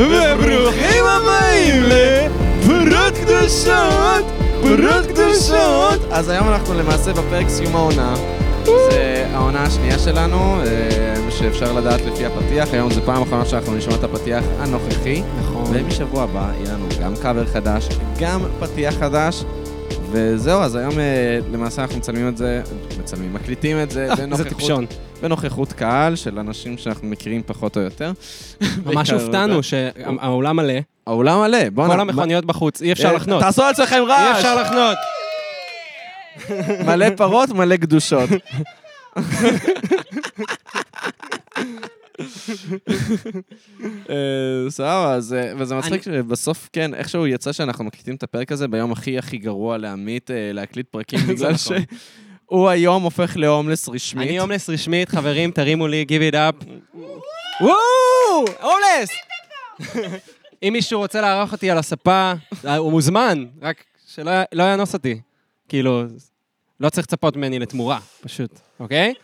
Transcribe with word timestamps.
וברוכים 0.00 1.04
הבאים 1.04 1.82
לפרות 1.82 3.14
קדושות, 3.14 4.24
פרות 4.60 5.06
קדושות. 5.06 6.00
אז 6.10 6.28
היום 6.28 6.48
אנחנו 6.48 6.74
למעשה 6.74 7.12
בפרק 7.12 7.48
סיום 7.48 7.76
העונה. 7.76 8.14
זה 8.64 9.26
העונה 9.32 9.62
השנייה 9.62 9.98
שלנו, 9.98 10.60
אה, 10.60 11.30
שאפשר 11.30 11.72
לדעת 11.72 12.00
לפי 12.00 12.26
הפתיח. 12.26 12.68
היום 12.72 12.90
זו 12.90 13.00
פעם 13.04 13.22
אחרונה 13.22 13.44
שאנחנו 13.44 13.74
נשמע 13.74 13.94
את 13.94 14.04
הפתיח 14.04 14.44
הנוכחי. 14.58 15.22
נכון. 15.40 15.64
ומשבוע 15.70 16.22
הבא 16.22 16.52
יהיה 16.60 16.74
לנו 16.74 16.86
גם 17.02 17.16
קאבר 17.22 17.46
חדש, 17.46 17.88
גם 18.20 18.40
פתיח 18.60 18.94
חדש. 18.94 19.44
וזהו, 20.10 20.60
אז 20.60 20.76
היום 20.76 20.98
אה, 20.98 21.38
למעשה 21.52 21.82
אנחנו 21.82 21.96
מצלמים 21.96 22.28
את 22.28 22.36
זה, 22.36 22.62
מצלמים, 23.00 23.34
מקליטים 23.34 23.82
את 23.82 23.90
זה 23.90 24.04
איזה 24.04 24.26
בנוכחות. 24.26 24.84
בנוכחות 25.22 25.72
קהל 25.72 26.16
של 26.16 26.38
אנשים 26.38 26.78
שאנחנו 26.78 27.08
מכירים 27.08 27.42
פחות 27.46 27.76
או 27.76 27.82
יותר. 27.82 28.12
ממש 28.86 29.10
הופתענו 29.10 29.62
שהאולם 29.62 30.56
מלא, 30.56 30.74
האולם 31.06 31.40
מלא, 31.40 31.70
בואנה. 31.70 31.94
כל 31.94 32.00
המכוניות 32.00 32.44
בחוץ, 32.44 32.82
אי 32.82 32.92
אפשר 32.92 33.08
אה, 33.08 33.12
לחנות. 33.12 33.42
תעשו 33.42 33.62
על 33.62 33.70
עצמכם 33.70 33.96
אי 33.96 34.00
רעש! 34.00 34.36
אפשר 34.36 34.62
לחנות. 34.62 34.98
מלא 36.86 37.06
פרות, 37.16 37.50
מלא 37.50 37.76
קדושות. 37.76 38.30
אה, 44.10 44.70
סבבה, 44.70 45.18
אה, 45.34 45.52
וזה 45.58 45.74
מצחיק 45.74 46.02
שבסוף, 46.02 46.68
כן, 46.72 46.94
איכשהו 46.94 47.26
יצא 47.26 47.52
שאנחנו 47.52 47.84
מקליטים 47.84 48.14
את 48.14 48.22
הפרק 48.22 48.52
הזה 48.52 48.68
ביום 48.68 48.92
הכי 48.92 49.18
הכי 49.18 49.38
גרוע 49.38 49.78
לעמית, 49.78 50.30
אה, 50.30 50.50
להקליט 50.52 50.86
פרקים, 50.90 51.20
בגלל 51.28 51.52
נכון. 51.52 51.76
שהוא 52.50 52.68
היום 52.68 53.02
הופך 53.02 53.36
להומלס 53.36 53.88
רשמית. 53.88 54.28
אני 54.28 54.38
הומלס 54.38 54.70
רשמית, 54.70 55.08
חברים, 55.08 55.50
תרימו 55.50 55.88
לי, 55.88 56.06
give 56.08 56.32
it 56.32 56.36
up. 56.36 56.66
וואו! 57.60 58.44
הומלס! 58.60 59.10
אם 60.62 60.72
מישהו 60.72 61.00
רוצה 61.00 61.20
לארח 61.20 61.52
אותי 61.52 61.70
על 61.70 61.78
הספה, 61.78 62.32
אה, 62.64 62.76
הוא 62.76 62.90
מוזמן, 62.90 63.44
רק 63.62 63.84
שלא 64.06 64.30
לא 64.52 64.62
יאנוס 64.62 64.94
אותי. 64.94 65.20
כאילו, 65.68 66.02
לא 66.80 66.90
צריך 66.90 67.06
לצפות 67.06 67.36
ממני 67.36 67.58
לתמורה, 67.58 67.98
פשוט, 68.20 68.60
אוקיי? 68.80 69.14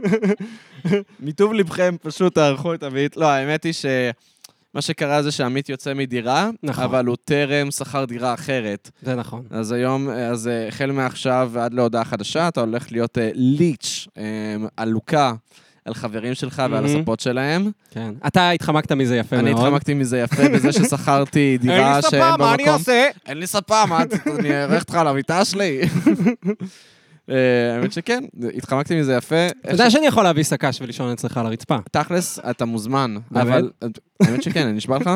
מטוב 1.20 1.52
לבכם, 1.52 1.96
פשוט 2.02 2.34
תערכו 2.34 2.74
את 2.74 2.82
עמית. 2.82 3.16
לא, 3.16 3.26
האמת 3.26 3.64
היא 3.64 3.72
שמה 4.74 4.82
שקרה 4.82 5.22
זה 5.22 5.32
שעמית 5.32 5.68
יוצא 5.68 5.94
מדירה, 5.94 6.50
נכון. 6.62 6.84
אבל 6.84 7.06
הוא 7.06 7.16
טרם 7.24 7.70
שכר 7.70 8.04
דירה 8.04 8.34
אחרת. 8.34 8.90
זה 9.02 9.14
נכון. 9.14 9.42
אז 9.50 9.72
היום, 9.72 10.10
אז 10.10 10.48
אה, 10.48 10.68
החל 10.68 10.90
מעכשיו 10.92 11.50
ועד 11.52 11.74
להודעה 11.74 12.04
חדשה, 12.04 12.48
אתה 12.48 12.60
הולך 12.60 12.92
להיות 12.92 13.18
אה, 13.18 13.30
ליץ', 13.34 14.08
אה, 14.18 14.24
עלוקה 14.76 15.32
על 15.84 15.94
חברים 15.94 16.34
שלך 16.34 16.58
ועל 16.58 16.82
מהמם. 16.82 17.00
הספות 17.00 17.20
שלהם. 17.20 17.70
כן. 17.90 18.14
אתה 18.26 18.50
התחמקת 18.50 18.92
מזה 18.92 19.16
יפה 19.16 19.36
מאוד. 19.36 19.48
אני 19.48 19.54
התחמקתי 19.54 19.94
מזה 19.94 20.18
יפה 20.18 20.48
בזה 20.54 20.72
ששכרתי 20.72 21.58
דירה 21.60 22.02
שאין 22.02 22.36
בה 22.38 22.54
מקום. 22.54 22.68
אעשה? 22.68 23.08
אין 23.26 23.38
לי 23.38 23.46
ספה, 23.46 23.86
מה, 23.86 24.02
אני 24.38 24.62
אארח 24.62 24.82
אותך 24.82 24.94
על 24.94 25.06
המיטה 25.06 25.44
שלי? 25.44 25.80
אה, 27.30 27.76
האמת 27.76 27.92
שכן, 27.92 28.24
התחמקתי 28.56 29.00
מזה 29.00 29.14
יפה. 29.14 29.46
אתה 29.60 29.72
יודע 29.72 29.90
שאני 29.90 30.06
יכול 30.06 30.22
להביא 30.24 30.44
שק"ש 30.44 30.80
ולישון 30.80 31.12
אצלך 31.12 31.36
על 31.36 31.46
הרצפה. 31.46 31.76
תכלס, 31.90 32.38
אתה 32.50 32.64
מוזמן? 32.64 33.16
אבל 33.34 33.70
האמת 34.22 34.42
שכן, 34.42 34.66
אני 34.66 34.72
נשבע 34.72 34.98
לך, 34.98 35.10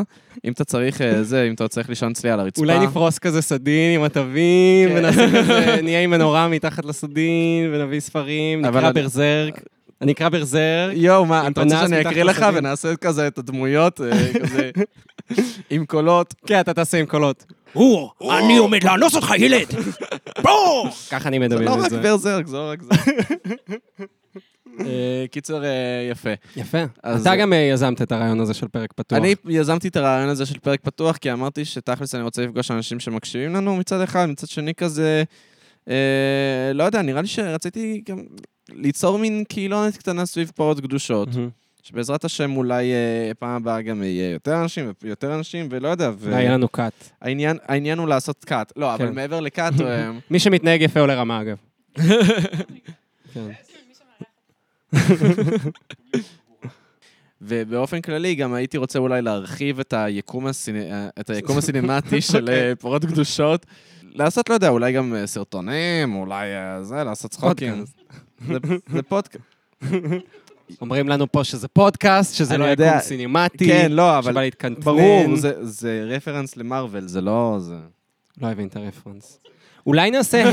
אם 0.45 0.53
אתה 0.53 0.65
צריך 0.65 1.01
אה, 1.01 1.23
זה, 1.23 1.45
אם 1.49 1.55
אתה 1.55 1.69
צריך 1.69 1.89
לישון 1.89 2.11
אצלי 2.11 2.31
על 2.31 2.41
הרצפה. 2.41 2.61
אולי 2.61 2.79
נפרוס 2.79 3.19
כזה 3.19 3.43
סדין 3.43 3.95
עם 3.95 4.03
התווים. 4.03 4.89
ונעשה 4.95 5.27
כזה, 5.39 5.81
נהיה 5.83 6.03
עם 6.03 6.11
מנורה 6.11 6.49
מתחת 6.49 6.85
לסדין, 6.85 7.71
ונביא 7.73 8.01
ספרים, 8.01 8.61
נקרא 8.61 8.93
ברזרק. 8.93 9.63
אני 10.03 10.13
אקרא 10.13 10.29
ברזרק. 10.29 10.93
יואו, 10.97 11.27
מה, 11.27 11.49
אתה 11.49 11.63
רוצה 11.63 11.79
שאני 11.81 12.01
אקריא 12.01 12.25
לך? 12.25 12.47
ונעשה 12.55 12.97
כזה 12.97 13.27
את 13.27 13.39
הדמויות, 13.39 14.01
אה, 14.01 14.33
כזה, 14.41 14.71
עם 15.71 15.87
קולות? 15.87 16.35
כן, 16.47 16.61
אתה 16.61 16.75
תעשה 16.75 16.99
עם 16.99 17.07
קולות. 17.07 17.45
הוא, 17.73 18.11
אני 18.39 18.57
עומד 18.57 18.85
לאנוס 18.85 19.15
אותך, 19.15 19.33
ילד! 19.39 19.67
בוא! 20.45 20.91
ככה 21.11 21.29
אני 21.29 21.39
זה 21.39 21.45
מדמיין 21.45 21.69
לא 21.69 21.75
את 21.75 21.85
רק 21.85 21.91
זה. 21.91 22.01
ברזרק, 22.01 22.47
זה 22.47 22.57
לא 22.57 22.71
רק 22.71 22.83
זה. 22.83 22.91
אה, 24.81 25.25
קיצר, 25.31 25.65
אה, 25.65 26.09
יפה. 26.11 26.31
יפה. 26.57 26.79
אתה 27.01 27.37
גם 27.37 27.53
יזמת 27.73 28.03
את 28.03 28.13
הרעיון 28.13 28.41
הזה 28.41 28.55
של 28.55 28.69
פרק 28.69 28.93
פתוח. 28.93 29.19
אני 29.19 29.35
יזמתי 29.49 29.89
את 29.89 29.97
הרעיון 29.97 30.29
הזה 30.29 30.47
של 30.47 30.59
פרק 30.59 30.81
פתוח, 30.83 31.17
כי 31.17 31.33
אמרתי 31.33 31.65
שתכלס 31.65 32.15
אני 32.15 32.23
רוצה 32.23 32.43
לפגוש 32.43 32.71
אנשים 32.71 33.01
שמקשיבים 33.01 33.55
לנו 33.55 33.77
מצד 33.77 34.01
אחד, 34.01 34.27
מצד 34.27 34.49
שני 34.49 34.75
כזה, 34.75 35.25
אה, 35.89 36.73
לא 36.75 36.85
יודע, 36.85 37.03
נראה 37.03 37.23
לי 37.23 37.29
שרציתי 37.29 38.03
גם 38.09 38.19
ליצור 38.69 39.19
מין 39.19 39.45
קהילונת 39.49 39.97
קטנה 39.97 40.27
סביב 40.27 40.53
פרות 40.55 40.81
קדושות. 40.81 41.29
שבעזרת 41.83 42.25
השם 42.25 42.57
אולי 42.57 42.93
אה, 42.93 43.33
פעם 43.39 43.51
הבאה 43.51 43.83
גם 43.83 44.03
יהיה 44.03 44.31
יותר 44.31 44.63
אנשים 44.63 44.93
ויותר 45.03 45.35
אנשים, 45.35 45.69
ולא 45.71 45.89
יודע, 45.89 46.11
ו- 46.19 46.27
אולי 46.31 46.41
יהיה 46.41 46.53
לנו 46.53 46.69
קאט. 46.69 46.93
העניין, 47.21 47.59
העניין 47.67 47.99
הוא 47.99 48.09
לעשות 48.09 48.45
קאט. 48.45 48.73
לא, 48.77 48.95
אבל 48.95 49.07
כן. 49.07 49.15
מעבר 49.15 49.41
לקאט, 49.41 49.81
אה, 49.81 50.11
מי 50.31 50.39
שמתנהג 50.39 50.83
יפה 50.83 51.01
עולה 51.01 51.15
רמה, 51.15 51.41
אגב. 51.41 51.57
כן. 53.35 53.51
ובאופן 57.43 58.01
כללי 58.01 58.35
גם 58.35 58.55
הייתי 58.55 58.77
רוצה 58.77 58.99
אולי 58.99 59.23
להרחיב 59.23 59.81
את 59.81 59.93
היקום, 59.93 60.47
הסיני, 60.47 60.85
את 61.21 61.31
היקום 61.31 61.59
הסינמטי 61.59 62.21
של 62.21 62.49
אה, 62.49 62.73
פרות 62.77 63.05
קדושות. 63.05 63.67
לעשות, 64.15 64.49
לא 64.49 64.55
יודע, 64.55 64.69
אולי 64.69 64.93
גם 64.93 65.15
אה, 65.15 65.27
סרטונים, 65.27 66.15
אולי 66.15 66.55
אה, 66.55 66.83
זה, 66.83 67.05
לעשות 67.05 67.31
צחוקים. 67.31 67.85
זה, 68.93 69.03
פודקאסט. 69.09 69.45
אומרים 70.81 71.09
לנו 71.09 71.33
פה 71.33 71.45
שזה 71.45 71.69
פודקאסט, 71.69 72.35
שזה 72.35 72.59
לא 72.59 72.65
יודע. 72.65 72.87
יקום 72.87 73.01
סינמטי. 73.01 73.67
כן, 73.67 73.93
לא, 73.93 74.19
אבל 74.19 74.33
שבא 74.33 74.41
להתקנטרן. 74.41 74.85
ברור, 74.85 75.37
זה, 75.37 75.53
זה 75.61 76.05
רפרנס 76.09 76.57
למרוויל, 76.57 77.09
זה 77.09 77.21
לא... 77.21 77.57
זה... 77.61 77.77
לא 78.41 78.47
הבין 78.47 78.67
את 78.67 78.77
הרפרנס. 78.77 79.39
אולי 79.87 80.11
נעשה... 80.11 80.45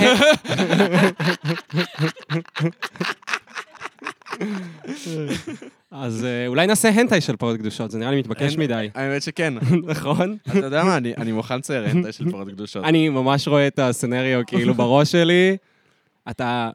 אז 5.91 6.25
אה, 6.25 6.47
אולי 6.47 6.67
נעשה 6.67 6.89
הנטאי 6.89 7.21
של 7.21 7.35
פרות 7.35 7.57
קדושות, 7.57 7.91
זה 7.91 7.99
נראה 7.99 8.11
לי 8.11 8.19
מתבקש 8.19 8.57
מדי. 8.57 8.89
האמת 8.93 9.21
שכן. 9.21 9.53
נכון? 9.83 10.37
אתה 10.49 10.65
יודע 10.65 10.83
מה, 10.83 10.97
אני, 10.97 11.31
מוכן 11.31 11.57
לצייר 11.57 11.85
הנטה 11.85 12.11
של 12.11 12.31
פרות 12.31 12.47
קדושות. 12.47 12.83
אני 12.83 13.09
ממש 13.09 13.47
רואה 13.47 13.67
את 13.67 13.79
הסצנריו 13.79 14.41
כאילו 14.47 14.73
בראש 14.73 15.11
שלי. 15.11 15.57
אתה... 16.29 16.69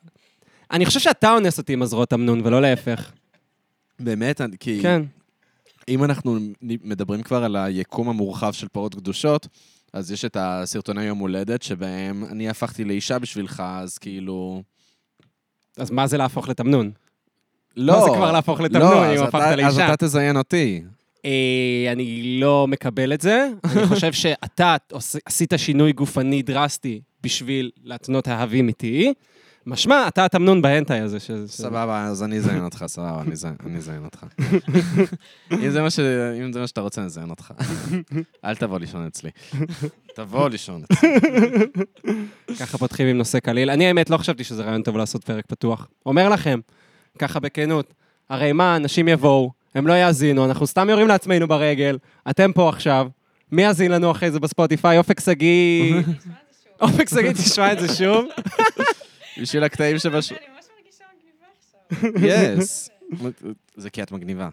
אני 0.71 0.87
חושב 0.87 1.01
שאתה 1.01 1.33
אונס 1.33 1.59
אותי 1.59 1.73
עם 1.73 1.83
הזרועות 1.83 2.13
אמנון, 2.13 2.41
ולא 2.45 2.63
להפך. 2.63 3.13
באמת, 4.01 4.41
כי 4.61 4.79
כן. 4.83 5.03
אם 5.89 6.05
אנחנו 6.05 6.39
מדברים 6.63 7.23
כבר 7.23 7.45
על 7.45 7.57
היקום 7.57 8.09
המורחב 8.09 8.53
של 8.53 8.69
פרות 8.69 8.95
קדושות, 8.95 9.49
אז 9.93 10.13
יש 10.13 10.25
את 10.25 10.37
הסרטוני 10.41 11.05
יום 11.05 11.19
הולדת, 11.19 11.63
שבהם 11.63 12.25
אני 12.25 12.49
הפכתי 12.49 12.85
לאישה 12.85 13.19
בשבילך, 13.19 13.63
אז 13.67 13.99
כאילו... 13.99 14.63
אז 15.77 15.91
מה 15.91 16.07
זה 16.07 16.17
להפוך 16.17 16.49
לתמנון? 16.49 16.91
לא. 17.81 17.93
מה 17.99 18.05
זה 18.05 18.17
כבר 18.17 18.33
להפוך 18.33 18.61
לתמנון, 18.61 18.91
לא, 18.93 19.15
אם 19.17 19.23
הפכת 19.23 19.35
אתה- 19.35 19.49
אז 19.51 19.57
לאישה? 19.77 19.95
אתה 19.95 20.07
תזיין 20.07 20.37
אותי. 20.37 20.83
אה, 21.25 21.31
אני 21.93 22.39
לא 22.41 22.67
מקבל 22.69 23.13
את 23.15 23.21
זה. 23.21 23.49
אני 23.65 23.87
חושב 23.87 24.13
שאתה 24.13 24.77
עשית 25.27 25.53
שינוי 25.57 25.93
גופני 25.93 26.43
דרסטי 26.43 27.01
בשביל 27.23 27.71
להתנות 27.85 28.29
אהבים 28.29 28.69
איתי. 28.69 29.13
משמע, 29.67 30.09
אתה 30.09 30.25
התמנון 30.25 30.63
בהנטאי 30.63 30.99
הזה. 31.01 31.21
ש- 31.21 31.31
סבבה, 31.47 32.05
אז 32.05 32.23
אני 32.23 32.37
אזיין 32.37 32.65
אותך, 32.65 32.85
סבבה, 32.87 33.23
אני 33.67 33.77
אזיין- 33.79 34.05
אותך. 34.05 34.25
אם 35.65 35.71
זה 35.71 35.83
מה 35.83 35.91
ש- 35.91 35.99
אם 36.45 36.53
זה 36.53 36.61
מה 36.61 36.67
שאתה 36.67 36.81
רוצה, 36.81 37.01
אני 37.01 37.07
אזיין 37.07 37.31
אותך. 37.31 37.53
אל 38.45 38.55
תבוא 38.55 38.79
לישון 38.79 39.07
אצלי. 39.07 39.31
תבוא 40.15 40.49
לישון 40.49 40.83
אצלי. 40.93 41.09
ככה 42.61 42.79
פותחים 42.79 43.07
עם 43.07 43.19
נושא 43.19 43.39
קליל. 43.39 43.71
אני 43.71 43.87
האמת 43.87 44.11
לא 44.11 44.17
חשבתי 44.17 44.45
שזה 44.45 44.63
רעיון 44.63 44.83
טוב 44.83 44.97
לעשות 44.97 45.25
פרק 45.25 45.45
פתוח. 45.47 45.89
אומר 46.07 46.29
לכם, 46.29 46.61
ככה 47.21 47.41
בכנות, 47.41 47.95
הרי 48.29 48.53
מה, 48.53 48.77
אנשים 48.77 49.09
יבואו, 49.09 49.51
הם 49.75 49.87
לא 49.87 49.93
יאזינו, 49.93 50.45
אנחנו 50.45 50.67
סתם 50.67 50.89
יורים 50.91 51.09
לעצמנו 51.09 51.49
ברגל, 51.49 51.99
אתם 52.31 52.53
פה 52.53 52.69
עכשיו, 52.69 53.09
מי 53.53 53.63
יאזין 53.63 53.93
לנו 53.93 54.11
אחרי 54.11 54.31
זה 54.31 54.41
בספוטיפיי? 54.41 54.99
אופק 54.99 55.21
שגיא... 55.21 55.95
אופק 56.83 57.09
שגיא 57.09 57.33
תשמע 57.33 57.73
את 57.73 57.81
זה 57.81 57.95
שוב. 57.95 58.25
בשביל 59.41 59.65
הקטעים 59.65 59.99
שבש... 59.99 60.33
אני 60.33 60.39
ממש 60.55 60.65
מרגישה 60.77 61.05
מגניבה 62.01 62.23
עכשיו. 62.23 62.59
יס. 62.59 62.91
זה 63.77 63.91
כי 63.91 64.03
את 64.03 64.13
מגניבה. 64.13 64.49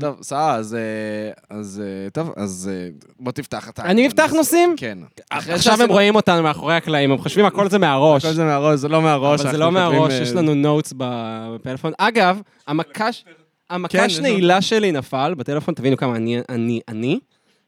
טוב, 0.00 0.22
סבבה, 0.22 0.54
אז... 0.54 0.74
אה, 0.74 1.56
אז... 1.58 1.82
אה, 1.84 2.10
טוב, 2.10 2.32
אז 2.36 2.70
אה, 2.72 2.88
בוא 3.18 3.32
תפתח 3.32 3.68
אתה. 3.68 3.82
אני 3.82 4.06
אפתח 4.06 4.32
נושאים? 4.36 4.74
כן. 4.76 4.98
עכשיו 5.30 5.82
הם 5.82 5.90
רואים 5.90 6.14
אותנו 6.14 6.42
מאחורי 6.42 6.74
הקלעים, 6.74 7.12
הם 7.12 7.18
חושבים 7.18 7.44
הכל 7.44 7.70
זה 7.70 7.78
מהראש. 7.78 8.24
הכל 8.24 8.34
זה 8.34 8.44
מהראש, 8.44 8.80
זה 8.80 8.88
לא 8.88 9.02
מהראש. 9.02 9.40
אבל 9.40 9.50
זה 9.50 9.58
לא 9.58 9.72
מהראש, 9.72 10.12
יש 10.12 10.32
לנו 10.32 10.54
נוטס 10.54 10.92
בפלאפון. 10.96 11.92
אגב, 11.98 12.40
המקש... 12.66 13.24
כן, 13.26 13.30
המקש 13.70 14.12
יש 14.12 14.18
נעילה 14.18 14.62
שלי 14.62 14.92
נפל 14.92 15.34
בטלפון, 15.34 15.74
תבינו 15.74 15.96
כמה 15.96 16.16
אני 16.16 16.40
אני 16.48 16.80
אני. 16.88 17.20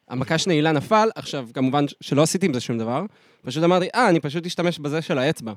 המקש 0.08 0.46
נעילה 0.46 0.72
נפל, 0.72 1.08
עכשיו, 1.14 1.48
כמובן 1.54 1.84
שלא 2.00 2.22
עשיתי 2.22 2.46
עם 2.46 2.54
זה 2.54 2.60
שום 2.60 2.78
דבר, 2.78 3.04
פשוט 3.44 3.64
אמרתי, 3.64 3.88
אה, 3.94 4.08
אני 4.08 4.20
פשוט 4.20 4.46
אשתמש 4.46 4.78
בזה 4.78 5.02
של 5.02 5.18
האצבע. 5.18 5.52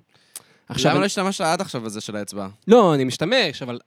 עכשיו, 0.69 0.91
למה 0.91 0.99
לא 0.99 1.05
השתמשת 1.05 1.41
עד 1.41 1.61
עכשיו 1.61 1.81
בזה 1.81 2.01
של 2.01 2.15
האצבע? 2.15 2.47
לא, 2.67 2.93
אני 2.93 3.03
משתמש, 3.03 3.61
אבל 3.61 3.79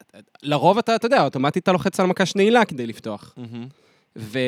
לרוב 0.43 0.79
אתה, 0.79 0.95
אתה 0.95 1.07
יודע, 1.07 1.25
אוטומטית 1.25 1.63
אתה 1.63 1.73
לוחץ 1.73 2.01
על 2.01 2.07
מקש 2.07 2.37
נעילה 2.37 2.65
כדי 2.65 2.87
לפתוח. 2.87 3.35
ו... 4.17 4.39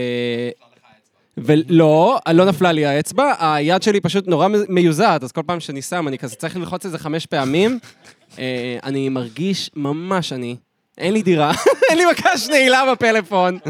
ולא, 1.39 2.19
לא 2.33 2.45
נפלה 2.45 2.73
לי 2.73 2.87
האצבע, 2.87 3.33
היד 3.41 3.83
שלי 3.83 4.01
פשוט 4.01 4.29
נורא 4.29 4.49
מיוזעת, 4.69 5.23
אז 5.23 5.33
כל 5.33 5.43
פעם 5.47 5.61
שאני 5.61 5.83
שם, 5.83 6.09
אני 6.09 6.19
כזה 6.19 6.37
צריך 6.37 6.57
ללחוץ 6.57 6.87
את 6.87 6.91
זה 6.91 6.99
חמש 6.99 7.27
פעמים. 7.27 7.79
אה, 8.39 8.79
אני 8.83 9.09
מרגיש 9.09 9.71
ממש 9.77 10.33
אני. 10.33 10.57
אין 10.99 11.13
לי 11.13 11.23
דירה, 11.23 11.53
אין 11.91 11.99
לי 11.99 12.05
מקש 12.11 12.49
נעילה 12.51 12.93
בפלאפון. 12.93 13.59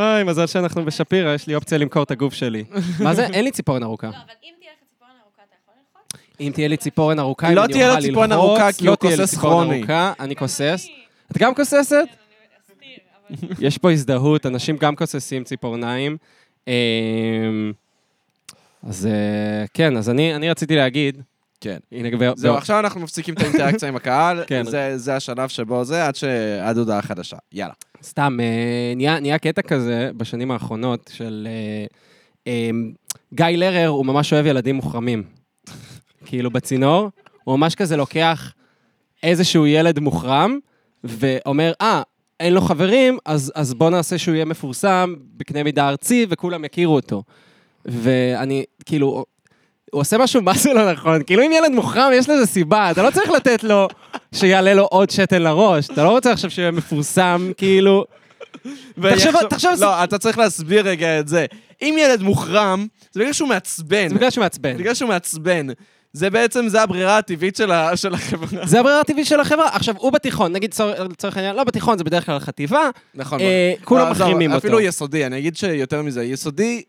אוי, 0.00 0.24
מזל 0.24 0.46
שאנחנו 0.46 0.84
בשפירא, 0.84 1.34
יש 1.34 1.46
לי 1.46 1.54
אופציה 1.54 1.78
למכור 1.78 2.02
את 2.02 2.10
הגוף 2.10 2.34
שלי. 2.34 2.64
מה 3.04 3.14
זה? 3.14 3.26
אין 3.26 3.44
לי 3.44 3.50
ציפורן 3.50 3.82
ארוכה. 3.82 4.06
לא, 4.06 4.12
אבל 4.12 4.18
אם 4.42 4.52
תהיה 4.58 4.70
לך 4.72 4.78
ציפורן 4.88 5.10
ארוכה, 5.22 5.42
אתה 5.48 5.54
יכול 5.62 5.74
ללחוץ? 5.78 6.40
אם 6.40 6.50
תהיה 6.54 6.68
לי 6.68 6.76
ציפורן 6.76 7.18
ארוכה, 7.18 7.50
לא 7.54 7.60
אם 7.60 7.64
אני 7.64 7.72
תהיה 7.72 7.86
לו 7.86 7.92
אוכל 7.94 8.02
ציפורן 8.06 8.30
ללחוץ, 8.30 8.48
ארוכה, 8.48 8.72
כי 8.72 8.84
לא 8.84 8.90
הוא 8.90 8.98
כוסס 8.98 9.38
כרוני. 9.38 9.82
אני 10.20 10.36
כוסס. 10.36 10.88
את 11.32 11.38
גם 11.38 11.54
כוססת? 11.54 12.04
כן. 12.08 13.46
יש 13.66 13.78
פה 13.78 13.92
הזדהות, 13.92 14.46
אנשים 14.46 14.76
גם 14.76 14.96
כוססים 14.96 15.44
ציפורניים. 15.44 16.16
אמ, 16.68 16.72
אז 18.82 19.06
אה, 19.06 19.66
כן, 19.74 19.96
אז 19.96 20.10
אני 20.10 20.34
אני 20.34 20.50
רציתי 20.50 20.76
להגיד, 20.76 21.22
כן. 21.60 21.78
הנה, 21.92 22.08
ו- 22.18 22.36
זהו, 22.36 22.54
ו- 22.54 22.58
עכשיו 22.58 22.78
אנחנו 22.80 23.00
מפסיקים 23.00 23.34
את 23.34 23.40
האינטראקציה 23.40 23.88
עם 23.88 23.96
הקהל. 23.96 24.42
כן. 24.46 24.64
זה- 24.64 24.98
זה 24.98 25.16
השלב 25.16 25.48
שבו 25.48 25.84
זה, 25.84 26.06
עד 26.06 26.14
ש- 26.16 26.24
עד 26.62 26.78
הודעה 26.78 27.02
חדשה. 27.02 27.36
יאללה. 27.52 27.72
סתם, 28.02 28.36
אה, 28.40 28.46
נהיה, 28.96 29.20
נהיה 29.20 29.38
קטע 29.38 29.62
כזה 29.62 30.10
בשנים 30.16 30.50
האחרונות 30.50 31.10
של... 31.14 31.48
אה, 31.50 31.86
אה, 32.46 32.70
גיא 33.34 33.46
לרר 33.46 33.88
הוא 33.88 34.06
ממש 34.06 34.32
אוהב 34.32 34.46
ילדים 34.46 34.74
מוחרמים. 34.76 35.22
כאילו 36.26 36.50
בצינור, 36.50 37.08
הוא 37.44 37.56
ממש 37.56 37.74
כזה 37.74 37.96
לוקח 37.96 38.52
איזשהו 39.22 39.66
ילד 39.66 39.98
מוחרם, 39.98 40.58
ואומר, 41.04 41.72
אה, 41.80 42.02
אין 42.40 42.52
לו 42.54 42.60
חברים, 42.60 43.18
אז, 43.24 43.52
אז 43.54 43.74
בוא 43.74 43.90
נעשה 43.90 44.18
שהוא 44.18 44.34
יהיה 44.34 44.44
מפורסם 44.44 45.14
בקנה 45.36 45.62
מידה 45.62 45.88
ארצי 45.88 46.26
וכולם 46.28 46.64
יכירו 46.64 46.94
אותו. 46.94 47.22
ואני, 47.84 48.64
כאילו, 48.84 49.24
הוא 49.90 50.00
עושה 50.00 50.18
משהו 50.18 50.42
מה 50.42 50.52
זה 50.54 50.72
לא 50.72 50.92
נכון, 50.92 51.22
כאילו 51.22 51.42
אם 51.42 51.52
ילד 51.52 51.70
מוחרם 51.72 52.10
יש 52.14 52.28
לזה 52.28 52.46
סיבה, 52.46 52.90
אתה 52.90 53.02
לא 53.02 53.10
צריך 53.10 53.30
לתת 53.30 53.64
לו 53.64 53.88
שיעלה 54.34 54.74
לו 54.74 54.84
עוד 54.84 55.10
שתן 55.10 55.42
לראש, 55.42 55.86
אתה 55.90 56.04
לא 56.04 56.08
רוצה 56.10 56.32
עכשיו 56.32 56.50
שהוא 56.50 56.62
יהיה 56.62 56.70
מפורסם, 56.72 57.50
כאילו... 57.56 58.04
תחשוב, 59.02 59.32
תחשוב, 59.50 59.70
לא, 59.80 60.04
אתה 60.04 60.18
צריך 60.18 60.38
להסביר 60.38 60.88
רגע 60.88 61.20
את 61.20 61.28
זה. 61.28 61.46
אם 61.82 61.96
ילד 61.98 62.22
מוחרם, 62.22 62.86
זה 63.12 63.20
בגלל 63.20 63.32
שהוא 63.32 63.48
מעצבן. 63.48 64.08
זה 64.08 64.14
בגלל 64.14 64.30
שהוא 64.30 64.42
מעצבן. 64.42 64.76
בגלל 64.76 64.94
שהוא 64.94 65.08
מעצבן. 65.08 65.66
זה 66.12 66.30
בעצם, 66.30 66.68
זה 66.68 66.82
הברירה 66.82 67.18
הטבעית 67.18 67.56
של 67.56 67.72
ה- 67.72 67.96
של 67.96 68.14
החברה. 68.14 68.66
זה 68.66 68.80
הברירה 68.80 69.00
הטבעית 69.00 69.26
של 69.26 69.40
החברה. 69.40 69.68
עכשיו, 69.72 69.94
הוא 69.98 70.12
בתיכון, 70.12 70.52
נגיד 70.52 70.74
צור- 70.74 70.90
לצורך 71.10 71.36
העניין, 71.36 71.56
לא 71.56 71.64
בתיכון, 71.64 71.98
זה 71.98 72.04
בדרך 72.04 72.26
כלל 72.26 72.38
חטיבה, 72.38 72.90
נכון. 73.14 73.40
אה, 73.40 73.72
לא, 73.80 73.84
כולם 73.86 74.06
עזוב, 74.06 74.26
מחרימים 74.26 74.50
אותו. 74.52 74.58
אפילו 74.58 74.80
יסודי, 74.80 75.26
אני 75.26 75.38
אגיד 75.38 75.56
שיותר 75.56 76.02
מזה, 76.02 76.24
יסודי, 76.24 76.82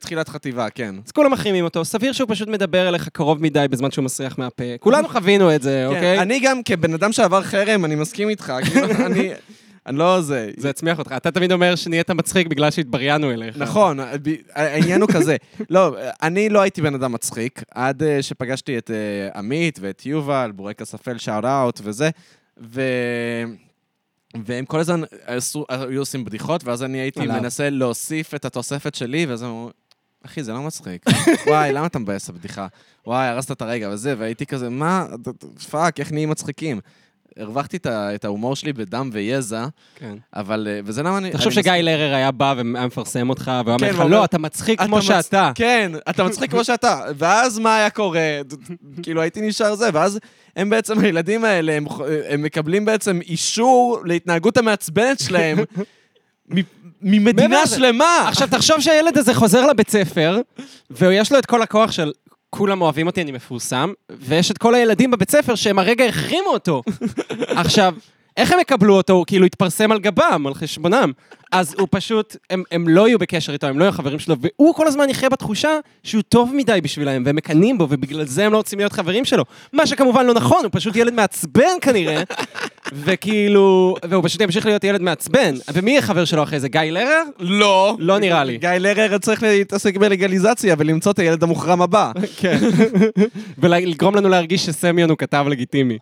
תחילת 0.00 0.28
חטיבה, 0.28 0.70
כן. 0.70 0.94
אז 1.06 1.12
כולם 1.12 1.32
מחרימים 1.32 1.64
אותו, 1.64 1.84
סביר 1.84 2.12
שהוא 2.12 2.28
פשוט 2.30 2.48
מדבר 2.48 2.88
אליך 2.88 3.08
קרוב 3.08 3.42
מדי 3.42 3.66
בזמן 3.70 3.90
שהוא 3.90 4.04
מסריח 4.04 4.38
מהפה. 4.38 4.64
כולנו 4.80 5.08
חווינו 5.08 5.54
את 5.54 5.62
זה, 5.62 5.86
כן, 5.90 5.96
אוקיי? 5.96 6.18
אני 6.18 6.40
גם, 6.40 6.62
כבן 6.62 6.94
אדם 6.94 7.12
שעבר 7.12 7.42
חרם, 7.42 7.84
אני 7.84 7.94
מסכים 7.94 8.28
איתך. 8.28 8.52
כאילו, 8.64 8.86
אני... 9.06 9.32
אני 9.86 9.98
לא 9.98 10.20
זה. 10.20 10.50
זה 10.56 10.70
הצמיח 10.70 10.98
אותך. 10.98 11.12
אתה 11.16 11.30
תמיד 11.30 11.52
אומר 11.52 11.74
שנהיית 11.74 12.10
מצחיק 12.10 12.46
בגלל 12.46 12.70
שהתבריינו 12.70 13.30
אליך. 13.30 13.56
נכון, 13.58 13.98
העניין 14.54 15.00
הוא 15.00 15.08
כזה. 15.12 15.36
לא, 15.70 15.96
אני 16.22 16.48
לא 16.48 16.60
הייתי 16.60 16.82
בן 16.82 16.94
אדם 16.94 17.12
מצחיק, 17.12 17.62
עד 17.70 18.02
אה, 18.02 18.22
שפגשתי 18.22 18.78
את 18.78 18.90
אה, 18.90 19.38
עמית 19.38 19.78
ואת 19.82 20.06
יובל, 20.06 20.52
בורקס 20.54 20.94
אפל, 20.94 21.18
שאוט 21.18 21.44
אאוט 21.44 21.80
וזה, 21.84 22.10
ו... 22.62 22.82
והם 24.44 24.64
כל 24.64 24.80
הזמן 24.80 25.00
עשו, 25.26 25.64
היו 25.68 26.00
עושים 26.00 26.24
בדיחות, 26.24 26.64
ואז 26.64 26.82
אני 26.82 26.98
הייתי 26.98 27.20
עליו. 27.20 27.40
מנסה 27.40 27.70
להוסיף 27.70 28.34
את 28.34 28.44
התוספת 28.44 28.94
שלי, 28.94 29.26
ואז 29.26 29.44
אמרו, 29.44 29.70
אחי, 30.26 30.42
זה 30.42 30.52
לא 30.52 30.62
מצחיק. 30.62 31.04
וואי, 31.46 31.72
למה 31.72 31.86
אתה 31.86 31.98
מבאס 31.98 32.28
הבדיחה? 32.28 32.66
וואי, 33.06 33.26
הרסת 33.26 33.50
את 33.50 33.62
הרגע 33.62 33.88
וזה, 33.92 34.14
והייתי 34.18 34.46
כזה, 34.46 34.68
מה, 34.68 35.06
fuck, 35.70 36.00
איך 36.00 36.12
נהיים 36.12 36.30
מצחיקים? 36.30 36.80
הרווחתי 37.38 37.78
את 37.86 38.24
ההומור 38.24 38.56
שלי 38.56 38.72
בדם 38.72 39.10
ויזע, 39.12 39.66
כן. 39.94 40.14
אבל, 40.34 40.68
אה, 40.70 40.80
וזה 40.84 41.02
למה 41.02 41.18
אני... 41.18 41.30
תחשוב 41.30 41.52
שגיא 41.52 41.72
לרר 41.72 42.14
היה 42.14 42.30
בא 42.30 42.54
והיה 42.56 42.86
מפרסם 42.86 43.30
אותך, 43.30 43.50
והוא 43.64 43.78
כן, 43.78 43.84
אומר 43.90 44.04
לך, 44.04 44.10
לא, 44.10 44.24
אתה 44.24 44.38
מצחיק 44.38 44.80
כמו 44.82 45.02
שאתה. 45.02 45.52
כן, 45.54 45.92
אתה 46.10 46.24
מצחיק 46.24 46.50
כמו 46.50 46.64
שאתה. 46.64 47.00
ואז 47.18 47.58
מה 47.58 47.76
היה 47.76 47.90
קורה? 47.90 48.40
כאילו, 49.02 49.20
הייתי 49.20 49.40
נשאר 49.40 49.74
זה, 49.74 49.88
ואז 49.92 50.18
הם 50.56 50.70
בעצם, 50.70 50.98
הילדים 50.98 51.44
האלה, 51.44 51.72
הם, 51.72 51.86
הם 52.28 52.42
מקבלים 52.42 52.84
בעצם 52.84 53.20
אישור 53.20 53.98
להתנהגות 54.04 54.56
המעצבנת 54.56 55.20
שלהם 55.20 55.58
ממדינה. 57.02 57.66
שלמה. 57.66 58.28
עכשיו, 58.28 58.48
תחשוב 58.50 58.80
שהילד 58.80 59.18
הזה 59.18 59.34
חוזר 59.34 59.66
לבית 59.66 59.90
ספר, 59.90 60.40
ויש 60.90 61.32
לו 61.32 61.38
את 61.38 61.46
כל 61.46 61.62
הכוח 61.62 61.92
של 61.92 62.12
כולם 62.50 62.82
אוהבים 62.82 63.06
אותי, 63.06 63.22
אני 63.22 63.32
מפורסם, 63.32 63.92
ויש 64.10 64.50
את 64.50 64.58
כל 64.58 64.74
הילדים 64.74 65.10
בבית 65.10 65.30
ספר 65.30 65.54
שהם 65.54 65.78
הרגע 65.78 66.04
החרימו 66.04 66.50
אותו. 66.50 66.82
עכשיו, 67.62 67.94
איך 68.36 68.52
הם 68.52 68.60
יקבלו 68.60 68.96
אותו? 68.96 69.12
הוא 69.12 69.24
כאילו 69.26 69.46
יתפרסם 69.46 69.92
על 69.92 69.98
גבם, 69.98 70.44
על 70.46 70.54
חשבונם. 70.54 71.12
אז 71.52 71.74
הוא 71.78 71.88
פשוט, 71.90 72.36
הם, 72.50 72.62
הם 72.72 72.88
לא 72.88 73.08
יהיו 73.08 73.18
בקשר 73.18 73.52
איתו, 73.52 73.66
הם 73.66 73.78
לא 73.78 73.84
יהיו 73.84 73.92
חברים 73.92 74.18
שלו, 74.18 74.36
והוא 74.40 74.74
כל 74.74 74.86
הזמן 74.86 75.10
יחיה 75.10 75.28
בתחושה 75.28 75.78
שהוא 76.02 76.22
טוב 76.22 76.52
מדי 76.54 76.80
בשבילם, 76.82 77.22
והם 77.26 77.36
מקנאים 77.36 77.78
בו, 77.78 77.86
ובגלל 77.90 78.24
זה 78.24 78.46
הם 78.46 78.52
לא 78.52 78.56
רוצים 78.56 78.78
להיות 78.78 78.92
חברים 78.92 79.24
שלו. 79.24 79.44
מה 79.72 79.86
שכמובן 79.86 80.26
לא 80.26 80.34
נכון, 80.34 80.64
הוא 80.64 80.70
פשוט 80.72 80.96
ילד 80.96 81.14
מעצבן 81.14 81.72
כנראה, 81.80 82.22
וכאילו, 82.92 83.94
והוא 84.08 84.24
פשוט 84.24 84.40
ימשיך 84.40 84.66
להיות 84.66 84.84
ילד 84.84 85.02
מעצבן. 85.02 85.54
ומי 85.72 85.90
יהיה 85.90 86.02
חבר 86.02 86.24
שלו 86.24 86.42
אחרי 86.42 86.60
זה? 86.60 86.68
גיא 86.68 86.80
לרר? 86.80 87.22
לא. 87.38 87.96
לא 87.98 88.18
נראה 88.18 88.44
לי. 88.44 88.58
גיא 88.58 88.68
לרר 88.70 89.18
צריך 89.18 89.42
להתעסק 89.42 89.96
בלגליזציה 89.96 90.74
ולמצוא 90.78 91.12
את 91.12 91.18
הילד 91.18 91.42
המוחרם 91.42 91.82
הבא. 91.82 92.12
כן. 92.36 92.58
ולגרום 93.58 94.14
לנו 94.16 94.28
להרגיש 94.28 94.66
שסמיון 94.66 95.10
הוא 95.10 95.18
כתב 95.18 95.44
לגיטימי. 95.48 95.98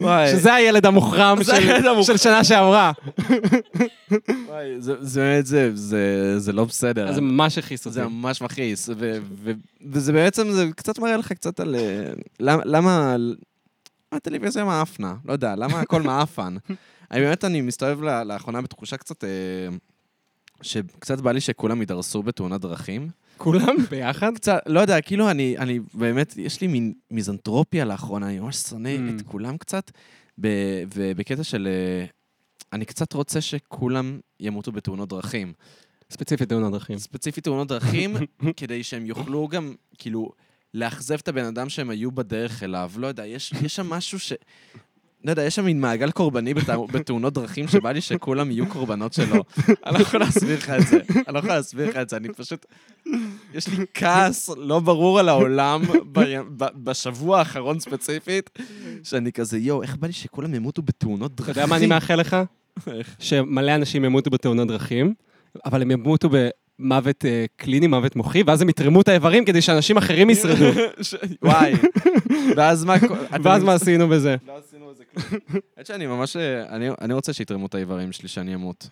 וואי, 0.00 0.28
שזה 0.28 0.54
הילד 0.54 0.86
המוחרם 0.86 1.38
של- 2.02 2.16
שנה 2.16 2.44
שעברה. 2.44 2.92
וואי, 4.48 4.64
זה- 4.78 4.94
זה 5.00 5.20
באמת, 5.20 5.46
זה- 5.46 5.70
זה 5.74 5.98
זה 6.38 6.52
לא 6.52 6.64
בסדר. 6.64 7.12
זה 7.12 7.20
ממש 7.20 7.58
הכעיס 7.58 7.86
אותי. 7.86 7.94
זה 7.94 8.04
ממש 8.04 8.42
מכעיס, 8.42 8.88
וזה 9.92 10.12
בעצם, 10.12 10.50
זה 10.50 10.66
קצת 10.76 10.98
מראה 10.98 11.16
לך 11.16 11.32
קצת 11.32 11.60
על... 11.60 11.75
אה, 11.78 12.12
למה- 12.40 12.62
למה... 12.64 13.16
למה 13.18 13.34
הטלוויזיה 14.12 14.64
מאפנה? 14.64 15.14
לא 15.24 15.32
יודע, 15.32 15.56
למה 15.56 15.80
הכל 15.80 16.02
מאפן? 16.02 16.56
אני 17.10 17.20
באמת, 17.20 17.44
אני 17.44 17.60
מסתובב 17.60 18.02
ל- 18.02 18.22
לאחרונה 18.22 18.62
בתחושה 18.62 18.96
קצת... 18.96 19.24
אה, 19.24 19.28
שקצת 20.62 21.20
בא 21.20 21.32
לי 21.32 21.40
שכולם 21.40 21.80
יידרסו 21.80 22.22
בתאונת 22.22 22.60
דרכים. 22.60 23.08
כולם 23.36 23.76
ביחד? 23.90 24.34
קצת, 24.34 24.58
לא 24.66 24.80
יודע, 24.80 25.00
כאילו 25.00 25.30
אני, 25.30 25.58
אני 25.58 25.80
באמת, 25.94 26.34
יש 26.36 26.60
לי 26.60 26.66
מין 26.66 26.92
מיזנטרופיה 27.10 27.84
לאחרונה, 27.84 28.26
אני 28.28 28.38
ממש 28.40 28.56
שונא 28.56 28.88
Mm. 28.88 29.20
את 29.20 29.26
כולם 29.26 29.56
קצת, 29.56 29.90
ובקטע 30.94 31.44
של... 31.44 31.68
אה, 31.70 32.06
אני 32.72 32.84
קצת 32.84 33.12
רוצה 33.12 33.40
שכולם 33.40 34.20
ימותו 34.40 34.72
בתאונות 34.72 35.08
דרכים. 35.08 35.52
ספציפית 36.10 36.48
תאונות 36.48 36.72
דרכים. 36.72 36.98
ספציפית 36.98 37.44
תאונות 37.44 37.68
דרכים, 37.68 38.16
כדי 38.56 38.82
שהם 38.82 39.06
יוכלו 39.06 39.48
גם, 39.48 39.74
כאילו, 39.98 40.30
לאכזב 40.76 41.14
את 41.14 41.28
הבן 41.28 41.44
אדם 41.44 41.68
שהם 41.68 41.90
היו 41.90 42.12
בדרך 42.12 42.62
אליו. 42.62 42.90
לא 42.96 43.06
יודע, 43.06 43.26
יש, 43.26 43.52
יש 43.62 43.76
שם 43.76 43.90
משהו 43.90 44.18
ש... 44.18 44.32
לא 45.24 45.30
יודע, 45.30 45.42
יש 45.42 45.54
שם 45.54 45.64
מין 45.64 45.80
מעגל 45.80 46.10
קורבני 46.10 46.54
בת... 46.54 46.68
בתאונות 46.92 47.32
דרכים 47.34 47.68
שבא 47.68 47.92
לי 47.92 48.00
שכולם 48.00 48.50
יהיו 48.50 48.66
קורבנות 48.66 49.12
שלו. 49.12 49.44
אני 49.86 49.94
לא 49.94 49.98
יכול 49.98 50.20
להסביר 50.20 50.58
לך 50.58 50.70
את 50.70 50.86
זה. 50.86 51.00
אני 51.26 51.34
לא 51.34 51.38
יכול 51.38 51.50
להסביר 51.50 51.88
לך 51.88 51.96
את 51.96 52.08
זה, 52.08 52.16
אני 52.16 52.28
פשוט... 52.28 52.66
יש 53.54 53.68
לי 53.68 53.84
כעס 53.94 54.50
לא 54.56 54.80
ברור 54.80 55.18
על 55.18 55.28
העולם 55.28 55.82
ב... 56.12 56.18
ב... 56.56 56.64
בשבוע 56.84 57.38
האחרון 57.38 57.80
ספציפית, 57.80 58.50
שאני 59.02 59.32
כזה, 59.32 59.58
יואו, 59.58 59.82
איך 59.82 59.96
בא 59.96 60.06
לי 60.06 60.12
שכולם 60.12 60.54
ימותו 60.54 60.82
בתאונות 60.82 61.34
אתה 61.34 61.42
דרכים? 61.42 61.54
יודע 61.62 61.66
מה 61.66 61.76
אני 61.76 61.86
מאחל 61.86 62.14
לך? 62.14 62.36
שמלא 63.18 63.74
אנשים 63.74 64.04
ימותו 64.04 64.30
בתאונות 64.30 64.68
דרכים, 64.68 65.14
אבל 65.64 65.82
הם 65.82 65.90
ימותו 65.90 66.28
במוות 66.28 66.65
אה, 67.24 67.44
קליני, 67.56 67.86
מוות 67.86 68.16
מוחי, 68.16 68.42
ואז 68.46 68.62
הם 68.62 68.68
יתרמו 68.68 69.00
את 69.00 69.08
האיברים 69.08 69.44
כדי 69.44 69.62
שאנשים 69.62 69.96
אחרים 69.96 70.30
ישרדו. 70.30 70.64
וואי. 71.42 71.72
ואז 72.56 72.84
מה... 72.84 72.94
ואז 73.42 73.64
מה 73.64 73.74
עשינו 73.74 74.08
בזה? 74.08 74.36
לא 74.46 74.58
עשינו 74.66 74.90
איזה 74.90 75.04
כלום. 75.04 75.40
האמת 75.76 75.86
שאני 75.86 76.06
ממש... 76.06 76.36
אני, 76.68 76.88
אני 77.00 77.14
רוצה 77.14 77.32
שיתרמו 77.32 77.66
את 77.66 77.74
האיברים 77.74 78.12
שלי 78.12 78.28
שאני 78.28 78.54
אמות. 78.54 78.88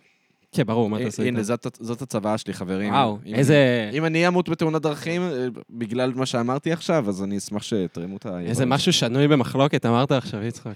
כן, 0.52 0.62
ברור, 0.62 0.90
מה 0.90 0.96
אתה 0.96 1.06
עושה 1.06 1.22
הנה, 1.22 1.38
איתם? 1.38 1.42
זאת, 1.42 1.78
זאת 1.80 2.02
הצוואה 2.02 2.38
שלי, 2.38 2.52
חברים. 2.52 2.92
וואו, 2.92 3.18
איזה... 3.26 3.90
אם 3.92 4.04
אני 4.04 4.28
אמות 4.28 4.48
בתאונת 4.48 4.82
דרכים, 4.82 5.22
אה, 5.22 5.46
בגלל 5.70 6.12
מה 6.14 6.26
שאמרתי 6.26 6.72
עכשיו, 6.72 7.08
אז 7.08 7.22
אני 7.22 7.38
אשמח 7.38 7.62
שיתרמו 7.62 8.16
את 8.16 8.26
האיברים. 8.26 8.46
איזה 8.46 8.66
משהו 8.66 8.92
שנוי 8.92 9.28
במחלוקת 9.28 9.86
אמרת 9.86 10.12
עכשיו, 10.12 10.42
יצחק. 10.42 10.74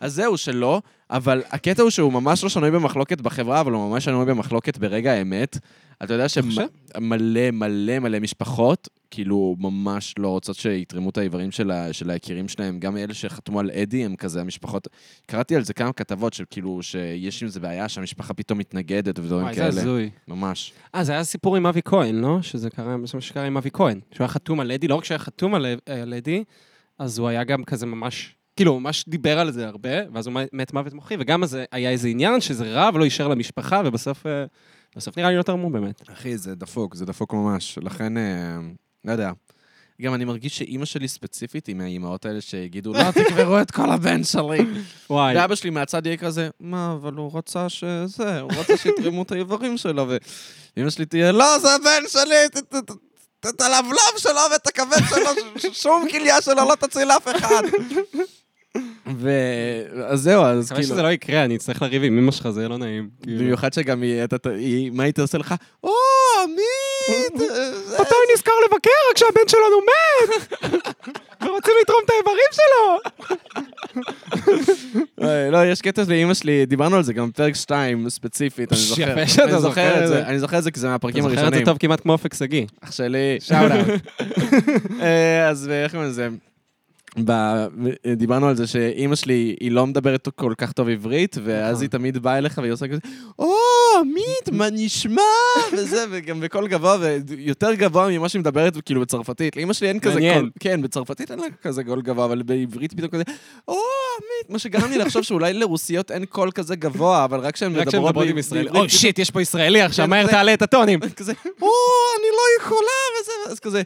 אז 0.00 0.14
זהו, 0.14 0.36
שלא, 0.36 0.82
אבל 1.10 1.42
הקטע 1.50 1.82
הוא 1.82 1.90
שהוא 1.90 2.12
ממש 2.12 2.42
לא 2.42 2.48
שנוי 2.48 2.70
במחלוקת 2.70 3.20
בחברה, 3.20 3.60
אבל 3.60 3.72
הוא 3.72 3.90
ממש 3.90 4.04
שנוי 4.04 4.26
במחלוקת 4.26 4.78
ברגע 4.78 5.12
האמת. 5.12 5.58
אתה 6.02 6.14
יודע? 6.14 6.28
שמלא 6.28 7.50
מלא 7.52 7.98
מלא 7.98 8.20
משפחות, 8.20 8.88
כאילו 9.10 9.56
ממש 9.58 10.14
לא 10.18 10.28
רוצות 10.28 10.56
שיתרמו 10.56 11.10
את 11.10 11.18
האיברים 11.18 11.50
של, 11.50 11.70
ה, 11.70 11.92
של 11.92 12.10
היקירים 12.10 12.48
שלהם. 12.48 12.80
גם 12.80 12.96
אלה 12.96 13.14
שחתמו 13.14 13.60
על 13.60 13.70
אדי 13.70 14.04
הם 14.04 14.16
כזה, 14.16 14.40
המשפחות... 14.40 14.88
קראתי 15.26 15.56
על 15.56 15.64
זה 15.64 15.74
כמה 15.74 15.92
כתבות 15.92 16.32
של 16.32 16.44
כאילו, 16.50 16.82
שיש 16.82 17.42
עם 17.42 17.48
זה 17.48 17.60
בעיה, 17.60 17.88
שהמשפחה 17.88 18.34
פתאום 18.34 18.58
מתנגדת 18.58 19.18
ודברים 19.18 19.42
וואי, 19.42 19.54
זה 19.54 19.60
כאלה. 19.60 19.80
הזוי. 19.80 20.10
ממש. 20.28 20.72
אה, 20.94 21.04
זה 21.04 21.12
היה 21.12 21.24
סיפור 21.24 21.56
עם 21.56 21.66
אבי 21.66 21.80
כהן, 21.84 22.14
לא? 22.14 22.42
שזה 22.42 22.70
קרה, 22.70 22.96
מה 22.96 23.06
שקרה 23.06 23.44
עם 23.44 23.56
אבי 23.56 23.70
כהן. 23.72 24.00
שהוא 24.12 24.24
היה 24.24 24.28
חתום 24.28 24.60
על 24.60 24.72
אדי, 24.72 24.88
לא 24.88 24.94
רק 24.94 25.04
שהוא 25.04 25.14
היה 25.14 25.18
חתום 25.18 25.54
על 25.54 25.66
על 25.86 26.14
אדי, 26.14 26.44
אז 26.98 27.18
הוא 27.18 27.28
היה 27.28 27.44
גם 27.44 27.64
כזה 27.64 27.86
ממש, 27.86 28.34
כאילו, 28.56 28.72
הוא 28.72 28.80
ממש 28.80 29.04
דיבר 29.08 29.38
על 29.38 29.52
זה 29.52 29.66
הרבה, 29.66 29.90
ואז 30.12 30.26
הוא 30.26 30.34
מת 30.52 30.72
מוות 30.72 30.92
מוחי, 30.92 31.16
וגם 31.18 31.42
אז 31.42 31.58
היה 31.72 31.90
איזה 31.90 32.08
עניין 32.08 32.40
שזה 32.40 32.72
רע 32.72 32.90
ולא 32.94 33.04
אישר 33.04 33.28
למשפחה, 33.28 33.82
ובסוף 33.84 34.26
אה, 34.26 34.44
בסוף 34.96 35.18
נראה 35.18 35.30
לי 35.30 35.36
לא 35.36 35.42
תרמו 35.42 35.70
באמת. 35.70 36.02
אחי, 36.12 36.38
זה 36.38 36.54
דפוק, 36.54 36.94
זה 36.94 37.06
דפוק 37.06 37.34
ממש. 37.34 37.78
לכן, 37.82 38.16
אה, 38.16 38.58
לא 39.04 39.12
יודע. 39.12 39.30
גם 40.02 40.14
אני 40.14 40.24
מרגיש 40.24 40.58
שאימא 40.58 40.84
שלי 40.84 41.08
ספציפית 41.08 41.66
היא 41.66 41.76
מהאימהות 41.76 42.26
האלה 42.26 42.40
שיגידו, 42.40 42.92
לא, 42.92 43.10
תקברו 43.10 43.60
את 43.60 43.70
כל 43.70 43.90
הבן 43.90 44.24
שלי. 44.24 44.58
וואי, 45.10 45.36
ואבא 45.36 45.54
שלי 45.54 45.70
מהצד 45.70 46.06
יהיה 46.06 46.16
כזה, 46.16 46.48
מה, 46.60 46.92
אבל 46.92 47.14
הוא 47.14 47.38
רצה 47.38 47.68
שזה, 47.68 48.40
הוא 48.40 48.52
רצה 48.52 48.76
שיתרמו 48.76 49.22
את 49.22 49.32
האיברים 49.32 49.76
שלו, 49.76 50.06
ואימא 50.76 50.90
שלי 50.90 51.06
תהיה, 51.06 51.32
לא, 51.32 51.58
זה 51.58 51.74
הבן 51.74 52.02
שלי, 52.08 52.62
את 53.40 53.60
הלבלב 53.60 54.18
שלו 54.18 54.40
ואת 54.52 54.66
הכבד 54.66 55.00
שלו, 55.08 55.30
שום 55.72 56.06
כליה 56.10 56.42
שלו 56.42 56.54
לא 56.54 56.74
תציל 56.74 57.10
אף 57.10 57.28
אחד. 57.28 57.62
ו... 59.14 59.30
אז 60.06 60.20
זהו, 60.20 60.42
אז 60.44 60.68
כאילו... 60.72 60.82
שזה 60.86 61.02
לא 61.02 61.08
יקרה, 61.12 61.44
אני 61.44 61.56
אצטרך 61.56 61.82
לריב 61.82 62.02
עם 62.04 62.18
אמא 62.18 62.32
שלך, 62.32 62.48
זה 62.48 62.60
יהיה 62.60 62.68
לא 62.68 62.78
נעים. 62.78 63.08
כאילו. 63.22 63.38
במיוחד 63.38 63.72
שגם 63.72 64.02
היא, 64.02 64.24
אתה- 64.24 64.36
אתה- 64.36 64.50
מה 64.92 65.02
היא 65.04 65.12
תעשה 65.12 65.38
לך? 65.38 65.54
או, 65.84 65.90
עמית! 66.44 67.38
זה- 67.40 67.72
מתי 68.00 68.14
נזכר 68.34 68.52
לבקר 68.64 68.90
רק 69.10 69.14
כשהבן 69.14 69.48
שלנו 69.48 69.76
מת? 69.86 70.52
ורוצים 71.42 71.72
לתרום 71.82 72.00
את 72.04 72.10
האיברים 72.10 72.50
שלו. 72.52 72.98
אה, 75.22 75.50
לא, 75.50 75.66
יש 75.66 75.82
קטע 75.82 76.02
לאימא 76.08 76.34
שלי, 76.34 76.66
דיברנו 76.66 76.96
על 76.96 77.02
זה 77.02 77.12
גם 77.12 77.28
בפרק 77.30 77.54
2 77.54 78.10
ספציפית, 78.10 78.72
אני 78.72 78.80
זוכר. 78.88 79.02
יפה 79.18 79.26
שאתה 79.26 79.44
אני 79.44 79.60
זוכר 79.60 80.02
את 80.04 80.08
זה. 80.08 80.26
אני 80.26 80.38
זוכר 80.38 80.58
את 80.58 80.62
זה 80.62 80.70
כי 80.70 80.80
זה 80.80 80.86
אתה 80.86 80.92
מהפרקים 80.92 81.22
זוכר 81.22 81.32
את 81.34 81.38
הראשונים. 81.38 81.64
זה 81.64 81.70
טוב 81.70 81.78
כמעט 81.78 82.00
כמו 82.00 82.12
אופק 82.12 82.34
שגיא. 82.34 82.66
אח 82.84 82.92
שלי. 82.92 83.36
שאוט 83.40 83.70
אאוט. 83.70 84.00
אה, 85.00 85.48
אז 85.48 85.68
איך 85.68 85.92
קוראים 85.92 86.08
לזה? 86.10 86.28
ב- 87.24 87.66
דיברנו 88.16 88.48
על 88.48 88.56
זה 88.56 88.66
שאימא 88.66 89.16
שלי, 89.16 89.56
היא 89.60 89.70
לא 89.70 89.86
מדברת 89.86 90.28
כל 90.36 90.52
כך 90.58 90.72
טוב 90.72 90.88
עברית, 90.88 91.36
ואז 91.44 91.72
נכון. 91.72 91.82
היא 91.82 91.90
תמיד 91.90 92.18
באה 92.18 92.38
אליך 92.38 92.58
והיא 92.58 92.72
עושה 92.72 92.88
כזה, 92.88 93.00
או, 93.38 93.54
עמית, 94.00 94.48
מה 94.52 94.66
נשמע? 94.72 95.22
וזה, 95.72 96.04
וגם 96.10 96.40
בקול 96.40 96.68
גבוה, 96.68 96.96
ויותר 97.26 97.74
גבוה 97.74 98.08
ממה 98.08 98.28
שהיא 98.28 98.40
מדברת, 98.40 98.76
כאילו 98.84 99.00
בצרפתית. 99.00 99.56
לאימא 99.56 99.72
שלי 99.72 99.88
אין 99.88 100.00
כזה. 100.00 100.20
קול, 100.34 100.50
כן, 100.60 100.82
בצרפתית 100.82 101.30
אין 101.30 101.38
לה 101.38 101.46
כזה 101.62 101.84
קול 101.84 102.02
גבוה, 102.02 102.24
אבל 102.24 102.42
בעברית 102.42 102.92
פתאום 102.92 103.08
כזה, 103.10 103.22
או, 103.68 103.74
עמית, 103.74 104.50
מה 104.50 104.58
שגרם 104.58 104.90
לי 104.90 104.98
לחשוב 104.98 105.22
שאולי 105.22 105.52
לרוסיות 105.52 106.10
אין 106.10 106.24
קול 106.24 106.50
כזה 106.50 106.76
גבוה, 106.76 107.24
אבל 107.24 107.40
רק 107.40 107.54
כשהן 107.54 107.72
מדברות 107.72 108.26
עם 108.28 108.38
ישראלי. 108.38 108.68
אוי 108.68 108.88
shit, 108.88 109.18
יש 109.18 109.30
פה 109.30 109.42
ישראלי 109.42 109.82
עכשיו, 109.82 110.04
כן, 110.04 110.10
מהר 110.10 110.26
תעלה 110.26 110.54
את 110.54 110.62
הטונים. 110.62 111.00
כזה, 111.16 111.32
או, 111.44 111.68
אני 112.18 112.28
לא 112.32 112.62
יכולה, 112.62 112.78
וזה, 113.20 113.32
אז 113.52 113.60
כזה, 113.60 113.82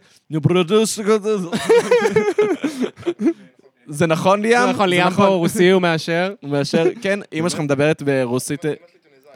זה 3.87 4.07
נכון, 4.07 4.43
ליאם? 4.43 4.69
נכון, 4.71 4.87
זה 4.89 4.95
ליאם 4.95 5.11
פה 5.11 5.27
רוסי 5.27 5.71
הוא 5.71 5.83
מאשר. 5.83 6.35
הוא 6.43 6.51
מאשר, 6.51 6.85
כן, 7.03 7.21
אימא 7.33 7.49
שלך 7.49 7.61
מדברת 7.61 8.03
ברוסית. 8.03 8.61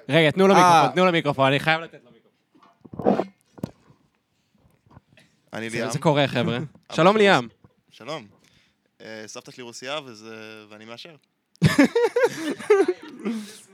רגע, 0.08 0.30
תנו 0.30 0.48
לו 0.48 0.54
אה. 0.54 0.58
מיקרופון, 0.60 0.94
תנו 0.94 1.04
לו 1.06 1.12
מיקרופון, 1.12 1.46
אני 1.46 1.60
חייב 1.60 1.80
לתת 1.80 1.98
לו 2.04 2.10
מיקרופון. 2.10 3.24
אני 5.52 5.70
זה- 5.70 5.76
ליאם. 5.78 5.90
זה 5.90 5.98
קורה, 5.98 6.26
חבר'ה. 6.28 6.58
שלום 6.92 7.16
ליאם. 7.16 7.48
שלום. 7.90 8.24
אה, 9.02 9.22
סבתא 9.26 9.50
שלי 9.52 9.62
רוסייה 9.62 9.98
ואני 10.70 10.84
מאשר. 10.84 11.14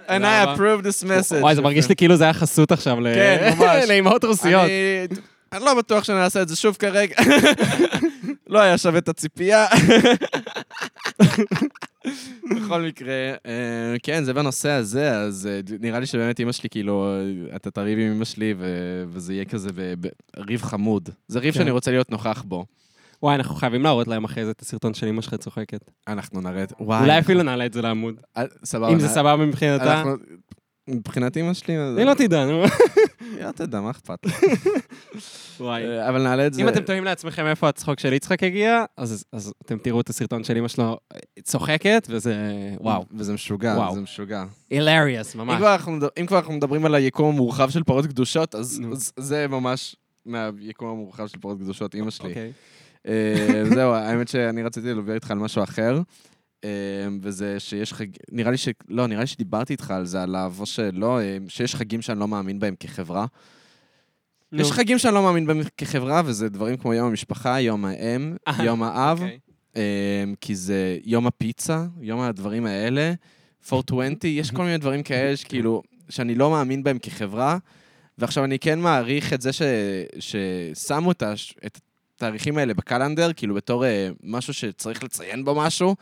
And 0.08 0.22
I 0.24 0.44
approve 0.46 0.82
this 0.82 1.04
message. 1.04 1.40
וואי, 1.40 1.54
זה 1.54 1.62
מרגיש 1.62 1.88
לי 1.88 1.96
כאילו 1.96 2.16
זה 2.16 2.24
היה 2.24 2.32
חסות 2.32 2.72
עכשיו 2.72 2.96
כן. 3.14 3.52
לאימהות 3.88 4.24
רוסיות. 4.24 4.62
אני- 4.64 5.06
אני 5.52 5.64
לא 5.64 5.74
בטוח 5.74 6.04
שנעשה 6.04 6.42
את 6.42 6.48
זה 6.48 6.56
שוב 6.56 6.76
כרגע. 6.76 7.16
לא 8.50 8.58
היה 8.58 8.78
שווה 8.78 8.98
את 8.98 9.08
הציפייה. 9.08 9.66
בכל 12.50 12.82
מקרה, 12.82 13.12
אה, 13.46 13.94
כן, 14.02 14.24
זה 14.24 14.34
בנושא 14.34 14.70
הזה, 14.70 15.16
אז 15.16 15.48
אה, 15.50 15.60
נראה 15.80 16.00
לי 16.00 16.06
שבאמת 16.06 16.38
אימא 16.38 16.52
שלי, 16.52 16.68
כאילו, 16.68 17.14
אתה 17.56 17.70
תריב 17.70 17.98
עם 17.98 18.12
אימא 18.12 18.24
שלי, 18.24 18.54
וזה 19.08 19.34
יהיה 19.34 19.44
כזה 19.44 19.68
ריב 20.36 20.62
חמוד. 20.62 21.08
זה 21.28 21.38
ריב 21.38 21.54
כן. 21.54 21.58
שאני 21.60 21.70
רוצה 21.70 21.90
להיות 21.90 22.10
נוכח 22.10 22.42
בו. 22.46 22.64
וואי, 23.22 23.34
אנחנו 23.34 23.54
חייבים 23.54 23.82
להראות 23.82 24.08
להם 24.08 24.24
אחרי 24.24 24.44
זה 24.44 24.50
את 24.50 24.60
הסרטון 24.60 24.94
של 24.94 25.06
אמא 25.06 25.22
שלך 25.22 25.34
צוחקת. 25.34 25.90
אנחנו 26.08 26.40
נראה 26.40 26.62
את... 26.62 26.72
וואי. 26.80 27.02
אולי 27.02 27.18
אפילו 27.18 27.42
נעלה 27.42 27.66
את 27.66 27.72
זה 27.72 27.82
לעמוד. 27.82 28.14
סבבה. 28.64 28.92
אם 28.92 29.00
זה 29.00 29.08
סבבה 29.08 29.36
מבחינתה. 29.46 30.04
מבחינת 30.90 31.36
אימא 31.36 31.54
שלי, 31.54 31.76
אני 31.78 32.04
לא 32.04 32.14
תדע, 32.14 32.44
נו. 32.44 32.64
היא 33.20 33.44
לא 33.44 33.50
תדע, 33.50 33.80
מה 33.80 33.90
אכפת? 33.90 34.26
וואי. 35.60 35.84
אה, 35.84 36.08
אבל 36.08 36.22
נעלה 36.22 36.46
את 36.46 36.54
זה. 36.54 36.62
אם 36.62 36.68
אתם 36.68 36.80
תוהים 36.80 37.04
לעצמכם 37.04 37.46
איפה 37.46 37.68
הצחוק 37.68 38.00
של 38.00 38.12
יצחק 38.12 38.42
הגיע, 38.42 38.84
אז 38.96 39.52
אתם 39.66 39.78
תראו 39.78 40.00
את 40.00 40.08
הסרטון 40.08 40.44
של 40.44 40.56
אמא 40.56 40.68
שלו 40.68 40.98
אה, 41.14 41.18
צוחקת, 41.42 42.06
וזה... 42.10 42.34
וואו. 42.80 43.04
וזה 43.14 43.32
משוגע. 43.32 43.76
זה 43.94 44.00
משוגע. 44.00 44.44
הילריוס, 44.70 45.34
אם 45.34 45.40
ממש. 45.40 45.62
אם 46.20 46.26
כבר 46.26 46.38
אנחנו 46.38 46.52
מדברים 46.52 46.84
על 46.84 46.94
היקום 46.94 47.28
המורחב 47.28 47.70
של 47.70 47.84
פרות 47.84 48.06
קדושות, 48.06 48.54
אז 48.54 48.80
זה 49.16 49.46
ממש 49.48 49.96
מהיקום 50.26 50.88
המורחב 50.88 51.26
של 51.26 51.38
פרות 51.38 51.58
קדושות, 51.58 51.94
אימא 51.94 52.10
שלי. 52.10 52.28
אוקיי. 52.28 52.52
אה, 53.08 53.62
זהו, 53.74 53.92
האמת 53.92 54.28
שאני 54.28 54.62
רציתי 54.62 54.90
לדבר 54.90 55.14
איתך 55.14 55.30
על 55.30 55.38
משהו 55.38 55.62
אחר, 55.62 56.00
וזה 57.22 57.60
שיש 57.60 57.92
חג... 57.92 58.06
נראה 58.32 58.50
לי 58.50 58.56
ש... 58.56 58.68
לא, 58.88 59.06
נראה 59.06 59.20
לי 59.20 59.26
שדיברתי 59.26 59.72
איתך 59.72 59.90
על 59.90 60.06
זה, 60.06 60.22
על 60.22 60.34
האבו 60.34 60.66
שלא, 60.66 61.20
אה, 61.20 61.38
שיש 61.48 61.74
חגים 61.74 62.02
שאני 62.02 62.20
לא 62.20 62.28
מאמין 62.28 62.58
בהם 62.58 62.74
כחברה. 62.80 63.26
נו. 64.52 64.60
יש 64.60 64.72
חגים 64.72 64.98
שאני 64.98 65.14
לא 65.14 65.22
מאמין 65.22 65.46
בהם 65.46 65.60
כחברה, 65.76 66.22
וזה 66.24 66.48
דברים 66.48 66.76
כמו 66.76 66.94
יום 66.94 67.08
המשפחה, 67.08 67.60
יום 67.60 67.84
האם, 67.84 68.36
יום 68.64 68.82
האב, 68.82 69.20
אוקיי. 69.22 69.38
אמ, 69.76 70.34
כי 70.40 70.54
זה 70.54 70.98
יום 71.04 71.26
הפיצה, 71.26 71.84
יום 72.00 72.20
הדברים 72.20 72.66
האלה, 72.66 73.12
420, 73.72 74.16
יש 74.24 74.50
כל 74.50 74.64
מיני 74.64 74.78
דברים 74.78 75.02
כאלה 75.02 75.36
שכאילו, 75.40 75.82
שאני 76.08 76.34
לא 76.34 76.50
מאמין 76.50 76.82
בהם 76.82 76.98
כחברה, 76.98 77.58
ועכשיו 78.18 78.44
אני 78.44 78.58
כן 78.58 78.78
מעריך 78.78 79.32
את 79.32 79.40
זה 79.40 79.52
ש, 79.52 79.62
ששמו 80.18 81.10
את 81.10 81.22
התאריכים 82.16 82.58
האלה 82.58 82.74
בקלנדר, 82.74 83.32
כאילו 83.32 83.54
בתור 83.54 83.84
אה, 83.84 84.08
משהו 84.22 84.54
שצריך 84.54 85.04
לציין 85.04 85.44
בו 85.44 85.54
משהו, 85.54 85.96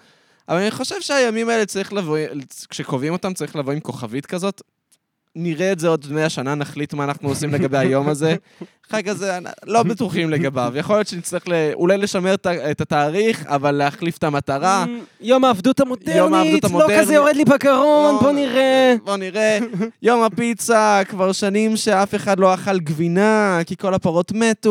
אבל 0.48 0.58
אני 0.58 0.70
חושב 0.70 1.00
שהימים 1.00 1.48
האלה 1.48 1.66
צריך 1.66 1.92
לבוא, 1.92 2.18
כשקובעים 2.68 3.12
אותם 3.12 3.34
צריך 3.34 3.56
לבוא 3.56 3.72
עם 3.72 3.80
כוכבית 3.80 4.26
כזאת. 4.26 4.62
נראה 5.40 5.72
את 5.72 5.78
זה 5.78 5.88
עוד 5.88 6.06
100 6.10 6.28
שנה, 6.28 6.54
נחליט 6.54 6.94
מה 6.94 7.04
אנחנו 7.04 7.28
עושים 7.28 7.54
לגבי 7.54 7.78
היום 7.78 8.08
הזה. 8.08 8.34
חג 8.90 9.08
הזה, 9.08 9.38
לא 9.66 9.82
בטוחים 9.82 10.30
לגביו. 10.30 10.72
יכול 10.76 10.96
להיות 10.96 11.06
שנצטרך 11.06 11.48
ל- 11.48 11.70
אולי 11.74 11.98
לשמר 11.98 12.34
את 12.70 12.80
התאריך, 12.80 13.46
אבל 13.46 13.70
להחליף 13.70 14.16
את 14.18 14.24
המטרה. 14.24 14.84
יום 15.20 15.44
העבדות 15.44 15.80
המודרנית, 15.80 16.64
לא. 16.64 16.86
כזה 16.98 17.14
יורד 17.14 17.36
לי 17.36 17.44
בגרון, 17.44 18.14
לא, 18.14 18.20
בוא 18.20 18.32
נראה. 18.32 18.94
בוא 19.04 19.16
נראה. 19.16 19.58
יום 20.02 20.22
הפיצה, 20.22 21.00
כבר 21.08 21.32
שנים 21.32 21.76
שאף 21.76 22.14
אחד 22.14 22.38
לא 22.40 22.54
אכל 22.54 22.78
גבינה, 22.78 23.58
כי 23.66 23.76
כל 23.76 23.94
הפרות 23.94 24.32
מתו, 24.32 24.70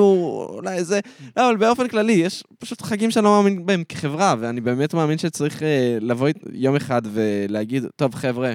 אולי 0.49 0.83
זה... 0.83 0.99
לא, 1.37 1.47
אבל 1.49 1.57
באופן 1.57 1.87
כללי, 1.87 2.13
יש 2.13 2.43
פשוט 2.59 2.81
חגים 2.81 3.11
שאני 3.11 3.25
לא 3.25 3.31
מאמין 3.43 3.65
בהם 3.65 3.83
כחברה, 3.89 4.35
ואני 4.39 4.61
באמת 4.61 4.93
מאמין 4.93 5.17
שצריך 5.17 5.63
אה, 5.63 5.97
לבוא 6.01 6.29
יום 6.53 6.75
אחד 6.75 7.01
ולהגיד, 7.13 7.85
טוב, 7.95 8.15
חבר'ה, 8.15 8.53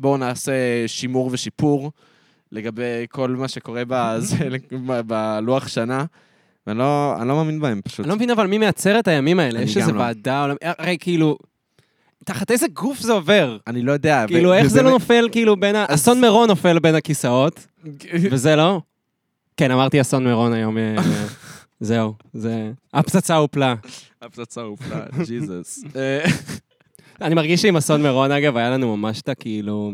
בואו 0.00 0.16
נעשה 0.16 0.52
שימור 0.86 1.28
ושיפור 1.32 1.90
לגבי 2.52 3.06
כל 3.10 3.30
מה 3.30 3.48
שקורה 3.48 3.82
בזה, 3.88 4.36
בלוח 5.06 5.68
שנה. 5.68 6.04
ואני 6.66 6.78
לא, 6.78 7.14
אני 7.20 7.28
לא 7.28 7.36
מאמין 7.36 7.60
בהם 7.60 7.80
פשוט. 7.84 8.00
אני 8.00 8.08
לא 8.08 8.16
מבין 8.16 8.30
אבל 8.30 8.46
מי 8.46 8.58
מייצר 8.58 8.98
את 8.98 9.08
הימים 9.08 9.40
האלה, 9.40 9.62
יש 9.62 9.76
איזה 9.76 9.92
לא. 9.92 10.00
ועדה 10.00 10.46
הרי 10.62 10.96
כאילו, 11.00 11.38
תחת 12.24 12.50
איזה 12.50 12.66
גוף 12.72 12.98
זה 13.00 13.12
עובר? 13.12 13.56
אני 13.66 13.82
לא 13.82 13.92
יודע. 13.92 14.24
כאילו, 14.26 14.50
ו- 14.50 14.52
איך 14.52 14.66
זה 14.66 14.82
לא 14.82 14.90
נופל, 14.90 15.28
כאילו, 15.32 15.56
בין 15.56 15.76
ה... 15.76 15.84
אז- 15.88 16.00
אסון 16.00 16.20
מירון 16.20 16.48
נופל 16.48 16.78
בין 16.78 16.94
הכיסאות, 16.94 17.66
וזה 18.30 18.56
לא? 18.56 18.80
כן, 19.56 19.70
אמרתי 19.70 20.00
אסון 20.00 20.24
מירון 20.24 20.52
היום, 20.52 20.78
אה, 20.78 20.96
זהו, 21.80 22.14
זה... 22.32 22.70
הפצצה 22.94 23.36
הופלה. 23.36 23.74
הפצצה 24.22 24.60
הופלה, 24.60 25.00
ג'יזוס. 25.26 25.84
אני 27.20 27.34
מרגיש 27.34 27.62
שעם 27.62 27.76
אסון 27.76 28.02
מירון, 28.02 28.32
אגב, 28.32 28.56
היה 28.56 28.70
לנו 28.70 28.96
ממש 28.96 29.20
את 29.20 29.28
ה... 29.28 29.34
כאילו, 29.34 29.92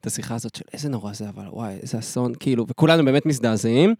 את 0.00 0.06
השיחה 0.06 0.34
הזאת 0.34 0.54
של 0.54 0.64
איזה 0.72 0.88
נורא 0.88 1.12
זה, 1.12 1.28
אבל 1.28 1.44
וואי, 1.48 1.74
איזה 1.82 1.98
אסון, 1.98 2.32
כאילו, 2.40 2.66
וכולנו 2.68 3.04
באמת 3.04 3.26
מזדעזעים, 3.26 3.94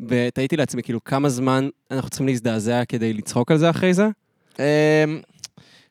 ותהיתי 0.00 0.56
לעצמי, 0.56 0.82
כאילו, 0.82 1.04
כמה 1.04 1.28
זמן 1.28 1.68
אנחנו 1.90 2.10
צריכים 2.10 2.26
להזדעזע 2.26 2.84
כדי 2.84 3.12
לצחוק 3.12 3.50
על 3.50 3.58
זה 3.58 3.70
אחרי 3.70 3.94
זה? 3.94 4.08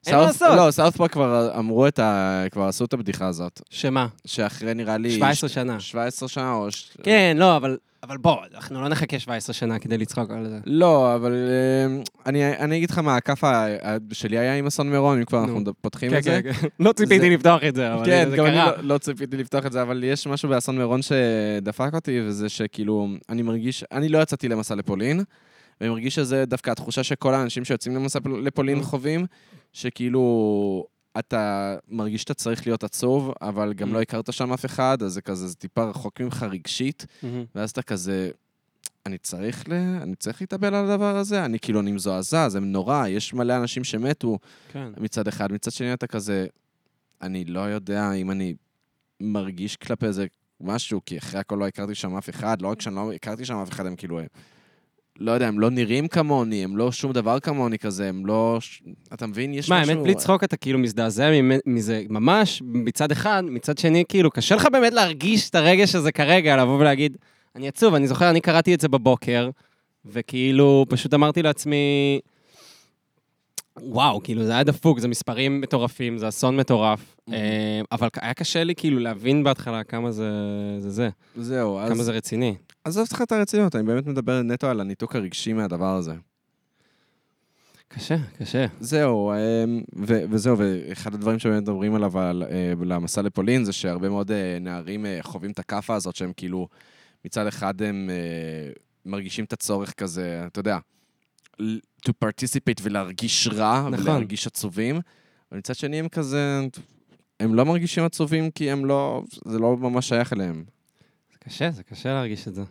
אמ, 0.07 0.11
אין 0.13 0.19
מה 0.19 0.25
לעשות. 0.27 0.47
לא, 0.57 0.71
סאוף 0.71 0.97
פארק 0.97 1.11
כבר 1.11 1.51
אמרו 1.59 1.87
את 1.87 1.99
ה... 1.99 2.43
כבר 2.51 2.63
עשו 2.63 2.85
את 2.85 2.93
הבדיחה 2.93 3.27
הזאת. 3.27 3.61
שמה? 3.69 4.07
שאחרי 4.25 4.73
נראה 4.73 4.97
לי... 4.97 5.11
17 5.11 5.49
שנה. 5.49 5.79
17 5.79 6.29
שנה 6.29 6.53
או... 6.53 6.71
ש- 6.71 6.97
כן, 7.03 7.37
לא, 7.39 7.57
אבל... 7.57 7.77
אבל 8.03 8.17
בוא, 8.17 8.35
אנחנו 8.55 8.81
לא 8.81 8.87
נחכה 8.87 9.19
17 9.19 9.53
שנה 9.53 9.79
כדי 9.79 9.97
לצחוק 9.97 10.31
על 10.31 10.47
זה. 10.49 10.59
לא, 10.65 11.15
אבל 11.15 11.33
אה, 11.33 12.01
אני, 12.25 12.57
אני 12.57 12.77
אגיד 12.77 12.89
לך 12.91 12.97
מה, 12.97 13.15
הכף 13.15 13.43
ה- 13.43 13.65
ה- 13.81 13.97
שלי 14.11 14.37
היה 14.37 14.55
עם 14.55 14.65
אסון 14.67 14.89
מירון, 14.89 15.17
אם 15.17 15.25
כבר 15.25 15.45
נו. 15.45 15.57
אנחנו 15.57 15.73
פותחים 15.81 16.11
כן, 16.11 16.17
את 16.17 16.23
זה. 16.23 16.39
כן, 16.43 16.53
כן. 16.53 16.67
לא 16.79 16.91
ציפיתי 16.91 17.29
לפתוח 17.29 17.63
את 17.63 17.75
זה, 17.75 17.93
אבל 17.93 18.05
כן, 18.05 18.29
זה 18.29 18.37
גם 18.37 18.45
אני 18.45 18.53
קרה. 18.55 18.71
לא, 18.77 18.93
לא 18.93 18.97
ציפיתי 18.97 19.37
לפתוח 19.37 19.65
את 19.65 19.71
זה, 19.71 19.81
אבל 19.81 20.03
יש 20.03 20.27
משהו 20.27 20.49
באסון 20.49 20.77
מירון 20.77 20.99
שדפק 21.01 21.89
אותי, 21.93 22.21
וזה 22.25 22.49
שכאילו, 22.49 23.07
אני 23.29 23.41
מרגיש, 23.41 23.83
אני 23.91 24.09
לא 24.09 24.19
יצאתי 24.19 24.47
למסע 24.49 24.75
לפולין, 24.75 25.23
ואני 25.81 25.89
מרגיש 25.91 26.15
שזה 26.15 26.45
דווקא 26.45 26.71
התחושה 26.71 27.03
שכל 27.03 27.33
האנשים 27.33 27.65
שיוצאים 27.65 27.95
למסע 27.95 28.19
פול- 28.19 28.43
לפולין 28.45 28.79
Mm. 28.79 28.83
חווים, 28.83 29.25
שכאילו, 29.73 30.85
אתה 31.19 31.75
מרגיש 31.87 32.21
שאתה 32.21 32.33
צריך 32.33 32.67
להיות 32.67 32.83
עצוב, 32.83 33.31
אבל 33.41 33.73
גם 33.73 33.89
Mm. 33.89 33.93
לא 33.93 34.01
הכרת 34.01 34.33
שם 34.33 34.53
אף 34.53 34.65
אחד, 34.65 35.03
אז 35.03 35.13
זה 35.13 35.21
כזה, 35.21 35.47
זה 35.47 35.55
טיפה 35.55 35.83
רחוק 35.83 36.21
ממך 36.21 36.45
רגשית, 36.51 37.05
מהמם. 37.23 37.45
ואז 37.55 37.69
אתה 37.71 37.81
כזה, 37.81 38.31
אני 39.05 39.17
צריך, 39.17 39.69
ל... 39.69 39.73
אני 39.73 40.15
צריך 40.15 40.41
להתאבל 40.41 40.75
על 40.75 40.89
הדבר 40.91 41.15
הזה? 41.17 41.45
אני 41.45 41.59
כאילו, 41.59 41.79
אני 41.79 41.91
מזועזע, 41.91 42.49
זה 42.49 42.59
נורא, 42.59 43.07
יש 43.07 43.33
מלא 43.33 43.57
אנשים 43.57 43.83
שמתו 43.83 44.37
כן. 44.71 44.87
מצד 44.97 45.27
אחד. 45.27 45.51
מצד 45.51 45.71
שני 45.71 45.93
אתה 45.93 46.07
כזה, 46.07 46.47
אני 47.21 47.45
לא 47.45 47.59
יודע 47.59 48.13
אם 48.13 48.31
אני 48.31 48.53
מרגיש 49.21 49.75
כלפי 49.77 50.11
זה 50.13 50.25
משהו, 50.61 51.01
כי 51.05 51.17
אחרי 51.17 51.39
הכל 51.39 51.55
לא 51.55 51.67
הכרתי 51.67 51.95
שם 51.95 52.15
אף 52.15 52.29
אחד, 52.29 52.61
לא 52.61 52.67
רק 52.67 52.81
שאני 52.81 52.95
לא 52.95 53.13
הכרתי 53.13 53.45
שם 53.45 53.55
אף 53.55 53.69
אחד, 53.71 53.85
הם 53.85 53.95
כאילו, 53.95 54.19
לא 55.19 55.31
יודע, 55.31 55.47
הם 55.47 55.59
לא 55.59 55.69
נראים 55.69 56.07
כמוני, 56.07 56.63
הם 56.63 56.77
לא 56.77 56.91
שום 56.91 57.11
דבר 57.11 57.39
כמוני 57.39 57.79
כזה, 57.79 58.09
הם 58.09 58.25
לא... 58.25 58.59
אתה 59.13 59.27
מבין? 59.27 59.53
יש 59.53 59.69
מה, 59.69 59.81
משהו... 59.81 59.91
האמת, 59.93 60.03
בלי 60.03 60.15
צחוק 60.15 60.43
אתה 60.43 60.57
כאילו 60.57 60.79
מזדעזע 60.79 61.31
מזה 61.65 62.03
ממש, 62.09 62.61
מצד 62.65 63.11
אחד, 63.11 63.43
מצד 63.45 63.77
שני, 63.77 64.03
כאילו, 64.09 64.31
קשה 64.31 64.55
לך 64.55 64.67
באמת 64.71 64.93
להרגיש 64.93 65.49
את 65.49 65.55
הרגש 65.55 65.95
הזה 65.95 66.11
כרגע, 66.11 66.57
לבוא 66.57 66.79
ולהגיד, 66.79 67.17
אני 67.55 67.67
עצוב, 67.67 67.93
אני 67.95 68.07
זוכר, 68.07 68.29
אני 68.29 68.41
קראתי 68.41 68.73
את 68.73 68.81
זה 68.81 68.87
בבוקר, 68.87 69.49
וכאילו, 70.05 70.85
פשוט 70.89 71.13
אמרתי 71.13 71.41
לעצמי, 71.41 72.19
וואו, 73.81 74.23
כאילו, 74.23 74.43
זה 74.45 74.51
היה 74.51 74.63
דפוק, 74.63 74.99
זה 74.99 75.07
מספרים 75.07 75.61
מטורפים, 75.61 76.17
זה 76.17 76.27
אסון 76.27 76.57
מטורף, 76.57 77.15
Mhm. 77.29 77.33
אה, 77.33 77.81
אבל 77.91 78.07
היה 78.21 78.33
קשה 78.33 78.63
לי 78.63 78.75
כאילו 78.75 78.99
להבין 78.99 79.43
בהתחלה 79.43 79.83
כמה 79.83 80.11
זה 80.11 80.31
זה, 80.79 80.89
זה 80.89 81.09
זהו, 81.35 81.79
כמה 81.85 81.99
אז 81.99 82.05
זה 82.05 82.11
רציני. 82.11 82.55
עזוב 82.83 83.07
אותך 83.07 83.21
את 83.21 83.31
הרצינות, 83.31 83.75
אני 83.75 83.83
באמת 83.83 84.05
מדבר 84.05 84.41
נטו 84.41 84.67
על 84.67 84.81
הניתוק 84.81 85.15
הרגשי 85.15 85.53
מהדבר 85.53 85.95
הזה. 85.95 86.13
קשה, 87.87 88.15
קשה. 88.39 88.65
זהו, 88.79 89.31
אמ, 89.31 89.81
ו- 90.07 90.23
וזהו, 90.29 90.57
ואחד 90.57 91.13
הדברים 91.13 91.39
שבאמת 91.39 91.61
מדברים 91.61 91.95
עליו 91.95 92.19
על, 92.19 92.43
אה, 92.43 92.73
למסע 92.85 93.21
לפולין, 93.21 93.63
זה 93.63 93.73
שהרבה 93.73 94.09
מאוד 94.09 94.31
אה, 94.31 94.57
נערים 94.61 95.05
אה, 95.05 95.19
חווים 95.21 95.51
את 95.51 95.59
הכאפה 95.59 95.95
הזאת, 95.95 96.15
שהם 96.15 96.31
כאילו, 96.37 96.67
מצד 97.25 97.47
אחד 97.47 97.81
הם 97.81 98.09
מרגישים 99.05 99.45
את 99.45 99.53
הצורך 99.53 99.93
כזה, 99.93 100.43
אתה 100.47 100.59
יודע, 100.59 100.77
to 102.07 102.11
participate 102.25 102.81
ולהרגיש 102.81 103.47
רע, 103.47 103.89
נכון. 103.91 104.07
ולהרגיש 104.07 104.47
עצובים, 104.47 104.99
ומצד 105.51 105.75
שני 105.75 105.99
הם 105.99 106.07
כזה, 106.07 106.61
הם 107.39 107.55
לא 107.55 107.65
מרגישים 107.65 108.03
עצובים 108.03 108.51
כי 108.51 108.71
הם 108.71 108.85
לא, 108.85 109.23
זה 109.45 109.59
לא 109.59 109.77
ממש 109.77 110.07
שייך 110.07 110.33
אליהם. 110.33 110.63
קשה, 111.45 111.71
זה 111.71 111.83
קשה 111.83 112.13
להרגיש 112.13 112.47
את 112.47 112.55
זה. 112.55 112.61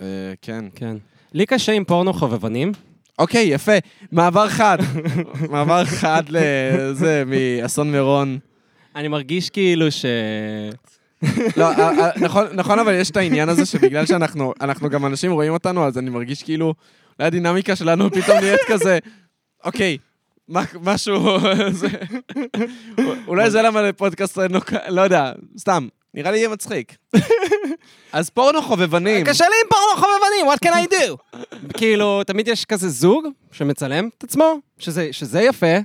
אה, 0.00 0.06
כן. 0.42 0.64
כן. 0.74 0.96
לי 1.32 1.46
קשה 1.46 1.72
עם 1.72 1.84
פורנו 1.84 2.12
חובבנים. 2.12 2.72
אוקיי, 3.18 3.44
יפה. 3.44 3.72
מעבר 4.12 4.48
חד. 4.48 4.78
מעבר 5.50 5.84
חד 5.84 6.22
לזה, 6.28 7.22
מאסון 7.26 7.92
מירון. 7.92 8.38
אני 8.96 9.08
מרגיש 9.08 9.50
כאילו 9.50 9.90
ש... 9.90 10.04
לא, 11.56 11.70
אה, 11.72 11.98
אה, 11.98 12.10
נכון, 12.20 12.46
נכון, 12.54 12.78
אבל 12.78 12.94
יש 12.94 13.10
את 13.10 13.16
העניין 13.16 13.48
הזה 13.48 13.66
שבגלל 13.66 14.06
שאנחנו 14.06 14.52
אנחנו 14.60 14.90
גם 14.90 15.06
אנשים 15.06 15.32
רואים 15.32 15.52
אותנו, 15.52 15.86
אז 15.86 15.98
אני 15.98 16.10
מרגיש 16.10 16.42
כאילו, 16.42 16.74
אולי 17.18 17.26
הדינמיקה 17.26 17.76
שלנו 17.76 18.10
פתאום 18.10 18.38
נהיית 18.38 18.60
כזה, 18.68 18.98
אוקיי, 19.64 19.98
מה- 20.48 20.62
משהו, 20.82 21.14
אולי 23.26 23.50
זה 23.50 23.62
למה 23.62 23.82
לפודקאסט, 23.82 24.38
לא 24.88 25.00
יודע, 25.00 25.32
סתם, 25.58 25.88
נראה 26.14 26.30
לי 26.30 26.38
יהיה 26.38 26.48
מצחיק. 26.48 26.96
אז 28.12 28.30
פורנו 28.30 28.62
חובבנים. 28.62 29.26
קשה 29.26 29.44
לי 29.44 29.54
עם 29.64 29.68
פורנו 29.70 30.06
חובבנים, 30.06 30.46
what 30.52 30.58
can 30.68 30.72
I 30.72 30.92
do? 30.92 31.36
כאילו, 31.78 32.24
תמיד 32.24 32.48
יש 32.48 32.64
כזה 32.64 32.88
זוג 32.88 33.26
שמצלם 33.52 34.08
את 34.18 34.24
עצמו, 34.24 34.58
שזה, 34.78 35.08
שזה 35.12 35.42
יפה, 35.42 35.76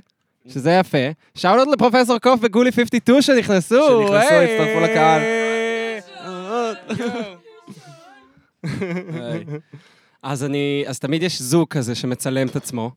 שזה 0.48 0.70
יפה. 0.70 1.08
שאולות 1.34 1.68
לפרופסור 1.72 2.18
קוף 2.18 2.40
וגולי 2.42 2.72
52 2.72 3.22
שנכנסו. 3.22 4.06
שנכנסו. 4.08 4.34
הצטרפו 4.34 4.80
לקהל. 4.80 5.22
אז 10.22 10.44
אני, 10.44 10.84
אז 10.86 10.98
תמיד 10.98 11.22
יש 11.22 11.42
זוג 11.42 11.68
כזה 11.68 11.94
שמצלם 11.94 12.46
את 12.46 12.56
עצמו. 12.56 12.90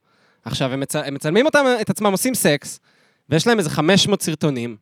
עכשיו, 0.46 0.74
הם, 0.74 0.80
מצ... 0.80 0.96
הם 0.96 1.14
מצלמים 1.14 1.46
אותם, 1.46 1.66
את 1.82 1.90
עצמם, 1.90 2.12
עושים 2.12 2.36
סקס, 2.36 2.80
ויש 3.30 3.48
להם 3.48 3.60
איזה 3.60 3.70
500 3.70 4.22
סרטונים. 4.22 4.76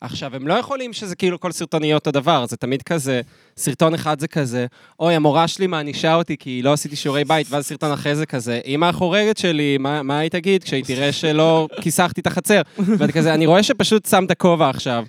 עכשיו, 0.00 0.36
הם 0.36 0.48
לא 0.48 0.54
יכולים 0.54 0.92
שזה 0.92 1.16
כאילו 1.16 1.40
כל 1.40 1.52
סרטון 1.52 1.84
יהיה 1.84 1.94
אותו 1.94 2.10
דבר, 2.10 2.46
זה 2.46 2.56
תמיד 2.56 2.82
כזה, 2.82 3.20
סרטון 3.60 3.94
אחד 3.94 4.20
זה 4.20 4.28
כזה, 4.28 4.66
אוי, 5.00 5.14
המורה 5.14 5.48
שלי 5.48 5.66
מענישה 5.66 6.14
אותי 6.14 6.36
כי 6.36 6.62
לא 6.62 6.72
עשיתי 6.72 6.96
שיעורי 6.96 7.24
בית, 7.24 7.46
ואז 7.50 7.66
סרטון 7.66 7.92
אחרי 7.92 8.16
זה 8.16 8.26
כזה, 8.26 8.60
אמא 8.66 8.86
החורגת 8.86 9.38
שלי, 9.38 9.78
מה, 9.78 10.02
מה 10.02 10.18
היא 10.18 10.30
תגיד 10.30 10.64
כשהיא 10.64 10.84
תראה 10.84 11.12
שלא 11.12 11.68
כיסחתי 11.82 12.20
את 12.20 12.26
החצר? 12.26 12.60
ואני 12.78 13.12
כזה, 13.12 13.34
אני 13.34 13.46
רואה 13.46 13.62
שפשוט 13.62 14.06
שם 14.06 14.24
את 14.24 14.30
הכובע 14.30 14.68
עכשיו. 14.68 15.04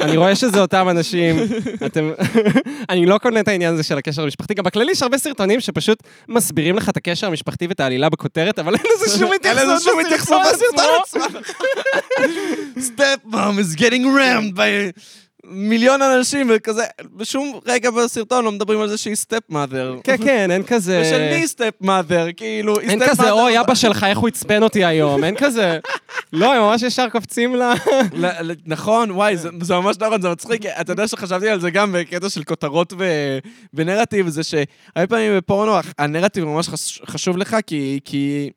אני 0.00 0.16
רואה 0.16 0.34
שזה 0.34 0.60
אותם 0.60 0.86
אנשים, 0.90 1.36
אתם... 1.86 2.10
אני 2.90 3.06
לא 3.06 3.18
קונה 3.18 3.40
את 3.40 3.48
העניין 3.48 3.74
הזה 3.74 3.82
של 3.82 3.98
הקשר 3.98 4.22
המשפחתי, 4.22 4.54
גם 4.54 4.64
בכללי 4.64 4.92
יש 4.92 5.02
הרבה 5.02 5.18
סרטונים 5.18 5.60
שפשוט 5.60 5.98
מסבירים 6.28 6.76
לך 6.76 6.88
את 6.88 6.96
הקשר 6.96 7.26
המשפחתי 7.26 7.66
ואת 7.66 7.80
העלילה 7.80 8.08
בכותרת, 8.08 8.58
אבל 8.58 8.74
אין 8.74 8.84
לזה 8.96 9.18
שום 9.84 10.00
התייחסות 10.06 10.42
בסרטון 10.52 10.84
עצמו. 11.02 11.38
step 12.76 13.20
mom 13.24 13.58
is 13.58 13.74
getting 13.74 14.04
rammed 14.18 14.54
by 14.54 14.92
מיליון 15.46 16.02
אנשים, 16.02 16.50
וכזה, 16.54 16.82
בשום 17.16 17.60
רגע 17.66 17.90
בסרטון 17.90 18.44
לא 18.44 18.52
מדברים 18.52 18.80
על 18.80 18.88
זה 18.88 18.98
שהיא 18.98 19.14
step 19.14 19.38
mother. 19.48 19.96
כן, 20.04 20.16
כן, 20.24 20.50
אין 20.50 20.62
כזה... 20.62 21.02
ושל 21.04 21.30
מי 21.40 21.48
step 21.48 21.74
mother? 21.80 22.26
כאילו, 22.36 22.80
אין 22.80 23.00
כזה, 23.08 23.30
אוי, 23.30 23.60
אבא 23.60 23.74
שלך, 23.74 24.04
איך 24.04 24.18
הוא 24.18 24.28
עצבן 24.28 24.62
אותי 24.62 24.84
היום, 24.84 25.24
אין 25.24 25.34
כזה... 25.38 25.78
לא, 26.32 26.54
הם 26.54 26.62
ממש 26.62 26.82
ישר 26.82 27.08
קופצים 27.08 27.56
ל... 27.56 27.62
נכון, 28.66 29.10
וואי, 29.10 29.36
זה 29.36 29.74
ממש 29.74 29.96
נכון, 30.00 30.22
זה 30.22 30.28
מצחיק. 30.28 30.66
אתה 30.66 30.92
יודע 30.92 31.08
שחשבתי 31.08 31.48
על 31.48 31.60
זה 31.60 31.70
גם 31.70 31.92
בקטע 31.92 32.28
של 32.30 32.44
כותרות 32.44 32.92
ונרטיב, 33.74 34.28
זה 34.28 34.42
שהרבה 34.42 35.06
פעמים 35.08 35.36
בפורנו 35.36 35.72
הנרטיב 35.98 36.44
ממש 36.44 36.68
חש- 36.68 37.00
חשוב 37.06 37.36
לך, 37.38 37.56
כי... 38.04 38.50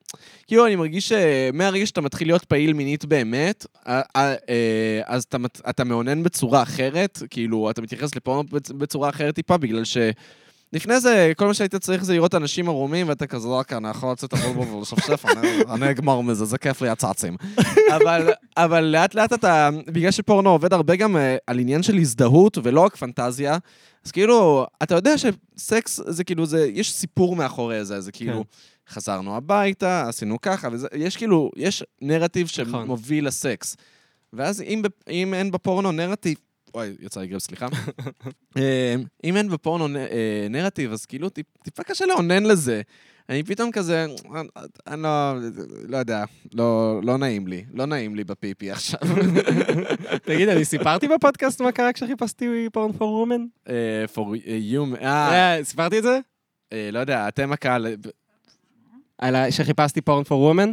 כאילו, 0.48 0.66
אני 0.66 0.76
מרגיש 0.76 1.10
שמהרגע 1.10 1.86
שאתה 1.86 2.02
מתחיל 2.02 2.28
להיות 2.28 2.46
פעיל 2.46 2.74
מינית 2.74 3.06
באמת, 3.06 3.66
אה, 3.88 4.02
אה, 4.16 4.34
אה, 4.50 5.02
אז 5.06 5.24
אתה, 5.24 5.38
אתה 5.70 5.84
מאונן 5.84 6.24
בצורה 6.24 6.64
אחרת, 6.64 7.20
כאילו, 7.30 7.70
אתה 7.70 7.82
מתייחס 7.82 8.16
לפורנו 8.16 8.44
בצ- 8.44 8.74
בצורה 8.74 9.10
אחרת 9.10 9.36
טיפה, 9.36 9.58
בגלל 9.58 9.84
ש... 9.84 9.98
לפני 10.74 11.00
זה, 11.00 11.32
כל 11.38 11.48
מה 11.48 11.54
שהיית 11.54 11.76
צריך 11.76 12.04
זה 12.04 12.14
לראות 12.14 12.36
אנשים 12.36 12.70
ערומים, 12.70 13.10
ואתה 13.10 13.28
כזה, 13.28 13.48
רק 13.48 13.74
אני 13.74 13.90
יכול 13.90 14.12
לצאת 14.12 14.34
לבולבול 14.34 14.68
ולשפשף, 14.78 15.26
אני- 15.70 15.90
אגמר 15.92 16.22
מזה, 16.22 16.46
זה 16.46 16.58
כיף 16.58 16.82
לי 16.82 16.90
הצעצים. 16.90 17.36
אבל, 17.96 18.30
אבל 18.58 18.84
לאט 18.84 19.16
לאט 19.16 19.34
אתה, 19.34 19.70
בגלל 19.88 20.12
שפורנו 20.12 20.50
עובד 20.50 20.74
הרבה 20.74 20.96
גם 20.96 21.18
אה, 21.18 21.38
על 21.48 21.60
עניין 21.60 21.84
של 21.84 21.96
הזדהות 21.98 22.58
ולא 22.64 22.82
רק 22.82 22.96
פנטזיה, 22.96 23.58
אז 24.06 24.12
כאילו, 24.12 24.66
אתה 24.84 24.96
יודע 24.96 25.12
שסקס 25.18 26.00
זה 26.08 26.24
כאילו, 26.24 26.46
זה, 26.46 26.68
יש 26.74 26.94
סיפור 26.94 27.36
מאחורי 27.36 27.86
זה, 27.86 28.02
זה 28.02 28.12
כאילו, 28.12 28.44
חזרנו 28.90 29.36
הביתה, 29.38 30.08
עשינו 30.08 30.42
ככה, 30.42 30.70
וזה, 30.72 30.88
יש 30.96 31.18
כאילו, 31.18 31.52
יש 31.56 31.84
נרטיב 32.02 32.48
נכון. 32.68 32.86
שמוביל 32.86 33.28
לסקס. 33.28 33.76
ואז 34.34 34.62
אם, 34.62 34.82
אם 35.10 35.34
אין 35.34 35.52
בפורנו 35.52 35.92
נרטיב, 35.92 36.38
אוי, 36.74 36.96
יצא 37.00 37.20
לי 37.22 37.28
גרב, 37.28 37.40
סליחה. 37.40 37.68
אה, 38.58 38.96
אם 39.24 39.38
אין 39.38 39.50
בפורנו 39.50 39.98
אה, 39.98 40.48
נרטיב, 40.50 40.92
אז 40.92 41.06
כאילו 41.06 41.28
טיפ- 41.30 41.64
טיפה 41.64 41.84
קשה 41.84 42.06
לאונן 42.06 42.44
לזה. 42.44 42.82
אני 43.30 43.44
פתאום 43.44 43.72
כזה, 43.72 44.06
אני- 44.88 45.02
לא, 45.02 45.34
לא 45.88 45.98
יודע, 45.98 46.24
לא, 46.54 47.00
לא 47.04 47.18
נעים 47.18 47.48
לי, 47.48 47.66
לא 47.74 47.86
נעים 47.86 48.16
לי 48.16 48.24
בפיפי 48.24 48.72
עכשיו. 48.72 49.00
תגיד, 50.26 50.50
אני 50.50 50.66
סיפרתי 50.66 51.08
בפודקאסט 51.08 51.62
מה 51.62 51.72
קרה 51.72 51.94
כשחיפשתי 51.94 52.68
פורן 52.74 52.92
פור 52.94 53.14
וומן? 53.14 53.46
אה, 53.70 53.74
for 54.16 54.20
you, 54.46 55.02
אה, 55.02 55.60
סיפרתי 55.64 55.98
את 55.98 56.04
זה? 56.04 56.20
אה, 56.74 56.90
לא 56.92 57.00
יודע, 57.00 57.28
אתם 57.28 57.52
הקהל, 57.52 57.88
על 59.18 59.36
ה- 59.36 59.52
שחיפשתי 59.52 60.02
פורן 60.02 60.24
פור 60.24 60.42
וומן? 60.42 60.72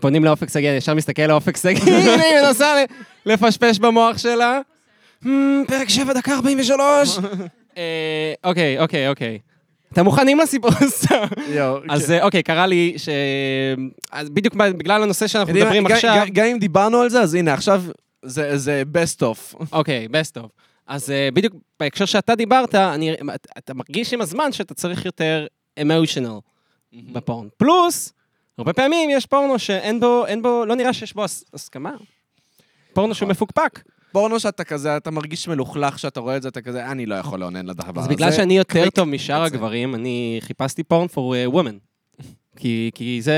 פונים 0.00 0.24
לאופק 0.24 0.50
אני 0.50 0.76
ישר 0.76 0.94
מסתכל 0.94 1.22
לאופק 1.22 1.56
שגיא, 1.56 1.82
הנה 1.94 2.22
היא 2.22 2.46
מנסה 2.46 2.84
לפשפש 3.26 3.78
במוח 3.78 4.18
שלה. 4.18 4.60
"Hmm, 5.24 5.28
פרק 5.68 5.88
7, 5.88 6.12
דקה 6.12 6.32
43. 6.34 7.18
אה, 7.78 8.32
אוקיי, 8.44 8.78
אוקיי, 8.78 9.08
אוקיי. 9.08 9.38
אתם 9.96 10.04
מוכנים 10.04 10.38
לסיפור 10.38 10.70
סתם? 10.86 11.24
יואו, 11.48 11.78
אז 11.88 12.06
כן. 12.06 12.12
אה, 12.12 12.24
אוקיי, 12.24 12.42
קרה 12.42 12.66
לי 12.66 12.94
ש... 12.96 13.08
אז 14.12 14.30
בדיוק 14.30 14.54
בגלל 14.54 15.02
הנושא 15.02 15.26
שאנחנו 15.26 15.54
מדברים 15.54 15.86
עכשיו... 15.86 16.26
גם- 16.32 16.44
אם 16.44 16.58
דיברנו 16.58 17.00
על 17.00 17.10
זה, 17.10 17.20
אז 17.20 17.34
הנה, 17.34 17.54
עכשיו 17.54 17.82
זה 18.22 18.82
best 18.92 19.20
of. 19.22 19.64
אוקיי, 19.72 20.08
best 20.10 20.42
of. 20.42 20.46
אז 20.86 21.08
uh, 21.08 21.34
בדיוק 21.34 21.54
בהקשר 21.80 22.04
שאתה 22.04 22.34
דיברת, 22.34 22.74
אתה, 23.58 23.74
מרגיש 23.74 24.14
עם 24.14 24.20
הזמן 24.20 24.52
שאתה 24.52 24.74
צריך 24.74 25.04
יותר 25.04 25.46
אמושיונל 25.82 26.38
בפורן. 26.92 27.48
פלוס, 27.56 28.12
הרבה 28.58 28.72
פעמים 28.72 29.10
יש 29.10 29.26
פורנו 29.26 29.58
שאין 29.58 30.00
בו, 30.42 30.64
לא 30.66 30.74
נראה 30.74 30.92
שיש 30.92 31.14
בו 31.14 31.24
הס, 31.24 31.44
הסכמה. 31.54 31.92
פורנו 32.92 33.14
שהוא 33.14 33.28
מפוקפק. 33.28 33.80
פורנו 34.16 34.40
שאתה 34.40 34.64
כזה, 34.64 34.96
אתה 34.96 35.10
מרגיש 35.10 35.48
מלוכלך 35.48 35.98
שאתה 35.98 36.20
רואה 36.20 36.36
את 36.36 36.42
זה, 36.42 36.48
אתה 36.48 36.60
כזה, 36.60 36.86
אני 36.86 37.06
לא 37.06 37.14
יכול 37.14 37.40
לאונן 37.40 37.66
לדבר 37.66 37.90
הזה. 37.90 38.00
אז 38.00 38.08
בגלל 38.08 38.32
שאני 38.32 38.56
יותר 38.56 38.90
טוב 38.90 39.08
משאר. 39.08 39.42
הגברים, 39.42 39.94
אני 39.94 40.38
חיפשתי 40.40 40.82
פורן 40.82 41.06
for 41.06 41.50
a 41.50 41.54
woman. 41.54 41.78
כי, 42.56 42.90
כי 42.94 43.22
זה, 43.22 43.34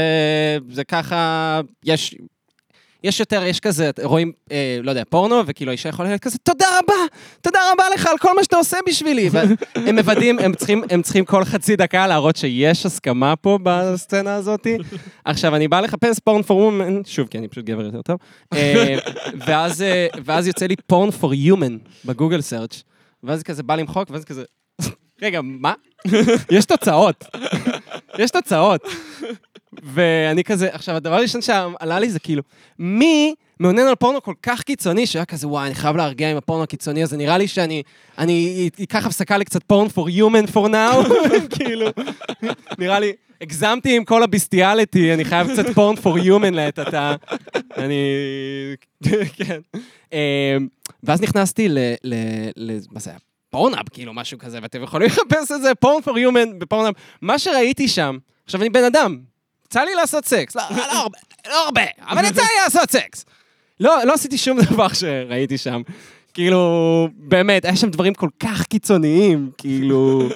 זה 0.71 0.85
ככה, 0.85 1.61
יש... 1.85 2.15
יש 3.05 3.21
יותר, 3.21 3.43
יש 3.45 3.61
כזה, 3.61 3.91
רואים, 4.03 4.33
אה, 4.53 4.79
לא 4.83 4.91
יודע, 4.91 5.03
פורנו, 5.09 5.43
וכאילו 5.47 5.71
האישה 5.71 5.89
יכולה 5.89 6.09
להיות 6.09 6.23
כזה, 6.23 6.39
תודה 6.39 6.67
רבה, 6.79 6.95
תודה 7.41 7.59
רבה 7.73 7.85
לך 7.95 8.07
על 8.07 8.19
כל 8.19 8.37
מה 8.37 8.45
שאתה 8.45 8.57
עושה 8.57 8.77
בשבילי. 8.87 9.29
והם 9.33 9.95
מוודאים, 9.95 10.39
הם 10.39 10.53
הם 10.91 11.03
צריכים 11.03 11.25
כל 11.25 11.45
חצי 11.45 11.77
דקה 11.77 12.07
להראות 12.07 12.37
שיש 12.37 12.87
הסכמה 12.87 13.37
פה 13.37 13.59
בסצנה 13.63 14.35
הזאת. 14.35 14.67
עכשיו, 15.25 15.57
אני 15.57 15.69
בא 15.69 15.81
לחפש 15.81 16.19
פורן 16.19 16.41
for 16.41 16.45
woman, 16.45 17.09
שוב, 17.09 17.29
כי 17.29 17.39
אני 17.39 17.49
פשוט 17.49 17.65
גבר 17.65 17.85
יותר 17.85 18.03
טוב, 18.03 18.19
אה, 18.55 18.99
ואז, 19.47 19.83
אה, 19.83 20.07
ואז 20.25 20.47
יוצא 20.47 20.67
לי 20.67 20.77
פורן 20.87 21.09
for 21.09 21.55
human 21.55 21.89
בגוגל 22.05 22.41
סרצ', 22.41 22.83
ואז 23.23 23.43
כזה 23.43 23.63
בא 23.63 23.77
למחוק, 23.77 24.11
ואז 24.11 24.25
כזה, 24.25 24.45
רגע, 25.23 25.41
מה? 25.43 25.73
יש 26.51 26.65
תוצאות. 26.65 27.25
יש 28.19 28.31
תוצאות. 28.31 28.81
ואני 29.83 30.45
כזה, 30.45 30.69
עכשיו, 30.73 30.97
הדבר 30.97 31.15
הראשון 31.15 31.43
שעלה 31.43 31.99
לי 31.99 32.11
זה 32.11 32.19
כאילו, 32.19 32.43
מי 32.79 33.35
מעונן 33.61 33.87
על 33.87 33.95
פורנו 33.95 34.23
כל 34.23 34.35
כך 34.43 34.63
קיצוני, 34.63 35.07
שהיה 35.07 35.25
כזה, 35.25 35.49
וואי, 35.49 35.67
אני 35.67 35.75
חייב 35.75 35.97
להרגיע 35.97 36.31
עם 36.31 36.37
הפורנו 36.37 36.63
הקיצוני 36.63 37.03
הזה, 37.03 37.17
נראה 37.17 37.39
לי 37.39 37.49
שאני, 37.49 37.83
אני 38.19 38.69
אקח 38.83 39.07
הפסקה 39.07 39.39
לקצת 39.39 39.63
פורן 39.63 39.87
for 39.87 40.09
human 40.11 40.53
for 40.55 40.69
now, 40.69 41.13
כאילו, 41.57 41.87
נראה 42.79 43.01
לי, 43.01 43.13
הגזמתי 43.41 43.97
עם 43.97 44.05
כל 44.05 44.23
הביסטיאליטי, 44.23 45.15
אני 45.15 45.25
חייב 45.25 45.53
קצת 45.53 45.67
פורן 45.75 45.95
for 45.97 46.21
human 46.21 46.51
לעת 46.51 46.79
עתה. 46.79 47.15
אני... 47.77 47.97
כן. 49.37 49.61
אמ, 50.13 50.19
ואז 51.03 51.23
נכנסתי 51.23 51.69
ל... 51.69 51.79
ל... 52.05 52.15
ל... 52.57 52.79
מה 52.91 53.01
זה 53.01 53.11
היה? 53.11 53.19
Pornhub, 53.51 53.89
כאילו, 53.89 54.15
משהו 54.15 54.39
כזה, 54.39 54.59
ואתם 54.63 54.83
יכולים 54.83 55.09
לחפש 55.09 55.53
את 55.53 55.63
זה, 55.63 55.75
porn 55.75 56.03
for 56.03 56.11
women 56.11 56.55
ב 56.59 56.63
Pornhub. 56.63 56.95
מה 57.23 57.39
שראיתי 57.39 57.89
שם, 57.89 58.19
עכשיו 58.45 58.61
אני 58.61 58.71
בן 58.71 58.85
אדם, 58.85 59.19
יצא 59.71 59.81
לי 59.81 59.95
לעשות 59.95 60.25
סקס, 60.25 60.57
לא, 60.57 60.63
לא 60.71 60.93
הרבה, 60.93 61.19
לא 61.49 61.65
הרבה, 61.65 61.83
אבל 62.01 62.25
יצא 62.25 62.43
לי 62.43 62.63
לעשות 62.65 62.91
סקס. 62.91 63.25
לא, 63.81 64.05
לא 64.05 64.13
עשיתי 64.13 64.39
שום 64.39 64.61
דבר 64.71 64.89
שראיתי 64.89 65.59
שם. 65.59 65.83
כאילו, 66.35 67.09
באמת, 67.15 67.65
היה 67.65 67.77
שם 67.77 67.91
דברים 67.91 68.15
כל 68.15 68.29
כך 68.41 68.63
קיצוניים, 68.63 69.51
כאילו... 69.59 70.29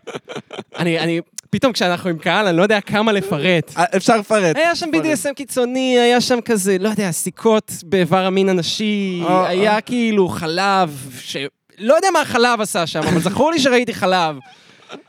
אני, 0.78 0.98
אני, 0.98 1.20
פתאום 1.50 1.72
כשאנחנו 1.72 2.10
עם 2.10 2.18
קהל, 2.18 2.46
אני 2.46 2.56
לא 2.56 2.62
יודע 2.62 2.80
כמה 2.80 3.12
לפרט. 3.12 3.72
אה, 3.76 3.84
אפשר 3.96 4.16
לפרט. 4.16 4.56
היה 4.56 4.76
שם 4.76 4.86
BDSM 4.92 5.34
קיצוני, 5.34 5.98
היה 5.98 6.20
שם 6.20 6.40
כזה, 6.40 6.76
לא 6.80 6.88
יודע, 6.88 7.10
סיכות 7.10 7.72
באיבר 7.84 8.24
המין 8.26 8.48
הנשי, 8.48 9.22
אה, 9.28 9.48
היה 9.48 9.80
כאילו 9.80 10.28
חלב, 10.28 11.12
ש... 11.20 11.36
לא 11.78 11.94
יודע 11.94 12.08
מה 12.12 12.20
החלב 12.20 12.60
עשה 12.60 12.86
שם, 12.86 13.00
אבל 13.00 13.20
זכור 13.20 13.50
לי 13.50 13.58
שראיתי 13.58 13.94
חלב. 13.94 14.36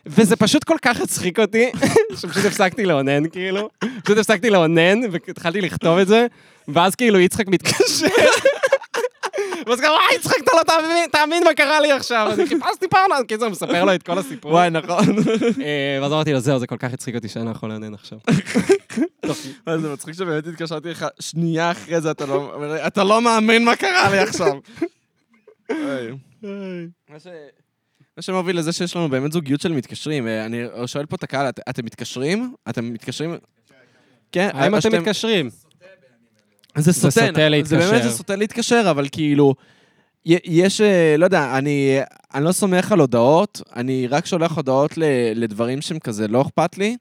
וזה 0.06 0.36
פשוט 0.36 0.64
כל 0.64 0.78
כך 0.82 1.02
הצחיק 1.02 1.40
אותי, 1.40 1.72
שפשוט 2.16 2.46
הפסקתי 2.46 2.86
לאונן, 2.86 3.30
כאילו. 3.30 3.70
פשוט 4.04 4.18
הפסקתי 4.18 4.50
לאונן, 4.50 5.00
והתחלתי 5.12 5.62
לכתוב 5.62 5.98
את 5.98 6.08
זה, 6.08 6.28
ואז 6.68 6.96
כאילו 6.96 7.20
יצחק 7.20 7.48
מתקשר. 7.48 8.06
ואז 9.68 9.80
ככה, 9.80 9.92
וואי, 9.92 10.16
יצחק, 10.16 10.38
אתה 10.44 10.52
לא 10.58 10.64
תאמין, 10.64 11.10
תאמין 11.12 11.44
מה 11.44 11.54
קרה 11.54 11.80
לי 11.80 11.92
עכשיו. 11.92 12.30
אני 12.34 12.48
חיפשתי 12.48 12.88
פרנס, 12.90 13.26
קיצור, 13.28 13.46
הוא 13.46 13.52
מספר 13.52 13.86
לו 13.86 13.96
את 13.96 14.04
כל 14.04 14.18
הסיפור. 14.18 14.52
וואי, 14.52 14.70
נכון. 14.70 15.06
אה, 15.64 16.00
ואז 16.02 16.12
אמרתי 16.12 16.34
לו, 16.34 16.40
זהו, 16.40 16.60
זה 16.60 16.68
כל 16.68 16.78
כך 16.78 16.94
הצחיק 16.94 17.16
אותי 17.16 17.28
שאני 17.28 17.46
לא 17.46 17.52
יכול 17.52 17.70
לאונן 17.70 17.94
עכשיו. 17.94 18.18
זה 19.82 19.94
מצחיק 19.94 20.14
שבאמת 20.16 20.48
התקשרתי 20.48 20.90
לך 20.90 21.06
שנייה 21.20 21.72
אחרי 21.72 22.02
זה, 22.02 22.12
אתה 22.12 22.26
לא- 22.26 22.64
לא 22.98 23.22
מאמין 23.22 23.66
מה 23.66 23.76
קרה 23.76 24.10
לי 24.12 24.18
עכשיו. 24.20 24.54
מה 27.10 27.20
ש- 27.20 27.28
מה 28.20 28.24
שמוביל 28.24 28.58
לזה 28.60 28.72
שיש 28.72 28.96
לנו 28.96 29.10
באמת 29.10 29.32
זוגיות 29.32 29.62
של 29.62 29.72
מתקשרים. 29.72 30.28
אה, 30.28 30.46
אני 30.46 30.58
שואל 30.86 31.06
פה 31.06 31.16
את 31.16 31.24
הקהל, 31.24 31.50
את- 31.50 31.60
אתם 31.70 31.86
מתקשרים? 31.86 32.54
אתם 32.70 32.94
מתקשרים? 32.94 33.36
כן, 34.32 34.50
האם 34.54 34.76
אתם 34.78 35.02
מתקשרים? 35.02 35.50
זה 36.78 36.82
זה 36.92 36.94
סוטה, 36.94 37.12
סוטה 37.12 37.32
זה 37.36 37.50
להתקשר. 37.50 37.78
באמת 37.92 38.04
זה 38.04 38.10
סוטה 38.12 38.36
להתקשר, 38.36 38.88
אבל 38.92 39.08
כאילו, 39.12 39.54
יש, 40.26 40.82
אה, 40.82 41.16
לא 41.18 41.26
יודע, 41.26 41.58
אני, 41.58 42.00
אני 42.34 42.46
לא 42.46 42.52
סומך 42.52 42.92
על 42.92 43.00
הודעות, 43.00 43.62
אני 43.76 44.08
רק 44.08 44.26
שולח 44.26 44.52
הודעות 44.58 44.98
ל, 44.98 45.04
לדברים 45.36 45.82
שהם 45.82 46.00
כזה 46.00 46.28
לא 46.28 46.42
אכפת 46.42 46.78
לי, 46.78 46.98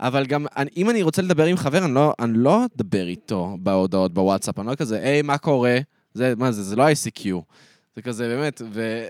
אבל 0.00 0.26
גם, 0.26 0.46
אני, 0.56 0.70
אם 0.76 0.90
אני 0.90 1.02
רוצה 1.02 1.22
לדבר 1.22 1.44
עם 1.44 1.56
חבר, 1.56 1.84
אני 1.84 1.94
לא, 1.94 2.12
אני 2.20 2.32
לא 2.38 2.60
אדבר 2.76 3.06
איתו 3.06 3.56
בהודעות 3.60 4.14
בוואטסאפ, 4.14 4.58
אני 4.58 4.66
לא 4.66 4.74
כזה, 4.74 4.98
היי, 5.02 5.22
מה 5.22 5.38
קורה? 5.38 5.78
זה, 6.14 6.34
מה 6.36 6.52
זה, 6.52 6.62
זה 6.62 6.76
לא 6.76 6.84
ICQ. 6.88 7.26
זה 7.96 8.02
כזה, 8.02 8.28
באמת, 8.28 8.62
ו... 8.72 9.02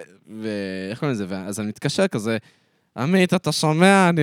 ו- 0.43 0.89
איך 0.91 0.99
קוראים 0.99 1.15
לזה? 1.15 1.27
ו- 1.29 1.35
אז 1.35 1.61
אני 1.61 1.69
מתקשר 1.69 2.09
כזה, 2.09 2.39
עמית, 2.97 3.35
אתה 3.35 3.53
שומע? 3.53 4.09
אני, 4.09 4.23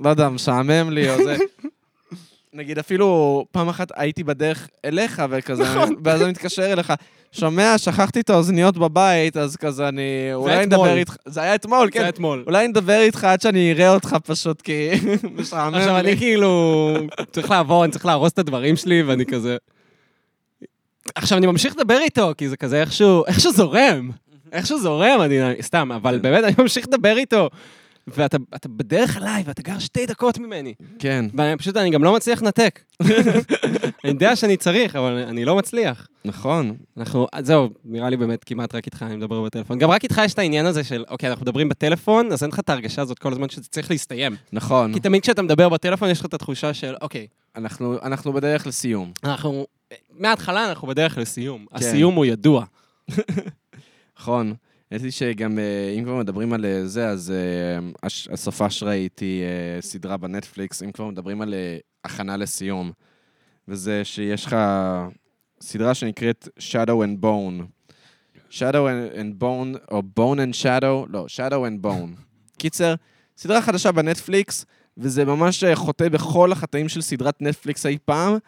לא 0.00 0.10
יודע, 0.10 0.28
משעמם 0.28 0.90
לי, 0.90 1.10
או 1.10 1.24
זה. 1.24 1.36
נגיד, 2.52 2.78
אפילו 2.78 3.44
פעם 3.52 3.68
אחת 3.68 3.88
הייתי 3.96 4.24
בדרך 4.24 4.68
אליך, 4.84 5.22
וכזה, 5.30 5.64
ואז 6.04 6.22
אני 6.22 6.30
מתקשר 6.30 6.72
אליך, 6.72 6.92
שומע, 7.32 7.78
שכחתי 7.78 8.20
את 8.20 8.30
האוזניות 8.30 8.78
בבית, 8.78 9.36
אז 9.36 9.56
כזה 9.56 9.88
אני... 9.88 10.30
אולי. 10.34 10.66
נדבר 10.66 10.96
איתך... 10.96 11.16
זה 11.26 11.42
היה 11.42 11.54
אתמול, 11.54 11.86
זה 11.86 11.92
כן. 11.92 12.08
אתמול. 12.08 12.44
אולי 12.46 12.68
נדבר 12.68 13.00
איתך 13.00 13.24
עד 13.24 13.40
שאני 13.40 13.72
אראה 13.72 13.94
אותך 13.94 14.16
פשוט, 14.24 14.62
כי 14.62 14.90
משעמם 15.38 15.74
עכשיו, 15.74 15.94
לי. 15.94 16.00
אני 16.00 16.16
כאילו 16.16 16.92
צריך 17.32 17.50
לעבור, 17.50 17.84
אני 17.84 17.92
צריך 17.92 18.06
להרוס 18.06 18.32
את 18.32 18.38
הדברים 18.38 18.76
שלי, 18.76 19.02
ואני 19.02 19.26
כזה... 19.26 19.56
עכשיו, 21.14 21.38
אני 21.38 21.46
ממשיך 21.46 21.76
לדבר 21.76 21.98
איתו, 21.98 22.32
כי 22.38 22.48
זה 22.48 22.56
כזה 22.56 22.80
איכשהו, 22.80 23.26
איכשהו 23.26 23.52
זורם. 23.52 24.10
איכשהו 24.52 24.80
זורם, 24.80 25.20
אני 25.20 25.62
סתם, 25.62 25.92
אבל 25.92 26.18
באמת, 26.18 26.44
אני 26.44 26.54
ממשיך 26.58 26.86
לדבר 26.88 27.16
איתו. 27.16 27.48
ואתה 28.06 28.36
אתה 28.54 28.68
בדרך 28.68 29.16
אליי, 29.16 29.42
ואתה 29.46 29.62
גר 29.62 29.78
שתי 29.78 30.06
דקות 30.06 30.38
ממני. 30.38 30.74
כן, 30.98 31.24
ואני 31.34 31.56
פשוט, 31.56 31.76
אני 31.76 31.90
גם 31.90 32.04
לא 32.04 32.14
מצליח 32.14 32.42
לנתק. 32.42 32.80
אני 34.04 34.12
יודע 34.12 34.36
שאני 34.36 34.56
צריך, 34.56 34.96
אבל 34.96 35.12
אני 35.12 35.44
לא 35.44 35.56
מצליח. 35.56 36.08
נכון. 36.24 36.76
אנחנו, 36.96 37.26
זהו, 37.40 37.68
נראה 37.84 38.10
לי 38.10 38.16
באמת 38.16 38.44
כמעט 38.44 38.74
רק 38.74 38.86
איתך 38.86 39.02
אני 39.02 39.16
מדבר 39.16 39.42
בטלפון. 39.42 39.78
גם 39.78 39.90
רק 39.90 40.02
איתך 40.02 40.20
יש 40.24 40.34
את 40.34 40.38
העניין 40.38 40.66
הזה 40.66 40.84
של, 40.84 41.04
אוקיי, 41.08 41.28
אנחנו 41.28 41.42
מדברים 41.42 41.68
בטלפון, 41.68 42.32
אז 42.32 42.42
אין 42.42 42.50
לך 42.50 42.58
את 42.58 42.70
ההרגשה 42.70 43.02
הזאת 43.02 43.18
כל 43.18 43.32
הזמן 43.32 43.48
שזה 43.48 43.68
צריך 43.70 43.90
להסתיים. 43.90 44.36
נכון. 44.52 44.92
כי 44.92 45.00
תמיד 45.00 45.22
כשאתה 45.22 45.42
מדבר 45.42 45.68
בטלפון, 45.68 46.10
יש 46.10 46.20
לך 46.20 46.26
את 46.26 46.34
התחושה 46.34 46.74
של, 46.74 46.94
אוקיי, 47.02 47.26
אנחנו 47.56 47.98
אנחנו 48.02 48.32
בדרך 48.32 48.66
לסיום. 48.66 49.12
אנחנו, 49.24 49.66
מההתחלה 50.20 50.68
אנחנו 50.68 50.88
בדרך 50.88 51.18
לסיום. 51.18 51.66
הסיום 51.72 52.14
הוא 52.14 52.24
ידוע. 52.24 52.64
נכון. 54.18 54.54
האמת 54.90 55.02
היא 55.02 55.10
שגם, 55.10 55.58
אה, 55.58 55.94
אם 55.98 56.04
כבר 56.04 56.16
מדברים 56.16 56.52
על 56.52 56.64
אה, 56.64 56.86
זה, 56.86 57.08
אז 57.08 57.30
אה, 57.30 57.88
הש- 58.02 58.28
הסופש 58.28 58.82
ראיתי 58.82 59.42
אה, 59.42 59.82
סדרה 59.82 60.16
בנטפליקס, 60.16 60.82
אם 60.82 60.92
כבר 60.92 61.06
מדברים 61.08 61.40
על 61.42 61.54
הכנה 62.04 62.36
לסיום, 62.36 62.92
וזה 63.68 64.04
שיש 64.04 64.46
לך 64.46 64.56
סדרה 65.60 65.94
שנקראת 65.94 66.48
Shadow 66.58 67.04
and 67.04 67.24
Bone. 67.24 67.62
Shadow 68.50 68.86
and, 69.14 69.42
Bone, 69.42 69.78
או 69.90 70.02
Bone 70.20 70.36
and 70.38 70.62
Shadow, 70.62 71.06
לא, 71.08 71.26
Shadow 71.28 71.52
and 71.68 71.86
Bone. 71.86 72.20
קיצר, 72.58 72.94
סדרה 73.36 73.62
חדשה 73.62 73.92
בנטפליקס, 73.92 74.64
וזה 74.98 75.24
ממש 75.24 75.64
חוטא 75.74 76.08
בכל 76.08 76.52
החטאים 76.52 76.88
של 76.88 77.00
סדרת 77.00 77.42
נטפליקס 77.42 77.86
אי 77.86 77.98
פעם, 78.04 78.38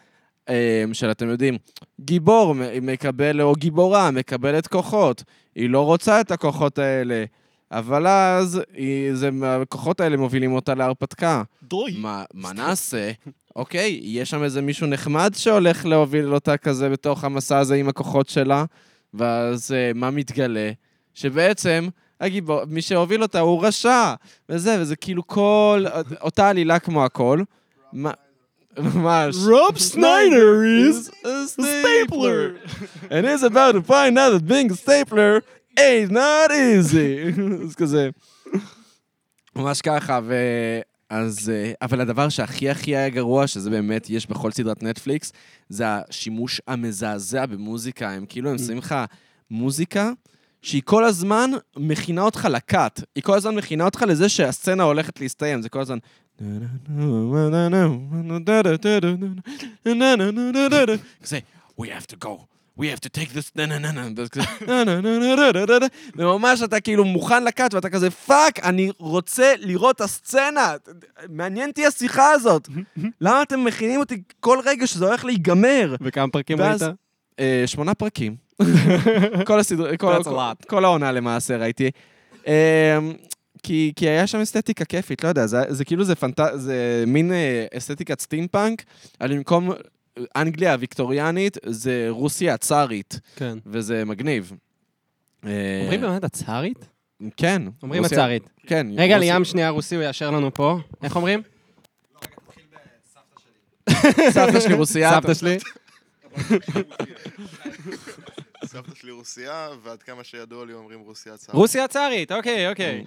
של 0.93 1.11
אתם 1.11 1.27
יודעים, 1.29 1.57
גיבור 2.01 2.55
מקבל, 2.81 3.41
או 3.41 3.53
גיבורה 3.55 4.11
מקבלת 4.11 4.67
כוחות, 4.67 5.23
היא 5.55 5.69
לא 5.69 5.85
רוצה 5.85 6.21
את 6.21 6.31
הכוחות 6.31 6.79
האלה, 6.79 7.23
אבל 7.71 8.07
אז 8.07 8.61
היא, 8.73 9.13
זה, 9.15 9.29
הכוחות 9.43 9.99
האלה 9.99 10.17
מובילים 10.17 10.53
אותה 10.53 10.73
להרפתקה. 10.75 11.43
דוי. 11.63 11.95
מה, 11.97 12.23
מה 12.33 12.53
נעשה? 12.53 13.11
אוקיי, 13.55 13.99
יש 14.03 14.29
שם 14.29 14.43
איזה 14.43 14.61
מישהו 14.61 14.87
נחמד 14.87 15.31
שהולך 15.35 15.85
להוביל 15.85 16.33
אותה 16.33 16.57
כזה 16.57 16.89
בתוך 16.89 17.23
המסע 17.23 17.57
הזה 17.57 17.75
עם 17.75 17.89
הכוחות 17.89 18.29
שלה, 18.29 18.65
ואז 19.13 19.71
אה, 19.71 19.91
מה 19.95 20.11
מתגלה? 20.11 20.71
שבעצם 21.13 21.87
הגיבור, 22.21 22.61
מי 22.67 22.81
שהוביל 22.81 23.21
אותה 23.21 23.39
הוא 23.39 23.65
רשע, 23.65 24.13
וזה, 24.49 24.77
וזה 24.81 24.95
כאילו 24.95 25.27
כל, 25.27 25.85
אותה 26.21 26.49
עלילה 26.49 26.79
כמו 26.79 27.05
הכל. 27.05 27.41
מה- 27.93 28.11
ממש. 28.77 29.35
רוב 29.35 29.77
סניידר 29.77 30.61
is 30.89 31.09
a 31.25 31.47
stapler. 31.47 32.57
and 33.11 33.25
he's 33.25 33.43
about 33.43 33.71
to 33.73 33.81
find 33.81 34.17
out 34.17 34.31
that 34.31 34.47
being 34.47 34.71
a 34.71 34.75
stapler 34.75 35.41
ain't 35.79 36.11
not 36.11 36.51
easy. 36.51 37.33
אז 37.65 37.75
כזה. 37.75 38.09
ממש 39.55 39.81
ככה, 39.81 40.19
ו... 40.23 40.35
אז... 41.09 41.49
אה, 41.49 41.71
אבל 41.81 42.01
הדבר 42.01 42.29
שהכי 42.29 42.69
הכי 42.69 42.95
היה 42.95 43.09
גרוע, 43.09 43.47
שזה 43.47 43.69
באמת 43.69 44.09
יש 44.09 44.27
בכל 44.27 44.51
סדרת 44.51 44.83
נטפליקס, 44.83 45.33
זה 45.69 45.85
השימוש 45.87 46.61
המזעזע 46.67 47.45
במוזיקה. 47.45 48.11
הם 48.11 48.25
כאילו, 48.25 48.49
הם 48.49 48.57
שמים 48.57 48.77
לך 48.77 48.95
מוזיקה 49.51 50.11
שהיא 50.61 50.81
כל 50.85 51.03
הזמן 51.03 51.51
מכינה 51.77 52.21
אותך 52.21 52.47
ל 52.51 52.61
cut. 52.61 53.01
היא 53.15 53.23
כל 53.23 53.37
הזמן 53.37 53.55
מכינה 53.55 53.85
אותך 53.85 54.05
לזה 54.07 54.29
שהסצנה 54.29 54.83
הולכת 54.83 55.21
להסתיים. 55.21 55.61
זה 55.61 55.69
כל 55.69 55.81
הזמן... 55.81 55.97
כזה, 61.23 61.39
we 61.79 61.83
have 61.83 62.07
to 62.07 62.25
go. 62.25 62.29
We 62.79 62.87
have 62.87 62.99
to 62.99 63.09
take 63.09 63.31
this, 63.33 63.51
נה 63.55 63.65
נה 63.65 63.77
נה 63.79 63.91
נה, 63.91 64.07
וממש 66.15 66.63
אתה 66.63 66.79
כאילו 66.79 67.05
מוכן 67.05 67.43
ל 67.43 67.50
cut 67.50 67.73
ואתה 67.73 67.89
כזה 67.89 68.09
fuck, 68.09 68.59
אני 68.59 68.91
רוצה 68.97 69.53
לראות 69.59 69.95
את 69.95 70.01
הסצנה, 70.01 70.73
מעניין 71.29 71.69
אותי 71.69 71.85
השיחה 71.85 72.31
הזאת. 72.31 72.69
למה 73.21 73.41
אתם 73.41 73.63
מכינים 73.63 73.99
אותי 73.99 74.21
כל 74.39 74.57
רגע 74.65 74.87
שזה 74.87 75.05
הולך 75.05 75.25
להיגמר? 75.25 75.95
וכמה 76.01 76.31
פרקים 76.31 76.61
ראית? 76.61 76.81
אה, 77.39 77.63
שמונה 77.65 77.93
פרקים. 77.93 78.35
כל 80.67 80.85
העונה 80.85 81.11
למעשה 81.11 81.57
ראיתי. 81.57 81.91
אמ, 82.47 82.51
כי, 83.63 83.93
כי 83.95 84.09
היה 84.09 84.27
שם 84.27 84.37
אסתטיקה 84.39 84.85
כיפית, 84.85 85.23
לא 85.23 85.29
יודע, 85.29 85.45
זה, 85.47 85.57
זה 85.69 85.85
כאילו 85.85 86.03
זה 86.03 86.15
פנט... 86.15 86.39
זה 86.55 87.03
מין 87.07 87.31
אה, 87.31 87.65
אסתטיקת 87.77 88.19
סטימפאנק, 88.21 88.83
אבל 89.21 89.35
במקום 89.35 89.69
אנגליה 90.35 90.73
הוויקטוריאנית, 90.73 91.57
זה 91.65 92.05
רוסיה 92.09 92.53
הצארית, 92.53 93.19
כן. 93.35 93.57
וזה 93.65 94.05
מגניב. 94.05 94.51
אה, 95.45 95.79
אומרים 95.81 96.01
באמת 96.01 96.23
הצארית? 96.23 96.77
כן. 97.37 97.61
אומרים 97.83 98.03
רוסיה- 98.03 98.17
הצארית. 98.17 98.43
כן. 98.67 98.87
רגע, 98.97 99.15
רוסיה- 99.15 99.19
ליאם 99.33 99.45
שנייה 99.45 99.69
רוסי, 99.69 99.95
הוא 99.95 100.03
יאשר 100.03 100.31
לנו 100.31 100.53
פה. 100.53 100.77
איך 101.03 101.15
אומרים? 101.15 101.41
סבתא 104.29 104.59
שלי 104.59 104.73
רוסייה. 104.73 105.11
סבתא 105.11 105.33
שלי. 105.33 105.57
סבתא 108.65 108.95
שלי 108.95 109.11
רוסייה, 109.11 109.69
ועד 109.83 110.03
כמה 110.03 110.23
שידוע 110.23 110.65
לי 110.65 110.73
אומרים 110.73 110.99
רוסיה 110.99 111.37
צאר. 111.37 111.55
רוסיה 111.55 111.83
הצארית, 111.83 112.31
אוקיי, 112.31 112.69
אוקיי. 112.69 113.03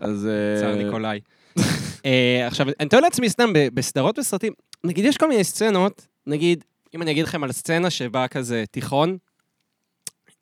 אז... 0.00 0.26
אה, 0.26 0.60
צאר 0.60 0.74
ניקולאי. 0.84 1.20
אה, 2.06 2.46
עכשיו, 2.46 2.66
אני 2.80 2.88
תוהה 2.88 3.02
לעצמי 3.02 3.28
סתם, 3.30 3.50
בסדרות 3.74 4.18
וסרטים, 4.18 4.52
נגיד 4.84 5.04
יש 5.04 5.16
כל 5.16 5.28
מיני 5.28 5.44
סצנות, 5.44 6.06
נגיד, 6.26 6.64
אם 6.94 7.02
אני 7.02 7.10
אגיד 7.10 7.24
לכם 7.24 7.44
על 7.44 7.52
סצנה 7.52 7.90
שבה 7.90 8.28
כזה 8.28 8.64
תיכון, 8.70 9.16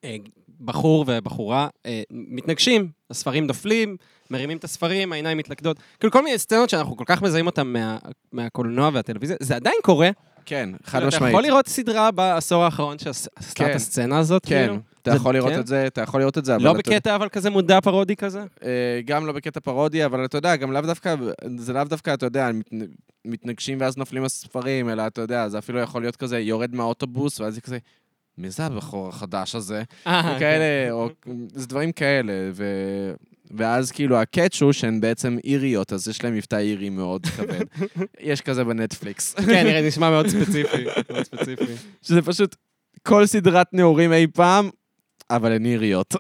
אה, 0.05 0.17
בחור 0.61 1.05
ובחורה 1.09 1.69
מתנגשים, 2.11 2.89
הספרים 3.11 3.47
נופלים, 3.47 3.97
מרימים 4.31 4.57
את 4.59 4.65
הספרים, 4.65 5.13
העיניים 5.13 5.39
מתלכדות, 5.39 5.77
כאילו 6.01 6.13
כל 6.13 6.23
מיני 6.23 6.39
סצנות 6.39 6.71
שאנחנו 6.71 6.97
כל 6.97 7.05
כך 7.07 7.23
מזהים 7.23 7.47
אותן 7.47 7.67
מה- 7.67 7.99
מהקולנוע 8.33 8.91
והטלוויזיה, 8.93 9.37
זה 9.41 9.57
עדיין 9.57 9.77
קורה. 9.83 10.11
כן, 10.47 10.71
חד 10.85 10.99
אתה 10.99 11.07
משמעית. 11.07 11.33
יכול 11.33 11.43
לראות 11.43 11.69
סדרה 11.69 12.11
בעשור 12.11 12.65
האחרון 12.65 12.99
שעשתה 12.99 13.31
כן. 13.55 13.71
את 13.71 13.75
הסצנה 13.75 14.19
הזאת, 14.19 14.47
כן, 14.47 14.65
כאילו? 14.67 14.79
אתה 15.03 15.11
זה- 15.11 15.17
יכול 15.17 15.35
לראות 15.35 15.53
כן? 15.53 15.61
את 15.61 15.67
זה, 15.67 15.87
אתה 15.87 16.01
יכול 16.01 16.21
לראות 16.21 16.39
את 16.39 16.45
זה, 16.45 16.55
אבל... 16.55 16.65
לא 16.65 16.71
אתה- 16.71 16.79
בקטע 16.91 17.17
אבל 17.17 17.29
כזה 17.29 17.51
מודע 17.51 17.81
פרודי 17.81 18.17
כזה? 18.17 18.41
אה, 18.65 19.01
גם 19.05 19.27
לא 19.27 19.33
בקטע 19.33 19.61
פרודיה, 19.61 20.07
אבל 20.07 20.25
אתה 20.25 20.39
יודע, 20.39 20.57
גם 20.57 20.73
לאו 20.73 20.81
דווקא, 20.81 21.15
זה 21.57 21.73
לאו 21.73 21.85
דווקא, 21.85 22.15
אתה 22.15 22.27
יודע, 22.27 22.51
מת- 22.73 22.89
מתנגשים 23.25 23.79
ואז 23.81 23.97
נופלים 23.97 24.25
הספרים, 24.25 24.91
אלא 24.91 25.07
אתה 25.07 25.21
יודע, 25.21 25.49
זה 25.49 25.59
אפילו 25.59 25.79
יכול 25.81 26.03
להיות 26.03 26.17
כזה, 26.17 26.39
יורד 26.39 26.75
מהאוטובוס, 26.75 27.41
ואז 27.41 27.55
זה 27.55 27.61
כזה, 27.61 27.79
מי 28.39 28.51
זה 28.51 28.67
הבחור 28.67 29.09
החדש 29.09 29.55
הזה? 29.55 29.83
אה, 30.07 30.33
וכאלה, 30.37 30.91
או, 30.93 31.09
זה 31.55 31.67
דברים 31.67 31.93
כאלה, 31.93 32.33
ו... 32.55 32.65
ואז 33.57 33.91
כאילו 33.91 34.17
הקאץ' 34.17 34.63
הוא 34.63 34.73
שהן 34.73 35.01
בעצם 35.01 35.37
איריות, 35.45 35.93
אז 35.93 36.09
יש 36.09 36.25
להם 36.25 36.35
מבטא 36.35 36.57
אירי 36.57 36.91
מאוד 36.91 37.27
כבד. 37.27 37.65
יש 38.21 38.41
כזה 38.41 38.65
בנטפליקס. 38.65 39.35
כן, 39.35 39.67
נראה, 39.67 39.87
נשמע 39.87 40.11
מאוד 40.11 40.27
ספציפי. 40.27 40.85
מאוד 41.11 41.25
ספציפי. 41.25 41.73
שזה 42.03 42.23
פשוט 42.23 42.57
כל 43.03 43.27
סדרת 43.27 43.67
נעורים 43.73 44.13
אי 44.13 44.27
פעם, 44.27 44.71
אבל 45.31 45.53
הן 45.53 45.67
איריות. 45.67 46.15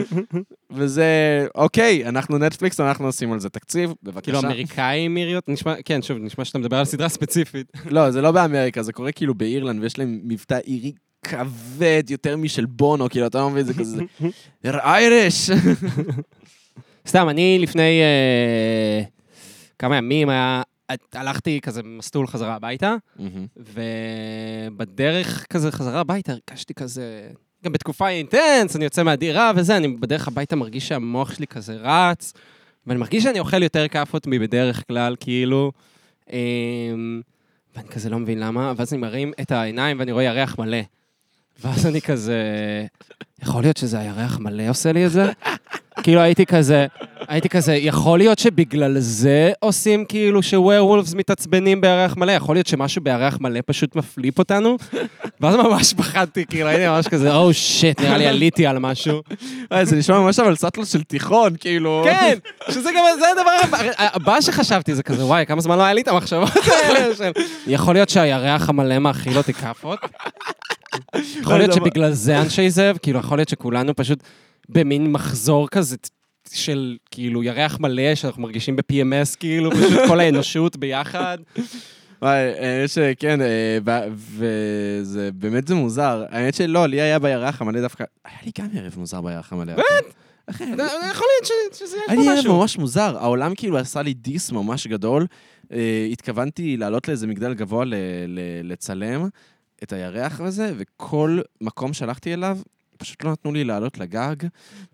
וזה, 0.76 1.06
אוקיי, 1.54 2.08
אנחנו 2.08 2.38
נטפליקס, 2.38 2.80
אנחנו 2.80 3.06
עושים 3.06 3.32
על 3.32 3.40
זה 3.40 3.48
תקציב, 3.48 3.94
בבקשה. 4.02 4.22
כאילו 4.22 4.38
אמריקאים 4.38 5.14
מיריות? 5.14 5.48
נשמע, 5.48 5.74
כן, 5.84 6.02
שוב, 6.02 6.18
נשמע 6.18 6.44
שאתה 6.44 6.58
מדבר 6.58 6.76
על 6.76 6.84
סדרה 6.84 7.08
ספציפית. 7.08 7.72
לא, 7.90 8.10
זה 8.10 8.20
לא 8.20 8.32
באמריקה, 8.32 8.82
זה 8.82 8.92
קורה 8.92 9.12
כאילו 9.12 9.34
באירלנד, 9.34 9.82
ויש 9.82 9.98
להם 9.98 10.20
מבטא 10.24 10.58
אירי 10.66 10.92
כבד 11.28 12.02
יותר 12.08 12.36
משל 12.36 12.66
בונו, 12.66 13.08
כאילו, 13.08 13.26
אתה 13.26 13.38
לא 13.38 13.50
מבין, 13.50 13.64
זה 13.64 13.74
כזה, 13.74 14.02
they're 14.66 14.84
Irish. 14.84 15.52
סתם, 17.08 17.28
אני 17.28 17.58
לפני 17.58 18.00
אה, 18.00 19.02
כמה 19.78 19.96
ימים 19.96 20.28
היה... 20.28 20.62
הלכתי 21.12 21.60
כזה 21.60 21.82
מסלול 21.82 22.26
חזרה 22.26 22.54
הביתה, 22.54 22.96
ובדרך 23.56 25.46
כזה 25.50 25.72
חזרה 25.72 26.00
הביתה 26.00 26.32
הרגשתי 26.32 26.74
כזה... 26.74 27.28
גם 27.64 27.72
בתקופה 27.72 28.08
אינטנס, 28.08 28.76
אני 28.76 28.84
יוצא 28.84 29.02
מהדירה 29.02 29.52
וזה, 29.56 29.76
אני 29.76 29.88
בדרך 29.88 30.28
הביתה 30.28 30.56
מרגיש 30.56 30.88
שהמוח 30.88 31.34
שלי 31.34 31.46
כזה 31.46 31.76
רץ, 31.80 32.32
ואני 32.86 32.98
מרגיש 33.00 33.24
שאני 33.24 33.38
אוכל 33.38 33.62
יותר 33.62 33.88
כאפות 33.88 34.26
מבדרך 34.26 34.84
כלל, 34.88 35.16
כאילו. 35.20 35.72
אמ, 36.32 37.20
ואני 37.76 37.88
כזה 37.88 38.10
לא 38.10 38.18
מבין 38.18 38.40
למה, 38.40 38.72
ואז 38.76 38.92
אני 38.92 39.00
מרים 39.00 39.32
את 39.40 39.52
העיניים 39.52 39.98
ואני 39.98 40.12
רואה 40.12 40.24
ירח 40.24 40.58
מלא. 40.58 40.78
ואז 41.64 41.86
אני 41.86 42.00
כזה, 42.00 42.42
יכול 43.42 43.62
להיות 43.62 43.76
שזה 43.76 43.98
הירח 43.98 44.38
מלא 44.38 44.62
עושה 44.68 44.92
לי 44.92 45.06
את 45.06 45.10
זה? 45.10 45.32
כאילו 46.02 46.20
הייתי 46.20 46.46
כזה, 46.46 46.86
הייתי 47.28 47.48
כזה, 47.48 47.74
יכול 47.74 48.18
להיות 48.18 48.38
שבגלל 48.38 48.98
זה 48.98 49.52
עושים 49.60 50.04
כאילו 50.04 50.42
שווירוולפס 50.42 51.14
מתעצבנים 51.14 51.80
בירח 51.80 52.16
מלא? 52.16 52.32
יכול 52.32 52.56
להיות 52.56 52.66
שמשהו 52.66 53.02
בירח 53.02 53.38
מלא 53.40 53.60
פשוט 53.66 53.96
מפליפ 53.96 54.38
אותנו? 54.38 54.76
ואז 55.40 55.56
ממש 55.56 55.94
פחדתי, 55.94 56.46
כאילו 56.46 56.68
הייתי 56.68 56.88
ממש 56.88 57.08
כזה, 57.08 57.34
או 57.34 57.54
שיט, 57.54 58.00
נראה 58.00 58.18
לי 58.18 58.26
עליתי 58.26 58.66
על 58.66 58.78
משהו. 58.78 59.22
וואי, 59.70 59.86
זה 59.86 59.96
נשמע 59.96 60.18
ממש 60.18 60.38
אבל 60.38 60.56
סאטלה 60.56 60.86
של 60.86 61.02
תיכון, 61.02 61.52
כאילו... 61.60 62.02
כן, 62.04 62.38
שזה 62.70 62.90
גם, 62.96 63.04
זה 63.18 63.26
הדבר 63.30 63.78
הבא 63.98 64.40
שחשבתי, 64.40 64.94
זה 64.94 65.02
כזה, 65.02 65.24
וואי, 65.24 65.46
כמה 65.46 65.60
זמן 65.60 65.78
לא 65.78 65.82
היה 65.82 65.94
לי 65.94 66.00
את 66.00 66.08
המחשבות 66.08 66.56
האלה 66.66 67.16
של... 67.16 67.30
יכול 67.66 67.94
להיות 67.94 68.08
שהירח 68.08 68.68
המלא 68.68 68.98
מאכיל 68.98 69.38
אותי 69.38 69.52
כאפות? 69.52 69.98
יכול 71.40 71.58
להיות 71.58 71.72
שבגלל 71.72 72.12
זה 72.12 72.40
אנשי 72.40 72.70
זאב, 72.70 72.98
כאילו, 73.02 73.18
יכול 73.18 73.38
להיות 73.38 73.48
שכולנו 73.48 73.96
פשוט 73.96 74.22
במין 74.68 75.12
מחזור 75.12 75.68
כזה 75.68 75.96
של 76.52 76.96
כאילו 77.10 77.42
ירח 77.42 77.80
מלא, 77.80 78.14
שאנחנו 78.14 78.42
מרגישים 78.42 78.76
ב-PMS, 78.76 79.36
כאילו, 79.38 79.70
פשוט 79.70 79.98
כל 80.08 80.20
האנושות 80.20 80.76
ביחד. 80.76 81.38
וואי, 82.22 82.38
האמת 82.58 82.90
שכן, 82.90 83.40
אה, 83.40 84.08
וזה 84.14 85.30
באמת 85.34 85.68
זה 85.68 85.74
מוזר. 85.74 86.24
האמת 86.30 86.54
שלא, 86.54 86.86
לי 86.86 87.00
היה 87.00 87.18
בירח 87.18 87.60
המלא 87.62 87.80
דווקא... 87.80 88.04
היה 88.24 88.38
לי 88.44 88.50
גם 88.58 88.66
ערב 88.74 88.94
מוזר 88.96 89.20
בירח 89.20 89.52
המלא. 89.52 89.72
באמת? 89.74 90.14
יכול 91.10 91.26
להיות 91.34 91.74
שזה 91.74 91.96
יש 91.96 92.02
פה 92.06 92.14
לי 92.14 92.28
ערב 92.28 92.38
משהו. 92.38 92.58
ממש 92.58 92.78
מוזר. 92.78 93.16
העולם 93.18 93.54
כאילו 93.54 93.78
עשה 93.78 94.02
לי 94.02 94.14
דיס 94.14 94.52
ממש 94.52 94.86
גדול. 94.86 95.26
אה, 95.72 96.08
התכוונתי 96.12 96.76
לעלות 96.76 97.08
לאיזה 97.08 97.26
מגדל 97.26 97.54
גבוה 97.54 97.84
לצלם 98.62 99.28
את 99.82 99.92
הירח 99.92 100.40
הזה, 100.40 100.72
וכל 100.76 101.40
מקום 101.60 101.92
שהלכתי 101.92 102.34
אליו, 102.34 102.58
פשוט 102.98 103.24
לא 103.24 103.32
נתנו 103.32 103.52
לי 103.52 103.64
לעלות 103.64 103.98
לגג, 103.98 104.36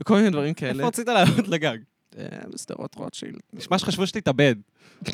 וכל 0.00 0.16
מיני 0.16 0.30
דברים 0.30 0.54
כאלה. 0.54 0.72
איפה 0.72 0.86
רצית 0.86 1.08
לעלות 1.08 1.48
לגג? 1.48 1.78
אה, 2.18 2.26
בשדרות 2.54 2.94
רוטשילד. 2.94 3.38
נשמע 3.52 3.78
שחשבו 3.78 4.06
שתתאבד. 4.06 4.54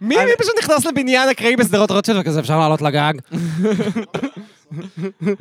מי 0.00 0.16
פשוט 0.38 0.54
נכנס 0.58 0.86
לבניין 0.86 1.28
אקראי 1.28 1.56
בשדרות 1.56 1.90
רוטשילד 1.90 2.20
וכזה, 2.20 2.40
אפשר 2.40 2.58
לעלות 2.58 2.82
לגג? 2.82 3.12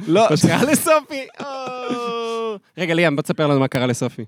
לא, 0.07 0.35
שנייה 0.35 0.63
לסופי. 0.63 1.27
רגע, 2.77 2.93
ליאם, 2.93 3.15
בוא 3.15 3.23
תספר 3.23 3.47
לנו 3.47 3.59
מה 3.59 3.67
קרה 3.67 3.85
לסופי. 3.85 4.25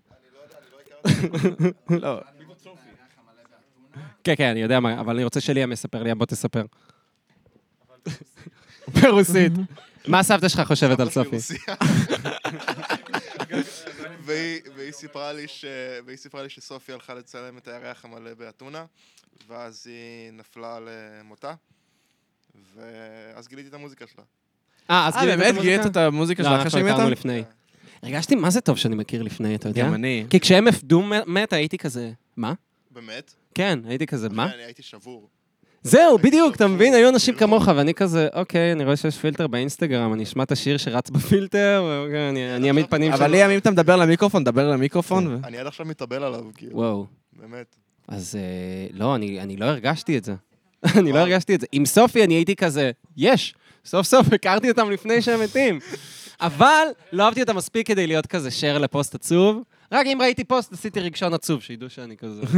לא. 1.90 2.20
כן, 4.24 4.34
כן, 4.38 4.50
אני 4.50 4.62
יודע 4.62 4.80
מה, 4.80 5.00
אבל 5.00 5.16
אני 5.16 5.24
רוצה 5.24 5.42
שליאם 5.42 5.72
יספר. 5.72 6.04
ליאם, 6.04 6.18
בוא 6.18 6.26
תספר. 6.26 6.64
ברוסית. 9.02 9.52
מה 10.08 10.24
סבתא 10.24 10.48
שלך 10.48 10.62
חושבת 10.68 11.00
על 11.00 11.10
סופי? 11.10 11.38
והיא 14.24 14.60
והיא 14.76 14.92
סיפרה 14.92 15.34
לי 15.34 15.48
ש- 15.48 15.66
והיא 16.06 16.18
סיפרה 16.18 16.44
לי 16.44 16.50
שסופי 16.50 16.94
הלכה 16.94 17.14
לצלם 17.14 17.58
את 17.58 17.68
הירח 17.68 18.06
המלא 18.06 18.34
באתונה, 18.34 18.86
ואז 19.48 19.88
היא 19.88 20.32
נפלה 20.34 20.80
למותה, 20.80 21.54
ואז 22.76 23.48
גיליתי 23.48 23.68
את 23.70 23.74
המוזיקה 23.74 24.06
שלה. 24.08 24.24
אה, 24.90 25.08
אז 25.08 25.16
אה, 25.16 25.26
באמת 25.26 25.46
המוזיקה? 25.46 25.62
גילית 25.62 25.86
את 25.86 25.98
המוזיקה 25.98 26.44
לא, 26.44 26.50
של 26.50 26.54
אחרי 26.56 26.64
אנחנו 26.64 26.80
שהיא 26.80 26.84
הכרנו 26.86 27.04
מתה? 27.04 27.12
לפני. 27.12 27.44
הרגשתי 28.04 28.36
מה 28.36 28.50
זה 28.50 28.62
טוב 28.62 28.78
שאני 28.78 28.96
מכיר 28.96 29.24
לפני, 29.24 29.56
אתה 29.56 29.70
יודע? 29.70 29.86
גם 29.86 29.94
אני. 29.94 30.26
כי 30.30 30.38
כשMF 30.38 30.84
דום 30.84 31.12
מת, 31.28 31.54
הייתי 31.54 31.78
כזה, 31.78 32.12
מה? 32.38 32.54
באמת? 32.92 33.34
כן, 33.56 33.80
הייתי 33.86 34.08
כזה, 34.08 34.30
מה? 34.30 34.54
אני 34.54 34.64
הייתי 34.64 34.84
שבור. 34.84 35.30
זהו, 35.84 36.18
בדיוק, 36.18 36.56
אתה 36.56 36.68
מבין? 36.68 36.94
היו 36.94 37.10
אנשים 37.10 37.36
כמוך, 37.36 37.68
ואני 37.76 37.94
כזה, 37.94 38.28
אוקיי, 38.34 38.72
אני 38.72 38.84
רואה 38.86 38.96
שיש 38.96 39.18
פילטר 39.18 39.48
באינסטגרם, 39.48 40.14
אני 40.14 40.24
אשמע 40.24 40.44
את 40.44 40.52
השיר 40.52 40.78
שרץ 40.78 41.10
בפילטר, 41.10 41.84
ואוקיי, 41.90 42.30
אני- 42.30 42.68
אעמיד 42.68 42.86
פנים 42.90 43.14
אבל 43.14 43.32
ליאם, 43.32 43.50
אם 43.50 43.58
אתה 43.58 43.72
מדבר 43.72 43.96
למיקרופון, 43.96 44.44
דבר 44.44 44.72
למיקרופון. 44.72 45.40
אני 45.44 45.58
עד 45.58 45.68
עכשיו 45.68 45.86
מתאבל 45.86 46.24
עליו, 46.24 46.44
כאילו, 46.56 46.76
וואו. 46.76 47.06
באמת. 47.34 47.76
אז 48.08 48.36
אה, 48.36 48.42
לא, 49.00 49.16
אני, 49.16 49.42
אני 49.42 49.58
לא 49.58 49.66
הרגשתי 49.66 50.18
את 50.18 50.24
זה. 50.24 50.34
אני 51.00 51.12
לא 51.12 51.20
הרגשתי 51.20 51.56
את 51.56 51.62
זה. 51.62 51.68
עם 51.72 51.86
סופי 51.86 52.24
אני 52.24 52.34
הייתי 52.34 52.56
כזה, 52.56 52.92
יש, 53.18 53.56
סוף 53.86 54.06
סוף 54.08 54.28
הכרתי 54.34 54.70
אותם 54.70 54.92
לפני 54.92 55.22
שהם 55.22 55.40
מתים. 55.44 55.80
אבל 56.42 56.84
לא 57.12 57.24
אהבתי 57.26 57.42
אותם 57.42 57.56
מספיק 57.56 57.88
כדי 57.88 58.08
להיות 58.08 58.28
כזה 58.28 58.52
שייר 58.52 58.78
לפוסט 58.78 59.16
עצוב. 59.16 59.62
רק 59.92 60.06
אם 60.08 60.18
ראיתי 60.22 60.44
פוסט, 60.44 60.74
עשיתי 60.74 61.00
רגשון 61.00 61.34
עצוב, 61.34 61.62
שידעו 61.62 61.90
שאני 61.90 62.18
כזה... 62.18 62.42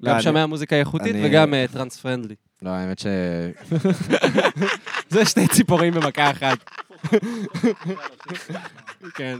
לא, 0.00 0.10
גם 0.10 0.14
אני- 0.16 0.22
שומע 0.22 0.46
מוזיקה 0.46 0.76
איכותית 0.76 1.16
וגם 1.22 1.54
טרנס 1.72 1.96
פרנדלי. 1.96 2.34
לא, 2.62 2.70
האמת 2.70 2.98
ש... 2.98 3.06
זה 5.10 5.24
שתי 5.24 5.48
ציפורים 5.48 5.94
במכה 5.94 6.30
אחת. 6.30 6.58
כן. 9.14 9.36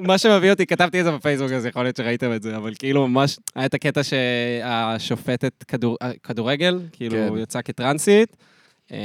מה 0.00 0.18
שמביא 0.18 0.50
אותי, 0.50 0.66
כתבתי 0.66 1.00
את 1.00 1.04
זה 1.04 1.10
בפייסבוק, 1.12 1.52
אז 1.52 1.66
יכול 1.66 1.82
להיות 1.82 1.96
שראיתם 1.96 2.32
את 2.32 2.42
זה, 2.42 2.56
אבל 2.56 2.72
כאילו 2.78 3.08
ממש, 3.08 3.38
היה 3.54 3.66
את 3.66 3.74
הקטע 3.74 4.00
שהשופטת 4.02 5.64
כדור, 5.68 5.96
כדורגל, 6.22 6.80
כאילו, 6.92 7.16
כן. 7.16 7.26
הוא 7.28 7.38
יצא 7.38 7.62
כטרנסית, 7.62 8.36
אמ, 8.90 8.96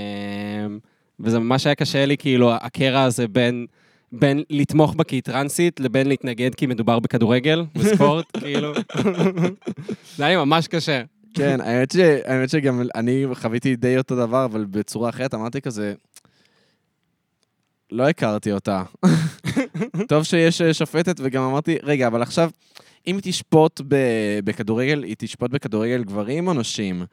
וזה 1.19 1.39
ממש 1.39 1.65
היה 1.65 1.75
קשה 1.75 2.05
לי, 2.05 2.17
כאילו, 2.17 2.53
הקרע 2.53 3.01
הזה 3.01 3.27
בין... 3.27 3.65
בין 4.13 4.43
לתמוך 4.49 4.93
בה 4.95 5.03
כי 5.03 5.15
היא 5.15 5.23
טרנסית, 5.23 5.79
לבין 5.79 6.07
להתנגד 6.07 6.55
כי 6.55 6.65
מדובר 6.65 6.99
בכדורגל, 6.99 7.65
בספורט, 7.75 8.25
כאילו. 8.39 8.73
זה 10.17 10.25
היה 10.25 10.37
לי 10.37 10.45
ממש 10.45 10.67
קשה. 10.67 11.03
כן, 11.33 11.61
האמת, 11.61 11.91
ש... 11.91 11.95
האמת 12.25 12.49
שגם 12.49 12.81
אני 12.95 13.25
חוויתי 13.33 13.75
די 13.75 13.97
אותו 13.97 14.15
דבר, 14.15 14.45
אבל 14.45 14.65
בצורה 14.65 15.09
אחרת, 15.09 15.33
אמרתי 15.33 15.61
כזה, 15.61 15.93
לא 17.91 18.09
הכרתי 18.09 18.51
אותה. 18.51 18.83
טוב 20.09 20.23
שיש 20.23 20.61
אה, 20.61 20.73
שופטת, 20.73 21.15
וגם 21.23 21.43
אמרתי, 21.43 21.77
רגע, 21.83 22.07
אבל 22.07 22.21
עכשיו, 22.21 22.49
אם 23.07 23.15
היא 23.15 23.23
תשפוט. 23.23 23.81
בכדורגל, 24.43 25.03
היא 25.03 25.15
תשפוט 25.17 25.51
בכדורגל 25.51 26.03
גברים 26.03 26.47
או 26.47 26.53
נשים? 26.53 27.05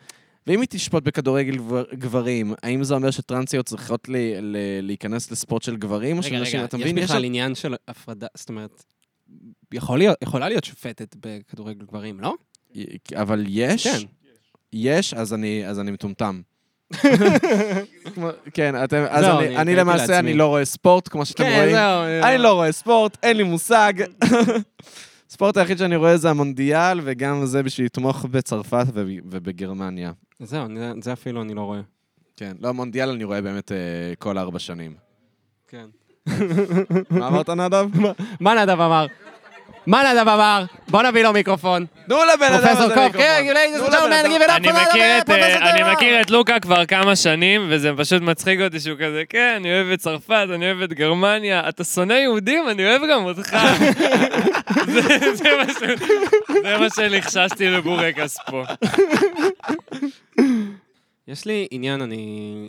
ואם 0.46 0.60
היא 0.60 0.68
תשפוט 0.70 1.02
בכדורגל 1.04 1.56
גבר... 1.56 1.84
גברים, 1.94 2.54
האם 2.62 2.84
זה 2.84 2.94
אומר 2.94 3.10
שטרנסיות 3.10 3.66
צריכות 3.66 4.08
ל... 4.08 4.16
ל... 4.40 4.56
להיכנס 4.82 5.30
לספורט 5.30 5.62
של 5.62 5.76
גברים 5.76 6.18
או 6.18 6.22
של 6.22 6.28
רגע, 6.34 6.40
נשים? 6.42 6.56
רגע, 6.58 6.64
אתה 6.64 6.76
יש? 6.78 6.92
בכלל 6.92 7.24
עניין 7.24 7.54
של 7.54 7.74
הפרדה, 7.88 8.26
זאת 8.34 8.48
אומרת, 8.48 8.84
יכול 9.72 9.98
להיות, 9.98 10.16
יכולה 10.22 10.48
להיות 10.48 10.64
שופטת 10.64 11.16
בכדורגל 11.20 11.84
גברים, 11.84 12.20
לא? 12.20 12.34
אבל 13.16 13.44
יש? 13.48 13.86
כן. 13.86 13.98
יש, 14.72 15.14
אז 15.14 15.34
אני, 15.34 15.66
אז 15.66 15.80
אני 15.80 15.90
מטומטם. 15.90 16.40
כן, 18.54 18.84
אתם, 18.84 19.04
אז 19.08 19.24
זהו, 19.24 19.38
אני, 19.38 19.48
אני 19.48 19.56
אני 19.56 19.76
למעשה, 19.76 20.02
לעצמי. 20.02 20.16
אני 20.18 20.34
לא 20.34 20.46
רואה 20.46 20.64
ספורט, 20.64 21.08
כמו 21.08 21.26
שאתם 21.26 21.44
כן, 21.44 21.54
רואים. 21.56 21.70
זהו. 21.70 22.24
אני 22.28 22.38
לא 22.38 22.52
רואה 22.52 22.72
ספורט, 22.72 23.16
אין 23.22 23.36
לי 23.36 23.42
מושג. 23.42 23.92
הספורט 25.30 25.56
היחיד 25.56 25.78
שאני 25.78 25.96
רואה 25.96 26.16
זה 26.16 26.30
המונדיאל, 26.30 27.00
וגם 27.04 27.46
זה 27.46 27.62
בשביל 27.62 27.86
לתמוך 27.86 28.24
בצרפת 28.24 28.86
וב- 28.94 29.08
ובגרמניה. 29.24 30.12
זהו, 30.40 30.64
אני- 30.64 31.02
זה 31.02 31.12
אפילו 31.12 31.42
אני 31.42 31.54
לא 31.54 31.60
רואה. 31.60 31.80
כן, 32.36 32.52
לא, 32.60 32.74
מונדיאל 32.74 33.08
אני 33.10 33.24
רואה 33.24 33.42
באמת 33.42 33.72
אה, 33.72 33.76
כל 34.18 34.38
ארבע 34.38 34.58
שנים. 34.58 34.94
כן. 35.68 35.84
מה 37.10 37.26
אמרת, 37.28 37.50
נדב? 37.50 37.86
מה 38.40 38.54
נדב 38.54 38.80
אמר? 38.80 39.06
מה 39.86 40.12
נדב 40.12 40.28
אמר? 40.28 40.64
בוא 40.88 41.02
נביא 41.02 41.22
לו 41.22 41.32
מיקרופון. 41.32 41.86
תנו 42.06 42.16
לבן 42.34 42.46
אדם 42.52 42.58
פרופסור 42.66 42.82
הזה 42.84 42.94
קוף, 42.94 43.02
מיקרופון. 43.04 43.20
כן, 43.20 43.44
אני 44.50 44.68
מכיר 44.72 45.18
את, 45.18 45.30
אה. 45.30 45.92
מכיר 45.92 46.20
את 46.20 46.30
לוקה 46.30 46.60
כבר 46.60 46.86
כמה 46.86 47.16
שנים, 47.16 47.66
וזה 47.70 47.90
פשוט 47.96 48.22
מצחיק 48.22 48.60
אותי 48.60 48.80
שהוא 48.80 48.96
כזה, 48.96 49.22
כן, 49.28 49.54
אני 49.56 49.72
אוהב 49.74 49.88
את 49.92 49.98
צרפת, 49.98 50.46
אני 50.54 50.66
אוהב 50.66 50.82
את 50.82 50.92
גרמניה, 50.92 51.68
אתה 51.68 51.84
שונא 51.84 52.12
יהודים, 52.12 52.68
אני 52.68 52.86
אוהב 52.86 53.02
גם 53.12 53.24
אותך. 53.24 53.56
זה- 54.92 55.34
זה 55.34 55.48
מה 55.58 55.72
ש- 55.72 56.02
זה 56.62 56.78
מה 56.78 56.86
שלחששתי 56.90 57.68
לבורקס 57.70 58.36
פה. 58.46 58.62
יש 61.30 61.44
לי 61.44 61.66
עניין, 61.70 62.02
אני... 62.02 62.68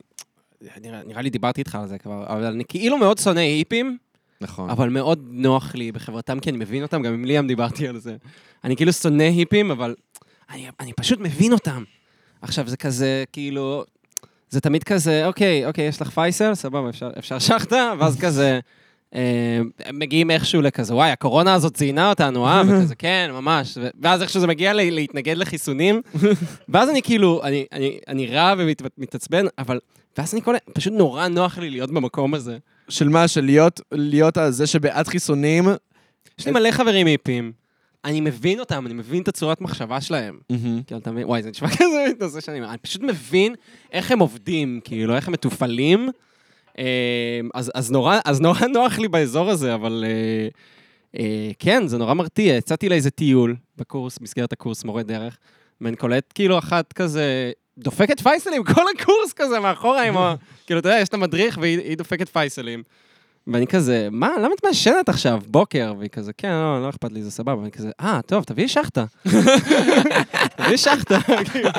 נראה, 0.82 1.04
נראה 1.04 1.22
לי 1.22 1.30
דיברתי 1.30 1.62
איתך 1.62 1.76
על 1.76 1.88
זה 1.88 1.98
כבר, 1.98 2.26
אבל 2.28 2.46
אני 2.46 2.64
כאילו 2.66 2.98
מאוד 2.98 3.18
שונא 3.18 3.40
היפים, 3.40 3.98
נכון. 4.42 4.70
אבל 4.70 4.90
מאוד 4.90 5.28
נוח 5.32 5.76
לי 5.76 5.92
בחברתם, 5.92 6.40
כי 6.40 6.50
אני 6.50 6.58
מבין 6.58 6.84
אותם, 6.84 7.02
גם 7.02 7.14
עם 7.14 7.26
ליאם 7.26 7.48
דיברתי 7.48 7.88
על 7.88 7.98
זה. 7.98 8.16
אני 8.64 8.76
כאילו 8.76 8.94
שונא 8.94 9.24
היפים, 9.24 9.72
אבל 9.72 9.96
אני, 10.50 10.68
אני 10.80 10.94
פשוט 10.94 11.20
מבין 11.20 11.54
אותם. 11.54 11.84
עכשיו, 12.42 12.68
זה 12.68 12.78
כזה, 12.78 13.24
כאילו, 13.32 13.84
זה 14.50 14.62
תמיד 14.62 14.84
כזה, 14.84 15.28
אוקיי, 15.28 15.66
אוקיי, 15.66 15.88
יש 15.88 16.02
לך 16.02 16.10
פייסל, 16.10 16.56
סבבה, 16.56 16.90
אפשר, 16.90 17.10
אפשר 17.20 17.40
שחטה, 17.40 17.94
ואז 18.00 18.20
כזה, 18.20 18.60
הם 19.12 20.00
מגיעים 20.00 20.32
איכשהו 20.32 20.62
לכזה, 20.62 20.96
וואי, 20.96 21.12
הקורונה 21.12 21.54
הזאת 21.54 21.74
ציינה 21.74 22.10
אותנו, 22.10 22.48
אה? 22.48 22.62
וכזה, 22.68 22.96
כן, 22.96 23.30
ממש. 23.34 23.78
ואז 24.02 24.22
איכשהו 24.22 24.40
זה 24.42 24.48
מגיע 24.48 24.74
ל- 24.74 24.90
להתנגד 24.90 25.38
לחיסונים, 25.38 26.02
ואז 26.70 26.90
אני 26.90 27.02
כאילו, 27.02 27.42
אני, 27.44 27.66
אני, 27.72 28.00
אני 28.08 28.28
רע 28.28 28.54
ומתעצבן, 28.58 29.46
אבל... 29.58 29.80
ואז 30.18 30.34
אני 30.34 30.42
כל... 30.42 30.56
פשוט 30.74 30.94
נורא 30.94 31.28
נוח 31.28 31.58
לי 31.58 31.70
להיות 31.70 31.92
במקום 31.92 32.34
הזה. 32.34 32.58
של 32.90 33.10
מה? 33.10 33.28
של 33.28 33.42
להיות, 33.46 33.82
להיות 33.92 34.38
זה 34.50 34.68
שבעד 34.68 35.08
חיסונים? 35.08 35.68
יש 36.40 36.46
לי 36.46 36.52
מלא 36.52 36.72
חברים 36.72 37.08
היפים. 37.08 37.52
אני 38.06 38.22
מבין 38.22 38.60
אותם, 38.60 38.86
אני 38.86 38.94
מבין 38.94 39.22
את 39.22 39.28
הצורת 39.28 39.62
מחשבה 39.62 40.02
שלהם. 40.02 40.40
כאילו, 40.88 41.00
אתה 41.00 41.12
מבין? 41.12 41.26
וואי, 41.26 41.44
זה 41.44 41.50
נשמע 41.50 41.70
כזה 41.78 42.06
נושא 42.20 42.42
שאני... 42.42 42.60
אני 42.62 42.78
פשוט 42.78 43.02
מבין 43.02 43.56
איך 43.92 44.12
הם 44.12 44.20
עובדים, 44.20 44.80
כאילו, 44.84 45.16
איך 45.16 45.28
הם 45.28 45.34
מתופעלים. 45.34 46.10
אה, 46.80 47.40
אז, 47.54 47.72
אז, 47.76 47.92
נורא, 47.92 48.20
אז 48.26 48.42
נורא 48.42 48.68
נוח 48.74 49.00
לי 49.00 49.08
באזור 49.08 49.50
הזה, 49.50 49.74
אבל 49.74 50.06
אה, 50.08 50.48
אה, 51.20 51.52
כן, 51.60 51.88
זה 51.88 51.98
נורא 51.98 52.14
מרתיע. 52.14 52.56
יצאתי 52.56 52.90
לאיזה 52.90 53.10
טיול 53.10 53.56
בקורס, 53.78 54.22
מסגרת 54.22 54.54
הקורס 54.54 54.84
מורה 54.84 55.04
דרך, 55.04 55.38
ואני 55.82 55.96
קולט 55.96 56.32
כאילו 56.36 56.58
אחת 56.58 56.94
כזה, 56.94 57.52
דופקת 57.78 58.20
פייסלים, 58.20 58.64
כל 58.76 58.84
הקורס 58.96 59.34
כזה 59.36 59.60
מאחורה 59.60 60.04
עם 60.04 60.18
ה... 60.18 60.36
כאילו, 60.66 60.80
אתה 60.80 60.90
יודע, 60.90 61.00
יש 61.00 61.10
את 61.10 61.14
המדריך 61.14 61.58
והיא 61.62 61.80
היא 61.80 61.98
דופקת 61.98 62.30
פייסלים. 62.30 62.84
ואני 63.48 63.68
כזה, 63.68 64.08
מה, 64.12 64.30
למה 64.38 64.54
את 64.60 64.66
מעשנת 64.66 65.10
עכשיו, 65.10 65.42
בוקר? 65.48 65.94
והיא 66.00 66.10
כזה, 66.10 66.34
כן, 66.34 66.52
לא, 66.52 66.82
לא 66.82 66.90
אכפת 66.90 67.12
לי, 67.12 67.24
זה 67.24 67.32
סבבה. 67.32 67.58
ואני 67.58 67.72
כזה, 67.72 67.90
אה, 68.00 68.20
טוב, 68.26 68.44
תביאי 68.44 68.68
שחטה. 68.68 69.06
תביאי 70.58 70.78
שחטה, 70.78 71.20
כאילו. 71.52 71.70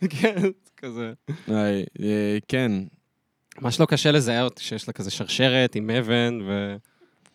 כן, 0.20 0.34
כזה. 0.76 1.12
אה, 1.50 1.80
אה, 2.02 2.38
כן. 2.48 2.72
ממש 3.62 3.80
לא 3.80 3.86
קשה 3.86 4.42
אותי 4.42 4.62
שיש 4.64 4.88
לה 4.88 4.92
כזה 4.92 5.10
שרשרת 5.10 5.74
עם 5.74 5.90
אבן 5.90 6.38
ו... 6.46 6.76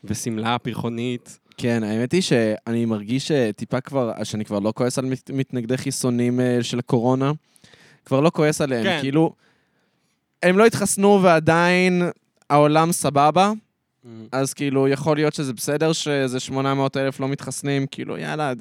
ושמלה 0.03 0.57
פרחונית. 0.57 1.39
כן, 1.57 1.83
האמת 1.83 2.11
היא 2.11 2.21
שאני 2.21 2.85
מרגיש 2.85 3.27
שטיפה 3.27 3.81
כבר, 3.81 4.11
שאני 4.23 4.45
כבר 4.45 4.59
לא 4.59 4.73
כועס 4.75 4.99
על 4.99 5.05
מת- 5.05 5.31
מתנגדי 5.33 5.77
חיסונים 5.77 6.39
אה, 6.39 6.57
של 6.61 6.79
הקורונה. 6.79 7.31
כבר 8.05 8.19
לא 8.21 8.29
כועס 8.33 8.61
עליהם, 8.61 8.83
כן. 8.83 8.97
כאילו, 9.01 9.33
הם 10.47 10.57
לא 10.57 10.65
התחסנו 10.65 11.19
ועדיין 11.23 12.01
העולם 12.49 12.91
סבבה, 12.91 13.51
אז 14.31 14.53
כאילו, 14.53 14.87
יכול 14.87 15.17
להיות 15.17 15.33
שזה 15.33 15.53
בסדר 15.53 15.93
שאיזה 15.93 16.39
800 16.39 16.97
אלף 16.97 17.19
לא 17.19 17.27
מתחסנים, 17.27 17.85
כאילו, 17.91 18.17
יאללה, 18.17 18.53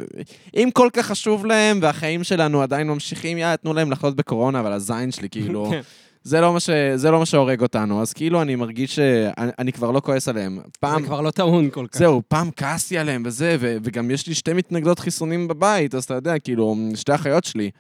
אם 0.57 0.69
כל 0.75 0.89
כך 0.93 1.07
חשוב 1.07 1.47
להם 1.47 1.79
והחיים 1.83 2.25
שלנו 2.25 2.63
עדיין 2.63 2.87
ממשיכים, 2.89 3.39
יאללה, 3.39 3.57
תנו 3.57 3.75
להם 3.75 3.91
לחלות 3.91 4.17
בקורונה, 4.17 4.61
אבל 4.61 4.73
הזין 4.73 5.11
שלי, 5.11 5.29
כאילו, 5.29 5.67
כן. 5.71 5.81
זה 6.23 6.41
לא 6.41 6.61
ש- 6.61 6.71
זה 6.95 7.11
לא 7.11 7.19
מה 7.19 7.27
שהורג 7.27 7.63
אותנו, 7.63 8.03
אז 8.03 8.13
כאילו, 8.13 8.43
אני 8.43 8.55
מרגיש 8.57 8.95
שאני 8.95 9.51
אני 9.59 9.73
כבר 9.73 9.91
לא 9.91 10.01
כועס 10.01 10.29
עליהם. 10.29 10.59
פעם... 10.81 11.01
זה 11.01 11.07
כבר 11.07 11.21
לא 11.21 11.31
טעון 11.31 11.71
כל 11.71 11.87
כך. 11.91 11.99
זהו, 11.99 12.23
פעם 12.29 12.51
כעסתי 12.57 12.99
עליהם 12.99 13.23
וזה, 13.27 13.57
ו- 13.61 13.77
וגם 13.85 14.11
יש 14.11 14.27
לי 14.27 14.35
שתי 14.35 14.53
מתנגדות 14.53 14.99
חיסונים 14.99 15.49
בבית, 15.49 15.95
אז 15.95 16.05
אתה 16.05 16.15
יודע, 16.15 16.39
כאילו, 16.39 16.77
שתי 16.95 17.15
אחיות 17.15 17.45
שלי, 17.45 17.71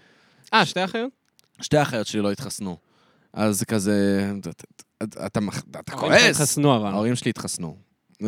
אה, 0.54 0.66
שתי 0.66 0.84
אחיות? 0.84 1.10
שתי 1.60 1.82
אחיות 1.82 2.06
שלי 2.06 2.20
לא 2.20 2.32
התחסנו. 2.32 2.76
אז 3.36 3.64
כזה, 3.64 4.32
אתה- 4.38 5.40
ההורים 5.88 6.18
שלך 6.18 6.22
כועס. 6.22 6.36
התחסנו 6.36 6.76
אבל. 6.76 6.86
ההורים 6.90 7.14
שלי 7.14 7.30
התחסנו. 7.30 7.76
אמ, 8.22 8.26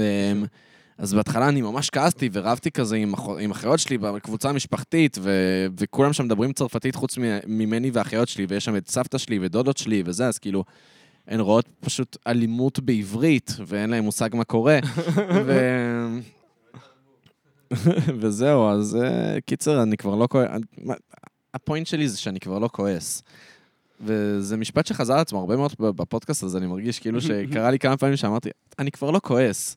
אז 0.98 1.14
בהתחלה 1.14 1.48
אני 1.48 1.62
ממש 1.62 1.90
כעסתי 1.90 2.28
ורבתי 2.32 2.70
כזה 2.70 2.96
עם, 2.96 3.14
אח... 3.14 3.20
עם 3.40 3.50
אחיות 3.50 3.78
שלי 3.78 3.98
בקבוצה 3.98 4.48
המשפחתית, 4.48 5.18
ו... 5.20 5.30
וכולם 5.78 6.12
שם 6.12 6.24
מדברים 6.24 6.52
צרפתית 6.52 6.94
חוץ. 6.94 7.18
ממני 7.46 7.90
ואחיות 7.90 8.28
שלי, 8.28 8.46
ויש 8.48 8.64
שם 8.64 8.76
את 8.76 8.88
סבתא 8.88 9.18
שלי 9.18 9.38
ודודות 9.42 9.76
שלי 9.76 10.02
וזה, 10.06 10.26
אז 10.28 10.38
כאילו, 10.38 10.64
הן 11.26 11.40
רואות 11.40 11.68
פשוט 11.80 12.16
אלימות 12.26 12.78
בעברית, 12.78 13.54
ואין 13.66 13.90
להן 13.90 14.04
מושג 14.04 14.28
מה 14.32 14.44
קורה. 14.44 14.78
ו... 15.46 15.52
וזהו, 18.20 18.68
אז 18.70 18.96
אה, 19.02 19.40
קיצר, 19.46 19.82
אני 19.82 19.96
כבר 19.96 20.14
לא 20.14 20.26
כועס. 20.30 20.48
הפוינט 21.54 21.86
שלי 21.86 22.08
זה 22.08 22.18
שאני 22.18 22.40
כבר 22.40 22.58
לא 22.58 22.68
כועס. 22.72 23.22
וזה 24.00 24.56
משפט 24.56 24.86
שחזר 24.86 25.14
על 25.14 25.20
עצמו 25.20 25.40
הרבה 25.40 25.56
מאוד 25.56 25.72
בפודקאסט 25.78 26.42
הזה, 26.42 26.58
אני 26.58 26.66
מרגיש 26.66 26.98
כאילו 26.98 27.20
שקרה 27.26 27.70
לי 27.70 27.78
כמה 27.78 27.96
פעמים 27.96 28.16
שאמרתי, 28.16 28.48
אני 28.78 28.90
כבר 28.90 29.10
לא 29.10 29.20
כועס. 29.24 29.76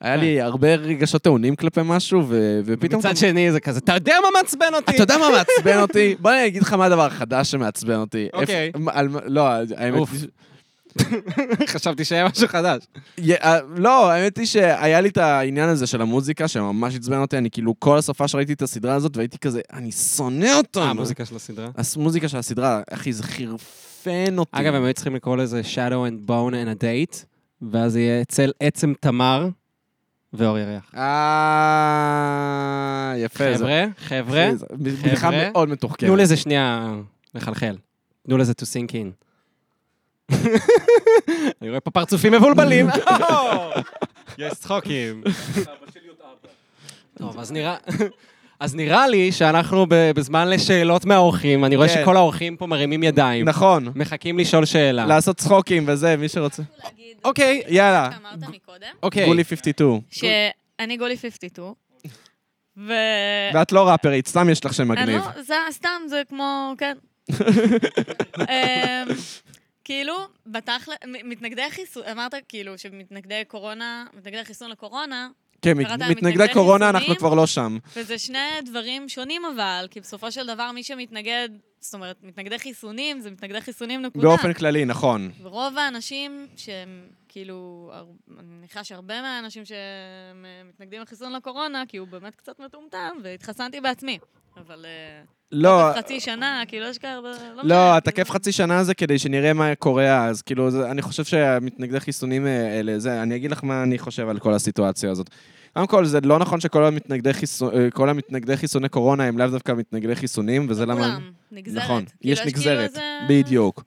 היה 0.00 0.16
לי 0.16 0.40
הרבה 0.40 0.74
רגשות 0.74 1.22
טעונים 1.22 1.56
כלפי 1.56 1.80
משהו, 1.84 2.22
ו- 2.28 2.60
ופתאום... 2.64 2.98
מצד 2.98 3.16
שני 3.16 3.52
זה 3.52 3.60
כזה, 3.60 3.78
אתה 3.78 3.94
יודע 3.94 4.14
מה 4.22 4.28
מעצבן 4.34 4.74
אותי? 4.74 4.94
אתה 4.94 5.02
יודע 5.02 5.18
מה 5.18 5.28
מעצבן 5.30 5.80
אותי? 5.88 6.16
בוא 6.20 6.30
אני 6.30 6.46
אגיד 6.46 6.62
לך 6.62 6.72
מה 6.72 6.84
הדבר 6.84 7.06
החדש 7.06 7.50
שמעצבן 7.50 7.96
אותי. 7.96 8.28
אוקיי. 8.32 8.72
לא, 9.26 9.48
האמת. 9.76 10.08
חשבתי 11.72 12.04
שהיה 12.04 12.28
משהו 12.28 12.48
חדש. 12.48 12.82
אה, 13.30 13.58
לא, 13.76 14.10
האמת 14.10 14.38
היא 14.38 14.46
שהיה 14.46 15.00
לי 15.00 15.08
את 15.08 15.16
העניין 15.16 15.68
הזה 15.68 15.86
של 15.86 16.02
המוזיקה, 16.02 16.48
שממש 16.48 16.96
עצבן 16.96 17.18
אותי, 17.18 17.38
אני 17.38 17.50
כאילו 17.50 17.74
כל 17.78 17.98
הסופה 17.98 18.28
שראיתי 18.28 18.52
את 18.52 18.62
הסדרה 18.62 18.94
הזאת, 18.94 19.16
והייתי 19.16 19.38
כזה, 19.38 19.60
אני 19.72 19.92
שונא 19.92 20.56
אותו. 20.56 20.80
אה, 20.80 20.90
המוזיקה 20.90 21.24
של 21.24 21.36
הסדרה. 21.36 21.68
המוזיקה 21.96 22.28
של 22.28 22.36
הסדרה, 22.36 22.80
אחי, 22.90 23.12
זה 23.12 23.22
חירפן 23.22 24.38
אותי. 24.38 24.60
אגב, 24.60 24.74
הם 24.74 24.84
היו 24.84 24.94
צריכים 24.94 25.14
לקרוא 25.14 25.36
לזה 25.36 25.60
Shadow 25.74 26.10
and 26.10 26.28
Bone 26.28 26.52
and 26.52 26.68
a 26.78 26.82
Date, 26.82 27.16
ואז 27.62 27.96
יהיה 27.96 28.22
אצל 28.22 28.52
עצם 28.60 28.92
תמר 29.00 29.48
ואור 30.32 30.58
ירח. 30.58 30.92
אה... 30.94 32.28
יפה. 33.16 33.54
חבר'ה, 33.54 33.84
חבר'ה, 33.98 34.50
זה 34.54 34.66
בדיחה 34.72 35.16
חבר'ה, 35.16 35.50
מאוד 35.52 35.68
מתוחכמת. 35.68 36.08
תנו 36.08 36.16
לזה 36.16 36.36
שנייה 36.36 36.94
לחלחל. 37.34 37.76
תנו 38.26 38.38
לזה 38.38 38.52
to 38.52 38.64
sink 38.64 38.90
in. 38.92 39.27
אני 41.62 41.68
רואה 41.68 41.80
פה 41.80 41.90
פרצופים 41.90 42.32
מבולבלים. 42.32 42.86
יש 44.38 44.54
צחוקים. 44.54 45.22
טוב, 47.18 47.38
אז 47.38 47.52
נראה... 47.52 47.76
אז 48.60 48.74
נראה 48.74 49.08
לי 49.08 49.32
שאנחנו 49.32 49.86
בזמן 49.88 50.48
לשאלות 50.48 51.04
מהאורחים, 51.04 51.64
אני 51.64 51.76
רואה 51.76 51.88
כן. 51.88 51.94
שכל 51.94 52.16
האורחים 52.16 52.56
פה 52.56 52.66
מרימים 52.66 53.02
ידיים. 53.02 53.48
נכון. 53.48 53.92
מחכים 53.94 54.38
לשאול 54.38 54.64
שאלה. 54.64 55.06
לעשות 55.06 55.36
צחוקים 55.36 55.84
וזה, 55.86 56.16
מי 56.16 56.28
שרוצה. 56.28 56.62
אוקיי, 57.24 57.62
יאללה. 57.68 58.10
שאמרת 58.12 58.48
מקודם, 58.54 58.86
אוקיי. 59.02 59.26
גולי 59.26 59.44
52. 59.44 60.00
שאני 60.10 60.96
גולי 60.96 61.16
52, 61.16 61.72
ו... 62.76 62.92
ואת 63.54 63.72
לא 63.72 63.88
ראפרית, 63.88 64.28
סתם 64.28 64.48
יש 64.50 64.64
לך 64.64 64.74
שם 64.74 64.88
מגניב. 64.88 65.22
לא, 65.36 65.42
זה 65.42 65.54
סתם, 65.70 66.00
זה 66.08 66.22
כמו, 66.28 66.74
כן. 66.78 66.96
כאילו, 69.88 70.14
בתכל'ס, 70.46 70.96
מ- 71.06 71.28
מתנגדי 71.30 71.70
חיסון, 71.70 72.02
אמרת 72.12 72.34
כאילו 72.48 72.78
שמתנגדי 72.78 73.42
קורונה, 73.48 74.04
מתנגדי 74.14 74.44
חיסון 74.44 74.70
לקורונה, 74.70 75.28
כן, 75.62 75.78
מת- 75.78 75.86
מתנגדי 76.10 76.46
קורונה, 76.52 76.84
חיסונים? 76.86 77.10
אנחנו 77.10 77.16
כבר 77.16 77.34
לא 77.34 77.46
שם. 77.46 77.78
וזה 77.96 78.18
שני 78.18 78.38
דברים 78.64 79.08
שונים 79.08 79.42
אבל, 79.44 79.86
כי 79.90 80.00
בסופו 80.00 80.32
של 80.32 80.46
דבר 80.46 80.72
מי 80.72 80.82
שמתנגד, 80.82 81.48
זאת 81.80 81.94
אומרת, 81.94 82.16
מתנגדי 82.22 82.58
חיסונים, 82.58 83.20
זה 83.20 83.30
מתנגדי 83.30 83.60
חיסונים 83.60 84.02
נקודה. 84.02 84.28
באופן 84.28 84.52
כללי, 84.52 84.84
נכון. 84.84 85.30
ורוב 85.42 85.78
האנשים 85.78 86.46
שהם, 86.56 87.06
כאילו, 87.28 87.90
אני 88.38 88.46
מניחה 88.58 88.84
שהרבה 88.84 89.22
מהאנשים 89.22 89.64
שהם 89.64 90.46
אה, 90.92 91.00
לחיסון 91.02 91.32
לקורונה, 91.32 91.82
כי 91.88 91.96
הוא 91.96 92.08
באמת 92.08 92.34
קצת 92.34 92.60
מטומטם, 92.60 93.16
והתחסנתי 93.22 93.80
בעצמי. 93.80 94.18
אבל 94.66 94.84
אה, 94.84 95.20
לא, 95.52 95.90
חצי 95.98 96.20
שנה, 96.20 96.62
כאילו, 96.68 96.86
יש 96.86 96.98
כאלה... 96.98 97.20
לא 97.56 97.62
לא, 97.62 97.96
התקף 97.96 98.14
כאילו. 98.14 98.34
חצי 98.34 98.52
שנה 98.52 98.84
זה 98.84 98.94
כדי 98.94 99.18
שנראה 99.18 99.52
מה 99.52 99.74
קורה 99.74 100.24
אז. 100.24 100.42
כאילו, 100.42 100.70
זה- 100.70 100.90
אני 100.90 101.02
חושב 101.02 101.24
שהמתנגדי 101.24 102.00
חיסונים 102.00 102.46
האלה, 102.46 102.98
זה, 102.98 103.22
אני 103.22 103.36
אגיד 103.36 103.50
לך 103.50 103.64
מה 103.64 103.82
אני 103.82 103.98
חושב 103.98 104.28
על 104.28 104.38
כל 104.38 104.54
הסיטואציה 104.54 105.10
הזאת. 105.10 105.30
קודם 105.74 105.86
כל, 105.86 106.04
זה 106.04 106.20
לא 106.20 106.38
נכון 106.38 106.60
שכל 106.60 106.84
המתנגדי, 106.84 107.32
חיסו, 107.32 107.70
אה, 107.72 107.90
כל 107.90 108.08
המתנגדי 108.08 108.56
חיסוני 108.56 108.88
קורונה 108.88 109.24
הם 109.24 109.38
לאו 109.38 109.46
דווקא 109.46 109.72
מתנגדי 109.72 110.14
חיסונים, 110.16 110.66
וזה 110.68 110.86
למה... 110.86 110.94
כולם, 111.02 111.30
נגזרת. 111.52 111.82
נכון, 111.84 112.04
כאילו, 112.20 112.32
יש 112.32 112.38
כאילו 112.40 112.50
נגזרת, 112.50 112.88
איזה- 112.90 113.00
בדיוק. 113.28 113.84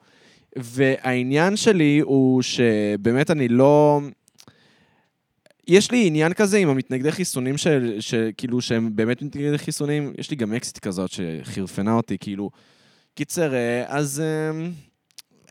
והעניין 0.55 1.55
שלי 1.57 1.99
הוא 2.03 2.41
שבאמת 2.41 3.31
אני 3.31 3.47
לא... 3.47 4.01
יש 5.67 5.91
לי 5.91 6.07
עניין 6.07 6.33
כזה 6.33 6.57
עם 6.57 6.69
המתנגדי 6.69 7.11
חיסונים 7.11 7.57
של, 7.57 7.95
שכאילו 7.99 8.61
שהם 8.61 8.95
באמת 8.95 9.21
מתנגדי 9.21 9.57
חיסונים, 9.57 10.13
יש 10.17 10.29
לי 10.31 10.35
גם 10.35 10.53
אקסיט 10.53 10.79
כזאת 10.79 11.11
שחירפנה 11.11 11.93
אותי, 11.93 12.17
כאילו... 12.19 12.49
קיצר, 13.15 13.53
אה, 13.53 13.83
אז 13.87 14.19
אה, 14.21 14.67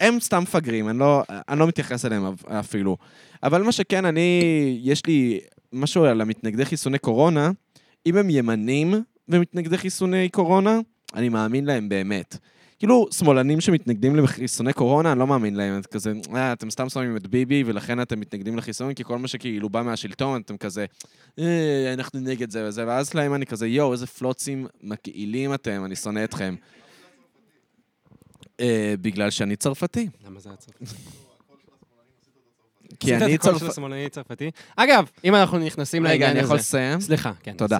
הם 0.06 0.20
סתם 0.20 0.42
מפגרים, 0.42 0.88
אני 0.88 0.98
לא, 0.98 1.22
אני 1.48 1.58
לא 1.58 1.66
מתייחס 1.66 2.04
אליהם 2.04 2.26
אפ- 2.26 2.44
אפילו. 2.44 2.96
אבל 3.42 3.62
מה 3.62 3.72
שכן, 3.72 4.04
אני, 4.04 4.40
יש 4.82 5.06
לי 5.06 5.40
משהו 5.72 6.04
על 6.04 6.20
המתנגדי 6.20 6.64
חיסוני 6.64 6.98
קורונה, 6.98 7.50
אם 8.06 8.16
הם 8.16 8.30
ימנים 8.30 8.94
ומתנגדי 9.28 9.78
חיסוני 9.78 10.28
קורונה, 10.28 10.80
אני 11.14 11.28
מאמין 11.28 11.64
להם 11.64 11.88
באמת. 11.88 12.36
כאילו, 12.80 13.08
שמאלנים 13.10 13.60
שמתנגדים 13.60 14.16
לחיסוני 14.16 14.72
קורונה, 14.72 15.12
אני 15.12 15.18
לא 15.18 15.26
מאמין 15.26 15.56
להם. 15.56 15.78
את 15.78 15.86
כזה, 15.86 16.12
אה, 16.34 16.52
אתם 16.52 16.70
סתם 16.70 16.88
שמים 16.88 17.16
את 17.16 17.26
ביבי, 17.26 17.62
ולכן 17.66 18.02
אתם 18.02 18.20
מתנגדים 18.20 18.56
לחיסונים, 18.56 18.94
כי 18.94 19.04
כל 19.04 19.18
מה 19.18 19.28
שכאילו 19.28 19.68
בא 19.68 19.82
מהשלטון, 19.82 20.40
אתם 20.40 20.56
כזה, 20.56 20.86
אה, 21.38 21.92
אנחנו 21.94 22.20
נגד 22.20 22.50
זה 22.50 22.68
וזה, 22.68 22.86
ואז 22.86 23.14
להם 23.14 23.34
אני 23.34 23.46
כזה, 23.46 23.66
יואו, 23.66 23.92
איזה 23.92 24.06
פלוצים 24.06 24.66
מגעילים 24.82 25.54
אתם, 25.54 25.84
אני 25.84 25.96
שונא 25.96 26.24
אתכם. 26.24 26.54
אה, 28.60 28.94
בגלל 29.00 29.30
שאני 29.30 29.56
צרפתי. 29.56 30.08
למה 30.26 30.40
זה 30.40 30.48
היה 30.48 30.56
צרפתי? 30.56 30.84
כי 33.00 33.16
אני 33.16 33.24
עשית 33.24 33.40
את 33.40 33.46
הקול 33.46 33.52
של 33.52 33.58
צרפתי. 33.58 33.72
השמאלני 33.72 34.08
צרפתי. 34.08 34.50
אגב, 34.76 35.10
אם 35.24 35.34
אנחנו 35.34 35.58
נכנסים 35.58 36.06
רגע, 36.06 36.12
לעניין 36.12 36.30
אני 36.30 36.38
יכול 36.38 36.56
הזה... 36.56 36.62
לסיים? 36.62 37.00
סליחה, 37.00 37.32
כן, 37.42 37.52
תודה. 37.56 37.78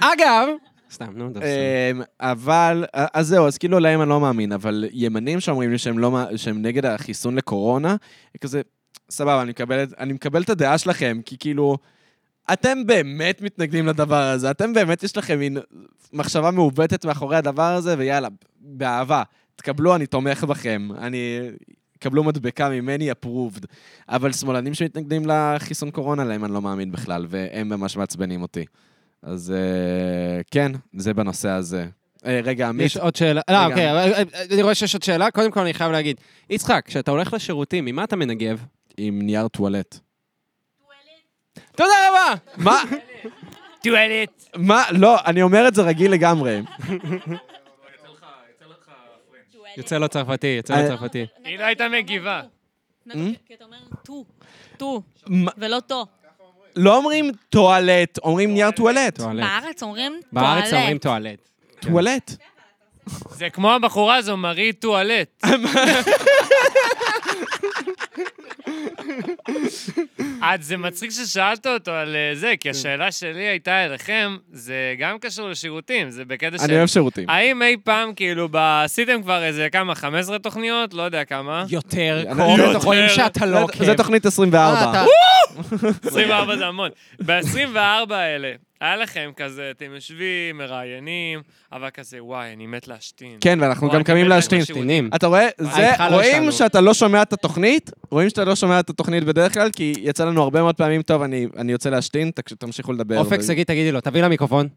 אגב, 0.00 0.48
סתם, 0.90 1.12
נו, 1.16 1.30
דבר. 1.30 1.42
אמ, 1.44 2.02
אבל, 2.20 2.84
אז 2.92 3.26
זהו, 3.26 3.46
אז 3.46 3.58
כאילו 3.58 3.78
להם 3.78 4.02
אני 4.02 4.08
לא 4.08 4.20
מאמין, 4.20 4.52
אבל 4.52 4.84
ימנים 4.92 5.40
שאומרים 5.40 5.70
לי 5.70 5.78
שהם, 5.78 5.98
לא, 5.98 6.18
שהם 6.36 6.62
נגד 6.62 6.84
החיסון 6.84 7.36
לקורונה, 7.36 7.96
כזה, 8.40 8.62
סבבה, 9.10 9.42
אני 9.42 9.50
מקבל, 9.50 9.86
אני 9.98 10.12
מקבל 10.12 10.42
את 10.42 10.50
הדעה 10.50 10.78
שלכם, 10.78 11.20
כי 11.24 11.38
כאילו, 11.38 11.76
אתם 12.52 12.86
באמת 12.86 13.42
מתנגדים 13.42 13.86
לדבר 13.86 14.22
הזה, 14.22 14.50
אתם 14.50 14.72
באמת 14.72 15.02
יש 15.02 15.16
לכם 15.16 15.38
מין 15.38 15.58
מחשבה 16.12 16.50
מעוותת 16.50 17.04
מאחורי 17.04 17.36
הדבר 17.36 17.72
הזה, 17.74 17.94
ויאללה, 17.98 18.28
באהבה, 18.60 19.22
תקבלו, 19.56 19.94
אני 19.94 20.06
תומך 20.06 20.44
בכם, 20.44 20.88
אני... 20.98 21.40
קבלו 21.98 22.24
מדבקה 22.24 22.68
ממני 22.68 23.10
approved. 23.10 23.66
אבל 24.08 24.32
שמאלנים 24.32 24.74
שמתנגדים 24.74 25.22
לחיסון 25.26 25.90
קורונה, 25.90 26.24
להם 26.24 26.44
אני 26.44 26.52
לא 26.52 26.62
מאמין 26.62 26.92
בכלל, 26.92 27.26
והם 27.28 27.68
ממש 27.68 27.96
מעצבנים 27.96 28.42
אותי. 28.42 28.64
אז 29.22 29.54
אה, 29.56 30.40
כן, 30.50 30.72
זה 30.96 31.14
בנושא 31.14 31.48
הזה. 31.48 31.86
אה, 32.26 32.40
רגע, 32.44 32.68
עמית, 32.68 32.86
יש 32.86 32.96
עוד 32.96 33.16
שאלה. 33.16 33.40
לא. 33.50 33.66
אוקיי, 33.66 33.90
אה, 33.90 34.22
אני 34.50 34.62
רואה 34.62 34.74
שיש 34.74 34.94
עוד 34.94 35.02
שאלה. 35.02 35.30
קודם 35.30 35.50
כל, 35.50 35.60
אני 35.60 35.74
חייב 35.74 35.92
להגיד, 35.92 36.20
יצחק, 36.50 36.82
כשאתה 36.86 37.10
הולך 37.10 37.32
לשירותים, 37.32 37.84
ממה 37.84 38.04
אתה 38.04 38.16
מנגב? 38.16 38.64
עם 38.96 39.22
נייר 39.22 39.48
טואלט. 39.48 39.98
תודה 41.76 41.92
רבה! 42.08 42.34
מה? 42.56 42.82
טואלט. 43.82 44.44
מה? 44.56 44.84
לא, 44.90 45.16
אני 45.26 45.42
אומר 45.42 45.68
את 45.68 45.74
זה 45.74 45.82
רגיל 45.82 46.12
לגמרי. 46.12 46.62
יוצא 49.76 49.98
לו 49.98 50.08
צרפתי, 50.08 50.46
יוצא 50.46 50.82
לו 50.82 50.88
צרפתי. 50.88 51.26
היא 51.44 51.58
לא 51.58 51.64
הייתה 51.64 51.88
מגיבה. 51.88 52.42
כי 53.46 53.54
אתה 53.54 53.64
אומר 53.64 53.76
טו, 54.02 54.24
טו? 54.76 55.02
ולא 55.56 55.80
טו. 55.80 56.06
לא 56.76 56.96
אומרים 56.96 57.30
טואלט, 57.50 58.18
אומרים 58.18 58.54
נייר 58.54 58.70
טואלט. 58.70 59.18
בארץ 59.20 59.82
אומרים 59.82 60.12
טואלט. 60.12 60.24
בארץ 60.32 60.72
אומרים 60.72 60.98
טואלט. 60.98 61.48
טואלט. 61.80 62.30
זה 63.30 63.50
כמו 63.50 63.72
הבחורה 63.72 64.16
הזו, 64.16 64.36
מארי 64.36 64.72
טואלט. 64.72 65.44
את, 70.54 70.62
זה 70.62 70.76
מצחיק 70.76 71.10
ששאלת 71.10 71.66
אותו 71.66 71.90
על 71.90 72.16
אה, 72.16 72.34
זה, 72.34 72.54
כי 72.60 72.70
השאלה 72.70 73.12
שלי 73.12 73.42
הייתה 73.42 73.84
אליכם, 73.84 74.36
זה 74.52 74.74
גם 74.98 75.18
קשור 75.18 75.48
לשירותים, 75.48 76.10
זה 76.10 76.24
בקטע 76.24 76.58
של... 76.58 76.64
אני 76.64 76.76
אוהב 76.76 76.86
שירותים. 76.86 77.30
האם 77.30 77.62
אי 77.62 77.76
פעם, 77.84 78.14
כאילו, 78.14 78.48
עשיתם 78.54 79.22
כבר 79.22 79.44
איזה 79.44 79.68
כמה, 79.72 79.94
15 79.94 80.38
תוכניות? 80.38 80.94
לא 80.94 81.02
יודע 81.02 81.24
כמה. 81.24 81.64
יותר 81.70 82.24
קור, 82.36 82.58
יותר. 82.58 82.78
רואים 82.78 83.08
שאתה 83.08 83.46
לא 83.46 83.62
עוקב. 83.62 83.84
זה 83.84 83.94
תוכנית 83.94 84.26
24. 84.26 84.74
אה, 84.80 84.90
אתה- 84.90 85.04
24 86.04 86.56
זה 86.56 86.66
המון. 86.66 86.90
ב-24 87.26 87.78
האלה, 88.14 88.52
היה 88.80 88.96
לכם 88.96 89.30
כזה, 89.36 89.70
אתם 89.76 89.90
יושבים, 89.94 90.58
מראיינים, 90.58 91.40
אבל 91.72 91.90
כזה, 91.90 92.24
וואי, 92.24 92.52
אני 92.52 92.66
מת 92.66 92.88
להשתין. 92.88 93.38
כן, 93.40 93.58
ואנחנו 93.62 93.90
גם 93.90 94.02
קמים 94.02 94.28
להשתין. 94.28 94.62
קטינים. 94.64 95.10
אתה 95.14 95.26
רואה? 95.26 95.48
זה, 95.58 95.90
איתך 95.90 96.00
לא 96.10 96.14
רואים. 96.16 96.52
שאתה 96.52 96.80
לא 96.80 96.94
שומע 96.94 97.22
את 97.22 97.32
התוכנית? 97.32 97.90
רואים 98.10 98.28
שאתה 98.28 98.44
לא 98.44 98.56
שומע 98.56 98.80
את 98.80 98.90
התוכנית 98.90 99.24
בדרך 99.24 99.54
כלל? 99.54 99.70
כי 99.70 99.92
יצא 100.00 100.24
לנו 100.24 100.42
הרבה 100.42 100.62
מאוד 100.62 100.74
פעמים, 100.76 101.02
טוב, 101.02 101.22
אני 101.22 101.46
אני 101.56 101.72
יוצא 101.72 101.90
להשתין, 101.90 102.30
תק- 102.30 102.52
תמשיכו 102.58 102.92
לדבר. 102.92 103.18
אופק, 103.18 103.38
ו- 103.40 103.42
שגיא, 103.42 103.64
תגידי 103.64 103.92
לו, 103.92 104.00
תביא 104.00 104.22
למיקרופון. 104.22 104.68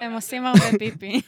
הם 0.00 0.12
עושים 0.12 0.46
הרבה 0.46 0.78
פיפי. 0.78 1.20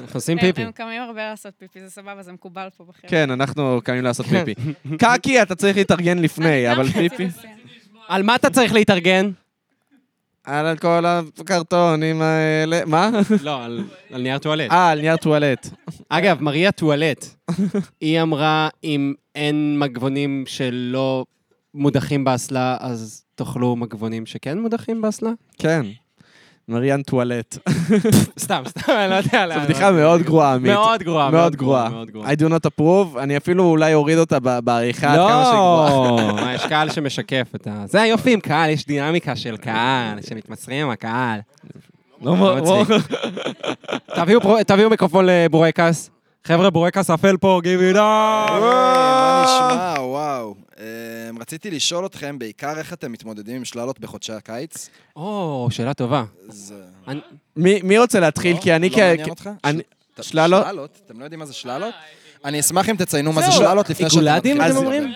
אנחנו 0.00 0.14
עושים 0.14 0.38
פיפי. 0.40 0.62
הם 0.62 0.72
קמים 0.72 1.02
הרבה 1.02 1.30
לעשות 1.30 1.54
פיפי, 1.58 1.80
זה 1.80 1.90
סבבה, 1.90 2.22
זה 2.22 2.32
מקובל 2.32 2.68
פה 2.76 2.84
בחדר. 2.84 3.08
כן, 3.08 3.30
אנחנו 3.30 3.80
קמים 3.84 4.04
לעשות 4.04 4.26
פיפי. 4.26 4.54
קקי, 4.98 5.42
אתה 5.42 5.54
צריך 5.54 5.76
להתארגן 5.76 6.18
לפני, 6.18 6.72
אבל 6.72 6.88
פיפי... 6.88 7.28
על 8.08 8.22
מה 8.22 8.34
אתה 8.34 8.50
צריך 8.50 8.72
להתארגן? 8.72 9.30
על 10.48 10.76
כל 10.76 11.04
הקרטונים 11.06 12.22
האלה... 12.22 12.80
מה? 12.86 13.10
לא, 13.42 13.64
על 13.64 13.84
על 14.12 14.22
נייר 14.22 14.38
טואלט. 14.38 14.70
אה, 14.70 14.90
על 14.90 15.00
נייר 15.00 15.16
טואלט. 15.16 15.68
אגב, 16.08 16.42
מריה 16.42 16.72
טואלט, 16.72 17.26
היא 18.00 18.22
אמרה 18.22 18.68
אם 18.84 19.14
אין 19.34 19.78
מגבונים 19.78 20.44
שלא 20.46 21.24
מודחים 21.74 22.24
באסלה, 22.24 22.76
אז 22.80 23.24
תאכלו 23.34 23.76
מגבונים 23.76 24.26
שכן 24.26 24.58
מודחים 24.58 25.02
באסלה? 25.02 25.30
כן. 25.58 25.86
מריאן 26.68 27.02
טואלט. 27.02 27.58
סתם, 28.44 28.62
סתם, 28.68 28.92
אני 28.92 29.10
לא 29.10 29.14
יודע. 29.14 29.54
זו 29.54 29.64
בדיחה 29.64 29.90
מאוד 29.92 30.22
גרועה, 30.22 30.54
עמית. 30.54 30.72
מאוד 30.72 31.02
גרועה. 31.02 31.30
מאוד 31.30 31.56
גרועה. 31.56 31.88
I 32.32 32.36
do 32.36 32.48
not 32.48 32.70
approve, 32.80 33.18
אני 33.18 33.36
אפילו 33.36 33.64
אולי 33.64 33.94
אוריד 33.94 34.18
אותה 34.18 34.38
בעריכה 34.60 35.12
עד 35.12 35.18
כמה 35.28 35.44
שהיא 35.44 35.54
גרועה. 35.54 35.90
לא, 35.90 36.34
מה, 36.44 36.54
יש 36.54 36.66
קהל 36.66 36.90
שמשקף 36.90 37.48
את 37.54 37.66
ה... 37.66 37.84
זה 37.86 38.00
היופי 38.02 38.32
עם 38.32 38.40
קהל, 38.40 38.70
יש 38.70 38.86
דינמיקה 38.86 39.36
של 39.36 39.56
קהל, 39.56 40.18
שמתמסרים 40.28 40.86
עם 40.86 40.90
הקהל. 40.92 41.40
לא 42.22 42.36
לא 42.38 42.56
מצחיק. 42.56 42.96
תביאו 44.14 44.40
פרו- 44.40 44.62
תביאו 44.66 44.90
מיקרופון 44.90 45.24
לבורקס. 45.28 46.10
חבר'ה, 46.44 46.70
בורקס 46.70 47.10
אפל 47.10 47.36
פה, 47.36 47.60
גיב 47.62 47.80
איט 47.80 47.96
היי, 47.96 48.02
מה 48.02 49.44
נשמע? 49.44 49.94
וואו. 50.00 50.54
אמ, 50.78 50.84
רציתי 51.38 51.70
לשאול 51.70 52.06
אתכם 52.06 52.38
בעיקר 52.38 52.78
איך 52.78 52.92
אתם 52.92 53.12
מתמודדים 53.12 53.56
עם 53.56 53.64
שללות 53.64 53.98
בחודשי 54.00 54.32
הקיץ. 54.32 54.88
או, 55.16 55.68
שאלה 55.70 55.94
טובה. 55.94 56.24
זה... 56.48 56.74
אני- 57.08 57.20
מי 57.56 57.80
מי 57.82 57.98
רוצה 57.98 58.20
להתחיל? 58.20 58.56
לא? 58.56 58.60
כי 58.60 58.72
אני 58.72 58.88
לא 58.88 58.94
כ... 58.94 58.98
מעניין 58.98 59.28
אותך? 59.30 59.50
אני- 59.64 59.82
שללות? 60.20 60.64
שללות? 60.66 61.00
אתם 61.06 61.18
לא 61.20 61.24
יודעים 61.24 61.38
מה 61.38 61.46
זה 61.46 61.52
שללות? 61.54 61.94
אני 62.44 62.60
אשמח 62.60 62.88
אם 62.88 62.96
תציינו 62.96 63.32
מה 63.32 63.42
זה 63.42 63.52
שללות 63.52 63.90
לפני 63.90 64.10
שאתם 64.10 64.20
עיגולדים, 64.20 64.56
מתחילים 64.58 64.76
אתם. 64.76 64.84
אומרים? 64.86 65.12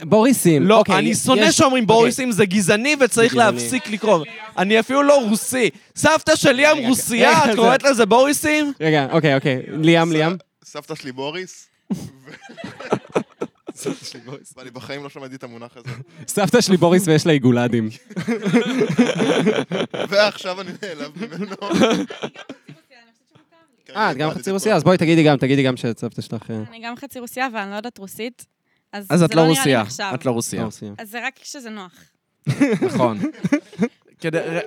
בוריסים. 0.00 0.62
לא, 0.66 0.78
אוקיי, 0.78 0.98
אני 0.98 1.14
שונא 1.14 1.40
יש- 1.40 1.56
שאומרים 1.56 1.86
בוריסים, 1.86 2.32
זה 2.32 2.46
גזעני 2.46 2.96
וצריך 3.00 3.32
גזעני. 3.32 3.52
להפסיק 3.56 3.88
לקרוא. 3.90 4.24
אני 4.58 4.80
אפילו 4.80 5.02
לא 5.02 5.28
רוסי. 5.28 5.70
סבתא 5.96 6.36
של 6.36 6.52
ליאם 6.52 6.76
רגע, 6.78 6.88
רוסייה, 6.88 7.30
רגע, 7.30 7.44
את 7.44 7.50
זה- 7.50 7.56
קוראת 7.56 7.82
לזה 7.82 8.06
בוריסים? 8.06 8.72
רגע, 8.80 9.06
אוקיי, 9.12 9.34
אוקיי. 9.34 9.62
ליאם, 9.68 10.12
ליאם. 10.12 10.36
סבתא 10.64 10.94
שלי 10.94 11.12
בוריס. 11.12 11.68
ואני 14.56 14.70
בחיים 14.70 15.02
לא 15.02 15.08
שמעתי 15.08 15.34
את 15.34 15.44
המונח 15.44 15.76
הזה. 15.76 15.88
סבתא 16.28 16.60
שלי 16.60 16.76
בוריס 16.76 17.08
ויש 17.08 17.26
לה 17.26 17.32
עיגולדים. 17.32 17.88
ועכשיו 20.08 20.60
אני 20.60 20.70
נעלב 20.82 21.12
ממנו. 21.16 21.56
כן, 23.86 23.94
אה, 23.96 24.10
את 24.10 24.16
גם 24.16 24.30
חצי. 24.30 24.50
רוסיה? 24.50 24.76
אז 24.76 24.84
בואי 24.84 24.98
תגידי 24.98 25.24
גם, 25.24 25.36
תגידי 25.36 25.62
גם 25.62 25.76
שאת 25.76 25.98
סבתא 25.98 26.22
שלך... 26.22 26.50
אה, 26.50 26.56
אני 26.68 26.80
גם 26.84 26.96
חצי 26.96 27.18
רוסיה, 27.18 27.46
אבל 27.46 27.58
אני 27.58 27.70
לא 27.70 27.76
יודעת 27.76 27.98
רוסית. 27.98 28.46
אז 28.92 29.06
אז 29.10 29.18
זה 29.18 29.24
את 29.24 29.34
לא 29.34 29.40
רוסיה. 29.40 29.84
את 30.14 30.26
לא 30.26 30.30
רוסיה. 30.30 30.66
אז 30.98 31.10
זה 31.10 31.26
רק 31.26 31.38
כשזה 31.42 31.70
נוח. 31.70 31.92
נכון. 32.82 33.18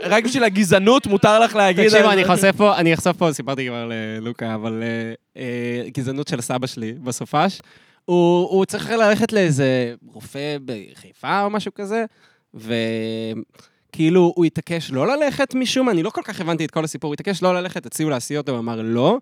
רק 0.01 0.23
בשביל 0.23 0.43
הגזענות 0.43 1.07
מותר 1.07 1.39
לך 1.39 1.55
להגיד... 1.55 1.89
תקשיבו, 1.89 2.11
אני. 2.11 2.25
חושף 2.25 2.53
פה, 2.57 2.77
אני 2.77 2.93
אחשוף 2.93 3.17
פה, 3.17 3.33
סיפרתי 3.33 3.67
כבר 3.67 3.89
ללוקה, 3.89 4.55
אבל 4.55 4.83
אה, 4.83 5.41
אה, 5.41 5.89
גזענות 5.89 6.27
של 6.27 6.41
סבא 6.41 6.67
שלי 6.67 6.93
בסופש. 6.93 7.61
הוא 8.05 8.49
הוא 8.49 8.65
צריך 8.65 8.89
ללכת 8.89 9.33
לאיזה 9.33 9.93
רופא 10.07 10.57
בחיפה 10.65 11.41
או 11.41 11.49
משהו 11.49 11.73
כזה, 11.73 12.05
וכאילו 12.53 14.33
הוא 14.35 14.45
התעקש 14.45 14.91
לא 14.91 15.07
ללכת 15.07 15.55
משום 15.55 15.85
מה, 15.85 15.91
אני 15.91 16.03
לא 16.03 16.09
כל 16.09 16.21
כך 16.23 16.41
הבנתי 16.41 16.65
את 16.65 16.71
כל 16.71 16.83
הסיפור, 16.83 17.07
הוא 17.07 17.13
התעקש 17.13 17.43
לא 17.43 17.55
ללכת, 17.55 17.85
הציעו 17.85 18.09
להסיע 18.09 18.39
אותו, 18.39 18.51
הוא 18.51 18.59
אמר 18.59 18.81
לא. 18.81 19.17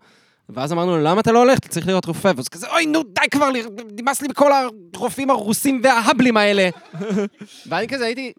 ואז 0.50 0.74
אמרנו 0.74 0.98
לו, 0.98 1.04
למה 1.04 1.22
אתה 1.22 1.32
לא 1.32 1.40
הולך? 1.40 1.60
אתה 1.60 1.68
צריך 1.68 1.88
לראות 1.88 2.06
רופא. 2.06 2.32
ואז 2.36 2.50
כזה, 2.50 2.68
אוי, 2.68 2.86
נו, 2.86 3.04
די 3.04 3.30
כבר, 3.32 3.50
נמאס 4.00 4.22
לי 4.22 4.28
בכל 4.28 4.52
הרופאים 4.94 5.30
הרוסים 5.30 5.82
וההבלים 5.84 6.38
האלה. 6.38 6.70
ואני 7.70 7.88
כזה 7.88 8.06
הייתי, 8.06 8.34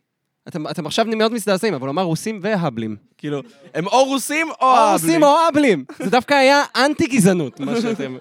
אתם, 0.48 0.66
אתם 0.68 0.86
עכשיו 0.86 1.04
מאוד 1.04 1.32
מזדעזעים, 1.32 1.74
אבל 1.74 1.82
הוא 1.82 1.92
אמר 1.92 2.02
רוסים 2.02 2.38
והבלים. 2.42 2.96
כאילו, 3.18 3.40
הם 3.74 3.86
או 3.86 4.04
רוסים 4.04 4.50
או 4.50 4.54
או 4.60 4.76
אהבלים. 4.76 4.92
רוסים 4.92 5.22
או 5.24 5.36
אבלים. 5.52 5.84
זה 5.98 6.10
דווקא 6.10 6.34
היה 6.34 6.62
אנטי 6.76 7.06
גזענות, 7.06 7.60
מה 7.60 7.80
שאתם... 7.80 8.16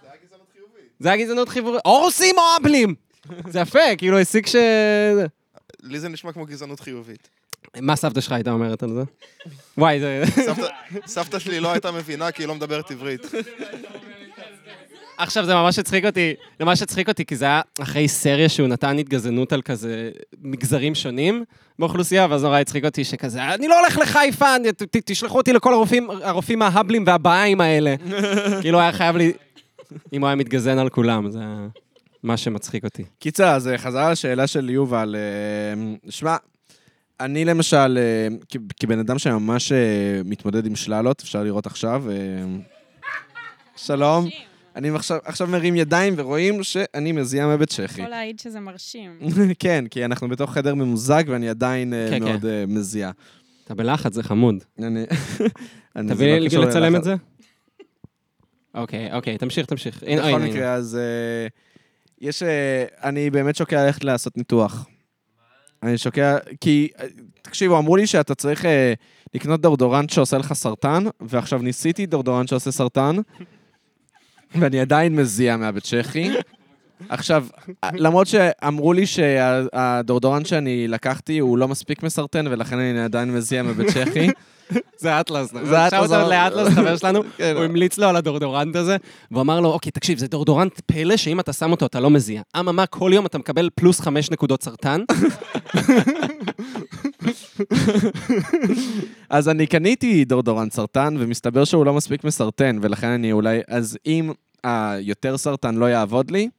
זה 1.03 1.11
היה 1.11 1.23
גזענות 1.23 1.49
חיובית. 1.49 1.81
או 1.85 1.99
רוסים 1.99 2.35
או 2.37 2.43
אבלים. 2.61 2.95
זה 3.47 3.59
יפה, 3.59 3.79
כאילו 3.97 4.19
הסיק 4.19 4.47
ש... 4.47 4.55
לי 5.83 5.99
זה 5.99 6.09
נשמע 6.09 6.31
כמו 6.31 6.45
גזענות 6.45 6.79
חיובית. 6.79 7.29
מה 7.79 7.95
סבתא 7.95 8.21
שלך 8.21 8.31
הייתה 8.31 8.51
אומרת 8.51 8.83
על 8.83 8.89
זה? 8.93 9.01
וואי, 9.77 9.99
זה... 9.99 10.23
סבתא- 11.05 11.39
שלי 11.39 11.59
לא 11.59 11.71
הייתה 11.71 11.91
מבינה 11.91 12.31
כי 12.31 12.41
היא 12.43 12.47
לא 12.47 12.55
מדברת 12.55 12.91
עברית. 12.91 13.21
עכשיו, 15.17 15.45
זה 15.45 15.55
ממש 15.55 15.79
הצחיק 15.79 16.05
אותי, 16.05 16.33
זה 16.59 16.65
ממש 16.65 16.81
הצחיק 16.81 17.09
אותי, 17.09 17.25
כי 17.25 17.35
זה 17.35 17.45
היה 17.45 17.61
אחרי 17.81 18.07
סריה 18.07 18.49
שהוא 18.49 18.67
נתן 18.67 18.99
התגזענות 18.99 19.53
על 19.53 19.61
כזה 19.61 20.11
מגזרים 20.41 20.95
שונים 20.95 21.43
באוכלוסייה, 21.79 22.27
ואז 22.29 22.43
נורא 22.43 22.59
הצחיק 22.59 22.85
אותי 22.85 23.03
שכזה, 23.03 23.43
אני 23.43 23.67
לא 23.67 23.79
הולך 23.79 23.97
לחיפה, 23.97 24.55
תשלחו 25.05 25.37
אותי 25.37 25.53
לכל 25.53 25.73
הרופאים, 25.73 26.09
הרופאים 26.09 26.61
ההבלים 26.61 27.03
והבהאים 27.07 27.61
האלה. 27.61 27.95
כאילו, 28.61 28.79
היה 28.79 28.91
חייב 28.91 29.15
לי... 29.17 29.33
אם 30.13 30.21
הוא 30.21 30.27
היה 30.27 30.35
מתגזען 30.35 30.77
על 30.77 30.89
כולם, 30.89 31.31
זה 31.31 31.39
מה 32.23 32.37
שמצחיק 32.37 32.83
אותי. 32.83 33.03
קיצר, 33.19 33.55
אז 33.55 33.67
אה, 33.67 33.77
חזרה 33.77 34.11
לשאלה 34.11 34.47
של 34.47 34.69
יובל. 34.69 35.15
אה, 35.15 36.09
שמע, 36.11 36.37
אני 37.19 37.45
למשל, 37.45 37.97
אה, 37.97 38.27
כבן 38.79 38.99
אדם 38.99 39.19
שממש 39.19 39.71
מתמודד 40.25 40.65
עם 40.65 40.75
שללות, 40.75 41.21
אפשר 41.21 41.43
לראות 41.43 41.65
עכשיו. 41.65 42.03
שלום. 43.75 44.29
אני 44.75 44.89
עכשיו, 44.89 45.17
עכשיו 45.23 45.47
מרים 45.47 45.75
ידיים 45.75 46.13
ורואים 46.17 46.63
שאני 46.63 47.11
מזיע 47.11 47.47
מבית 47.47 47.69
צ'כי. 47.69 47.83
יכול 47.83 48.07
להעיד 48.07 48.39
שזה 48.39 48.59
מרשים. 48.59 49.19
כן, 49.59 49.85
כי 49.91 50.05
אנחנו 50.05 50.29
בתוך 50.29 50.53
חדר 50.53 50.75
ממוזג 50.75 51.23
ואני 51.27 51.49
עדיין 51.49 51.93
כן, 52.09 52.19
כן. 52.19 52.25
מאוד 52.25 52.45
מזיע. 52.67 53.11
אתה 53.65 53.75
בלחץ, 53.75 54.13
זה 54.13 54.23
חמוד. 54.23 54.63
אני... 54.79 55.05
תביא 56.09 56.27
לא 56.27 56.37
לי 56.37 56.67
לצלם. 56.67 56.95
את 56.95 57.03
זה? 57.03 57.15
אוקיי, 58.73 59.13
אוקיי, 59.13 59.37
תמשיך, 59.37 59.65
תמשיך. 59.65 60.03
הנה, 60.07 60.21
בכל 60.21 60.41
הנה. 60.41 60.45
מקרה, 60.45 60.73
אז 60.73 60.95
אה, 61.01 61.47
יש... 62.21 62.43
אה, 62.43 62.85
אני 63.03 63.29
באמת 63.29 63.55
שוקע 63.55 63.85
ללכת 63.85 64.03
לעשות 64.03 64.37
ניתוח. 64.37 64.87
אני 65.83 65.97
שוקע... 65.97 66.37
כי, 66.61 66.89
אה, 66.99 67.05
תקשיבו, 67.41 67.77
אמרו 67.77 67.95
לי 67.95 68.07
שאתה 68.07 68.35
צריך 68.35 68.65
אה, 68.65 68.93
לקנות 69.33 69.61
דורדורנט 69.61 70.09
שעושה 70.09 70.37
לך 70.37 70.53
סרטן, 70.53 71.03
ועכשיו 71.21 71.59
ניסיתי 71.59 72.05
דורדורנט 72.05 72.49
שעושה 72.49 72.71
סרטן, 72.71 73.15
ואני 74.55 74.79
עדיין 74.79 75.15
מזיע 75.15 75.57
מהבית 75.57 75.83
צ'כי. 75.83 76.29
עכשיו, 77.09 77.45
למרות 77.93 78.27
שאמרו 78.27 78.93
לי 78.93 79.05
שהדורדורנט 79.05 80.45
שאני 80.45 80.87
לקחתי 80.87 81.39
הוא 81.39 81.57
לא 81.57 81.67
מספיק 81.67 82.03
מסרטן, 82.03 82.45
ולכן 82.47 82.79
אני 82.79 82.99
עדיין 83.03 83.31
מזיע 83.33 83.63
מבית 83.63 83.87
צ'כי. 83.89 84.27
זה 84.97 85.19
אטלס, 85.19 85.53
נכון? 85.53 85.65
זה 85.69 85.87
אטלס, 85.87 86.01
עכשיו 86.01 86.21
אבל- 86.21 86.29
לאטלס, 86.29 86.73
חבר 86.73 86.97
שלנו, 86.97 87.19
כן. 87.37 87.53
הוא 87.55 87.63
המליץ 87.63 87.97
לו 87.97 88.07
על 88.07 88.15
הדורדורנט 88.15 88.75
הזה, 88.75 88.97
והוא 89.31 89.41
אמר 89.41 89.59
לו, 89.59 89.69
אוקיי, 89.69 89.91
תקשיב, 89.91 90.17
זה 90.17 90.27
דורדורנט 90.27 90.79
פלא 90.85 91.17
שאם 91.17 91.39
אתה 91.39 91.53
שם 91.53 91.71
אותו 91.71 91.85
אתה 91.85 91.99
לא 91.99 92.09
מזיע. 92.09 92.41
אממה, 92.59 92.85
כל 92.85 93.11
יום 93.13 93.25
אתה 93.25 93.37
מקבל 93.37 93.69
פלוס 93.75 93.99
חמש 93.99 94.31
נקודות 94.31 94.63
סרטן. 94.63 95.01
אז 99.29 99.49
אני 99.49 99.67
קניתי 99.67 100.25
דורדורנט 100.25 100.71
סרטן, 100.73 101.15
ומסתבר 101.19 101.63
שהוא 101.63 101.85
לא 101.85 101.93
מספיק 101.93 102.23
מסרטן, 102.23 102.77
ולכן 102.81 103.07
אני 103.07 103.31
אולי... 103.31 103.59
אז 103.67 103.97
אם 104.05 104.31
היותר 104.63 105.37
סרטן 105.37 105.75
לא 105.75 105.85
יעבוד 105.85 106.31
לי, 106.31 106.49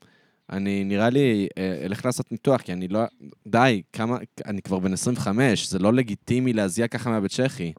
אני 0.53 0.84
נראה 0.84 1.11
לי 1.11 1.49
אה, 1.59 1.78
אלך 1.84 2.05
לעשות 2.05 2.32
ניתוח, 2.32 2.61
כי 2.61 2.72
אני 2.72 2.88
לא... 2.88 3.01
די, 3.47 3.82
כמה... 3.92 4.16
אני 4.47 4.62
כבר 4.62 4.78
בן 4.78 4.92
25, 4.92 5.68
זה 5.68 5.78
לא 5.78 5.92
לגיטימי 5.92 6.53
להזיע 6.53 6.88
ככה 6.88 7.11
מהבית 7.11 7.30
צ'כי. 7.30 7.62
אני 7.64 7.72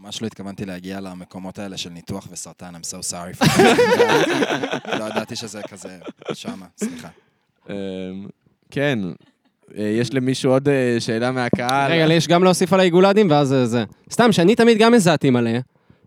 ממש 0.00 0.22
לא 0.22 0.26
התכוונתי 0.26 0.64
להגיע 0.64 1.00
למקומות 1.00 1.58
האלה 1.58 1.76
של 1.76 1.90
ניתוח 1.90 2.28
וסרטן, 2.32 2.74
I'm 2.74 2.84
so 2.86 3.12
sorry. 3.12 3.46
לא 4.98 5.04
ידעתי 5.04 5.36
שזה 5.36 5.60
כזה 5.70 5.98
שמה, 6.32 6.66
סליחה. 6.76 7.08
אה, 7.70 7.74
כן. 8.70 8.98
אה, 9.78 9.82
יש 10.00 10.14
למישהו 10.14 10.50
עוד 10.52 10.68
אה, 10.68 10.96
שאלה 10.98 11.30
מהקהל? 11.32 11.92
רגע, 11.92 12.14
יש 12.14 12.28
גם 12.28 12.44
להוסיף 12.44 12.72
על 12.72 12.80
העיגולדים, 12.80 13.30
ואז 13.30 13.48
זה- 13.48 13.66
זה. 13.66 13.84
סתם, 14.10 14.32
שאני 14.32 14.54
תמיד 14.54 14.78
גם 14.78 14.94
הזעתי 14.94 15.30
מלא, 15.30 15.50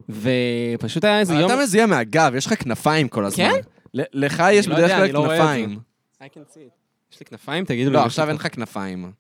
ופשוט 0.10 1.04
היה 1.04 1.20
איזה 1.20 1.34
יום... 1.34 1.52
אתה 1.52 1.62
מזיע 1.62 1.86
מהגב, 1.86 2.32
יש 2.36 2.46
לך 2.46 2.64
כנפיים 2.64 3.08
כל 3.08 3.26
הזמן. 3.26 3.46
כן? 3.46 3.60
לך 3.94 4.44
יש 4.52 4.68
לא 4.68 4.76
בדרך 4.76 4.92
כלל 4.92 5.12
לא 5.12 5.28
כנפיים. 5.30 5.80
I 6.22 6.26
can 6.26 6.54
see 6.54 6.58
it. 6.58 7.14
יש 7.14 7.20
לי 7.20 7.26
כנפיים? 7.26 7.66
תגידו 7.66 7.90
לי. 7.90 7.96
לא, 7.96 8.06
עכשיו 8.06 8.28
אין 8.28 8.36
לך 8.36 8.48
כנפיים. 8.56 9.12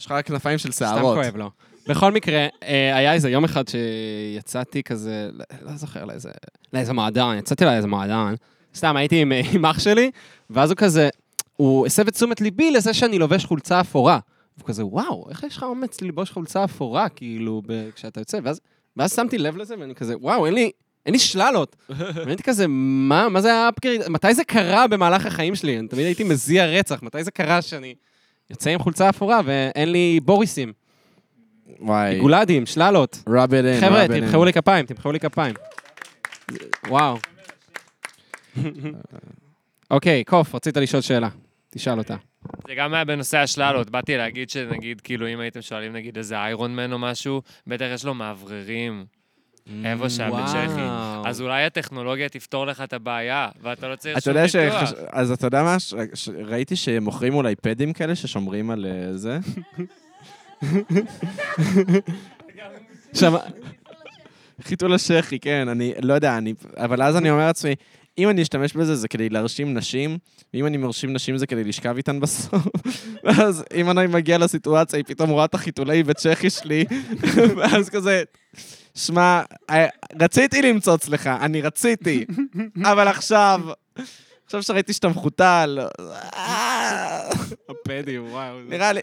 יש 0.00 0.06
לך 0.06 0.12
רק 0.12 0.26
כנפיים 0.26 0.58
של 0.58 0.72
סתם 0.72 0.86
שערות. 0.94 1.18
כואב 1.22 1.36
לו. 1.36 1.50
בכל 1.88 2.12
מקרה, 2.12 2.46
אה, 2.62 2.96
היה 2.96 3.12
איזה 3.12 3.30
יום 3.30 3.44
אחד 3.44 3.64
שיצאתי 3.68 4.82
כזה, 4.82 5.30
לא- 5.32 5.44
לא 5.62 5.76
זוכר, 5.76 6.04
לאיזה, 6.04 6.30
לאיזה 6.72 6.92
מועדון, 6.92 7.36
יצאתי 7.38 7.64
לאיזה 7.64 7.86
מועדון, 7.88 8.34
סתם 8.74 8.96
הייתי 8.96 9.22
עם, 9.22 9.32
אה, 9.32 9.40
עם 9.52 9.64
אח 9.66 9.78
שלי, 9.78 10.10
ואז 10.50 10.70
הוא 10.70 10.76
כזה, 10.76 11.08
הוא 11.56 11.86
הסב 11.86 12.08
את 12.08 12.14
תשומת 12.14 12.40
ליבי 12.40 12.70
לזה 12.70 12.94
שאני 12.94 13.18
לובש 13.18 13.44
חולצה 13.44 13.80
אפורה. 13.80 14.18
הוא 14.58 14.64
כזה, 14.66 14.86
וואו, 14.86 15.26
איך 15.30 15.42
יש 15.42 15.56
לך 15.56 15.62
אומץ 15.62 16.00
ללבוש 16.00 16.30
חולצה 16.30 16.64
אפורה, 16.64 17.08
כאילו, 17.08 17.62
ב- 17.66 17.90
כשאתה 17.90 18.20
יוצא? 18.20 18.38
ואז, 18.44 18.60
ואז 18.96 19.12
שמתי 19.16 19.38
לב 19.38 19.56
לזה, 19.56 19.74
ואני 19.80 19.94
כזה, 19.94 20.14
וואו, 20.16 20.46
אין 20.46 20.54
לי... 20.54 20.70
אין 21.08 21.12
לי 21.12 21.18
שללות. 21.18 21.76
הייתי 22.26 22.42
כזה, 22.42 22.66
מה, 22.68 23.28
מה 23.28 23.40
זה 23.40 23.54
האפגריד? 23.54 24.08
מתי 24.08 24.34
זה 24.34 24.44
קרה 24.44 24.86
במהלך 24.86 25.26
החיים 25.26 25.54
שלי? 25.54 25.78
אני 25.78 25.88
תמיד 25.88 26.06
הייתי 26.06 26.24
מזיע 26.24 26.66
רצח, 26.66 27.02
מתי 27.02 27.24
זה 27.24 27.30
קרה 27.30 27.62
שאני 27.62 27.94
יוצא 28.50 28.70
עם 28.70 28.78
חולצה 28.78 29.08
אפורה 29.08 29.40
ואין 29.44 29.92
לי 29.92 30.20
בוריסים? 30.24 30.72
וואי. 31.80 32.18
גולדים, 32.18 32.66
שללות. 32.66 33.22
rub 33.28 33.50
it 33.50 33.80
in, 33.80 33.80
חבר'ה. 33.80 34.06
תמחאו 34.08 34.44
לי 34.44 34.52
כפיים, 34.52 34.86
תמחאו 34.86 35.12
לי 35.12 35.20
כפיים. 35.20 35.54
וואו. 36.88 37.18
אוקיי, 39.90 40.24
קוף, 40.24 40.54
רצית 40.54 40.76
לשאול 40.76 41.02
שאלה. 41.02 41.28
תשאל 41.70 41.98
אותה. 41.98 42.16
זה 42.68 42.74
גם 42.74 42.94
היה 42.94 43.04
בנושא 43.04 43.38
השללות. 43.38 43.90
באתי 43.90 44.16
להגיד 44.16 44.50
שנגיד, 44.50 45.00
כאילו, 45.00 45.28
אם 45.28 45.40
הייתם 45.40 45.62
שואלים 45.62 45.92
נגיד 45.92 46.16
איזה 46.16 46.36
איירון 46.36 46.76
מן 46.76 46.92
או 46.92 46.98
משהו, 46.98 47.42
בטח 47.66 47.86
יש 47.94 48.04
לו 48.04 48.14
מאווררים. 48.14 49.17
איפה 49.84 50.10
שם 50.10 50.30
בצ'כי. 50.30 50.80
אז 51.24 51.40
אולי 51.40 51.64
הטכנולוגיה 51.64 52.28
תפתור 52.28 52.66
לך 52.66 52.80
את 52.80 52.92
הבעיה, 52.92 53.48
ואתה 53.62 53.88
לא 53.88 53.96
צריך 53.96 54.20
שום 54.20 54.34
ש... 54.48 54.56
פיתוח. 54.56 54.92
אז 55.10 55.30
אתה 55.30 55.46
יודע 55.46 55.62
מה? 55.62 55.78
ש- 55.78 55.94
ש- 56.14 56.28
ראיתי 56.28 56.76
שמוכרים 56.76 57.34
אולי 57.34 57.56
פדים 57.56 57.92
כאלה 57.92 58.14
ששומרים 58.14 58.70
על 58.70 58.86
אה, 58.86 59.16
זה. 59.16 59.38
עכשיו, 63.10 63.32
חיתול 64.62 64.94
השחי, 64.94 65.38
כן, 65.38 65.68
אני 65.68 65.94
לא 66.02 66.14
יודע, 66.14 66.38
אני... 66.38 66.54
אבל 66.76 67.02
אז 67.02 67.16
אני 67.16 67.30
אומר 67.30 67.46
לעצמי, 67.46 67.74
אם 68.18 68.28
אני 68.28 68.42
אשתמש 68.42 68.72
בזה, 68.72 68.94
זה 68.96 69.08
כדי 69.08 69.28
להרשים 69.28 69.74
נשים, 69.74 70.18
ואם 70.54 70.66
אני 70.66 70.76
מרשים 70.76 71.12
נשים 71.12 71.36
זה 71.38 71.46
כדי 71.46 71.64
לשכב 71.64 71.96
איתן 71.96 72.20
בסוף. 72.20 72.66
ואז 73.24 73.64
אם 73.74 73.90
אני 73.90 74.06
מגיע 74.06 74.38
לסיטואציה, 74.38 74.96
היא 74.96 75.04
פתאום 75.04 75.30
רואה 75.30 75.44
את 75.44 75.54
החיתולי 75.54 76.02
בצ'כי 76.02 76.50
שלי, 76.50 76.84
ואז 77.56 77.88
כזה, 77.88 78.22
שמע, 78.98 79.42
אה, 79.70 79.86
רציתי 80.20 80.62
למצוא 80.62 80.94
אצלך, 80.94 81.26
אני 81.26 81.62
רציתי, 81.62 82.24
אבל 82.92 83.08
עכשיו, 83.08 83.60
עכשיו 84.44 84.62
שראיתי 84.62 84.92
שאתה 84.92 85.08
מחותל, 85.08 85.78
אה, 86.34 87.30
הפדים, 87.68 88.26
וואו. 88.32 88.60
נראה 88.68 88.92
לי, 88.92 89.00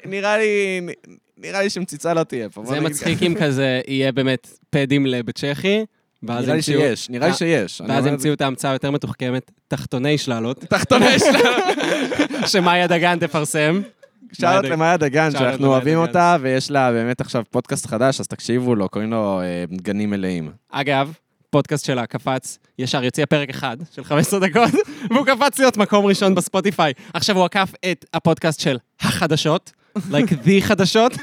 נראה 1.38 1.62
לי, 1.62 1.70
שמציצה 1.70 2.14
לא 2.14 2.24
תהיה 2.24 2.50
פה. 2.50 2.64
זה 2.66 2.80
מצחיק 2.80 3.24
אם 3.24 3.34
כזה 3.40 3.82
יהיה 3.88 4.12
באמת 4.12 4.50
פדים 4.70 5.06
בצ'כי, 5.26 5.86
נראה 6.24 6.56
לי 6.56 6.62
שיש, 6.62 7.10
נראה 7.10 7.28
לי 7.28 7.34
אה, 7.34 7.38
שיש. 7.38 7.82
ואז 7.88 8.06
המציאו 8.06 8.34
את 8.34 8.42
ההמצאה 8.42 8.72
היותר 8.72 8.92
מתוחכמת, 8.92 9.52
תחתוני 9.68 10.18
שללות, 10.18 10.60
תחתוני 10.60 11.20
שלנו. 11.20 12.48
שמאיה 12.52 12.88
דגן 12.88 13.20
תפרסם. 13.20 13.82
שאלות 14.34 14.66
למאיה 14.66 14.98
דגן, 14.98 15.32
שאנחנו 15.32 15.68
אוהבים. 15.68 15.98
אותה, 15.98 16.38
ויש 16.42 16.72
לה 16.72 16.92
באמת 16.92 17.22
עכשיו 17.22 17.44
פודקאסט 17.50 17.88
חדש, 17.88 18.20
אז 18.20 18.28
תקשיבו 18.28 18.76
לו, 18.76 18.90
קוראים 18.90 19.12
לו 19.12 19.42
אה, 19.42 19.66
גנים 19.82 20.10
מלאים. 20.10 20.52
אגב, 20.72 21.14
פודקאסט 21.50 21.86
שלה 21.86 22.06
קפץ, 22.06 22.60
ישר 22.80 23.04
יוצא 23.04 23.26
פרק 23.26 23.50
אחד 23.50 23.78
של 23.92 24.04
15 24.04 24.40
דקות, 24.40 24.72
והוא 25.10 25.26
קפץ 25.26 25.60
להיות 25.60 25.78
מקום 25.78 26.06
ראשון 26.06 26.36
בספוטיפיי. 26.36 26.94
עכשיו 27.14 27.38
הוא 27.38 27.46
עקף 27.46 27.72
את 27.92 28.06
הפודקאסט 28.14 28.60
של 28.60 28.78
החדשות, 29.02 29.72
like 29.98 30.32
the 30.46 30.62
חדשות, 30.62 31.14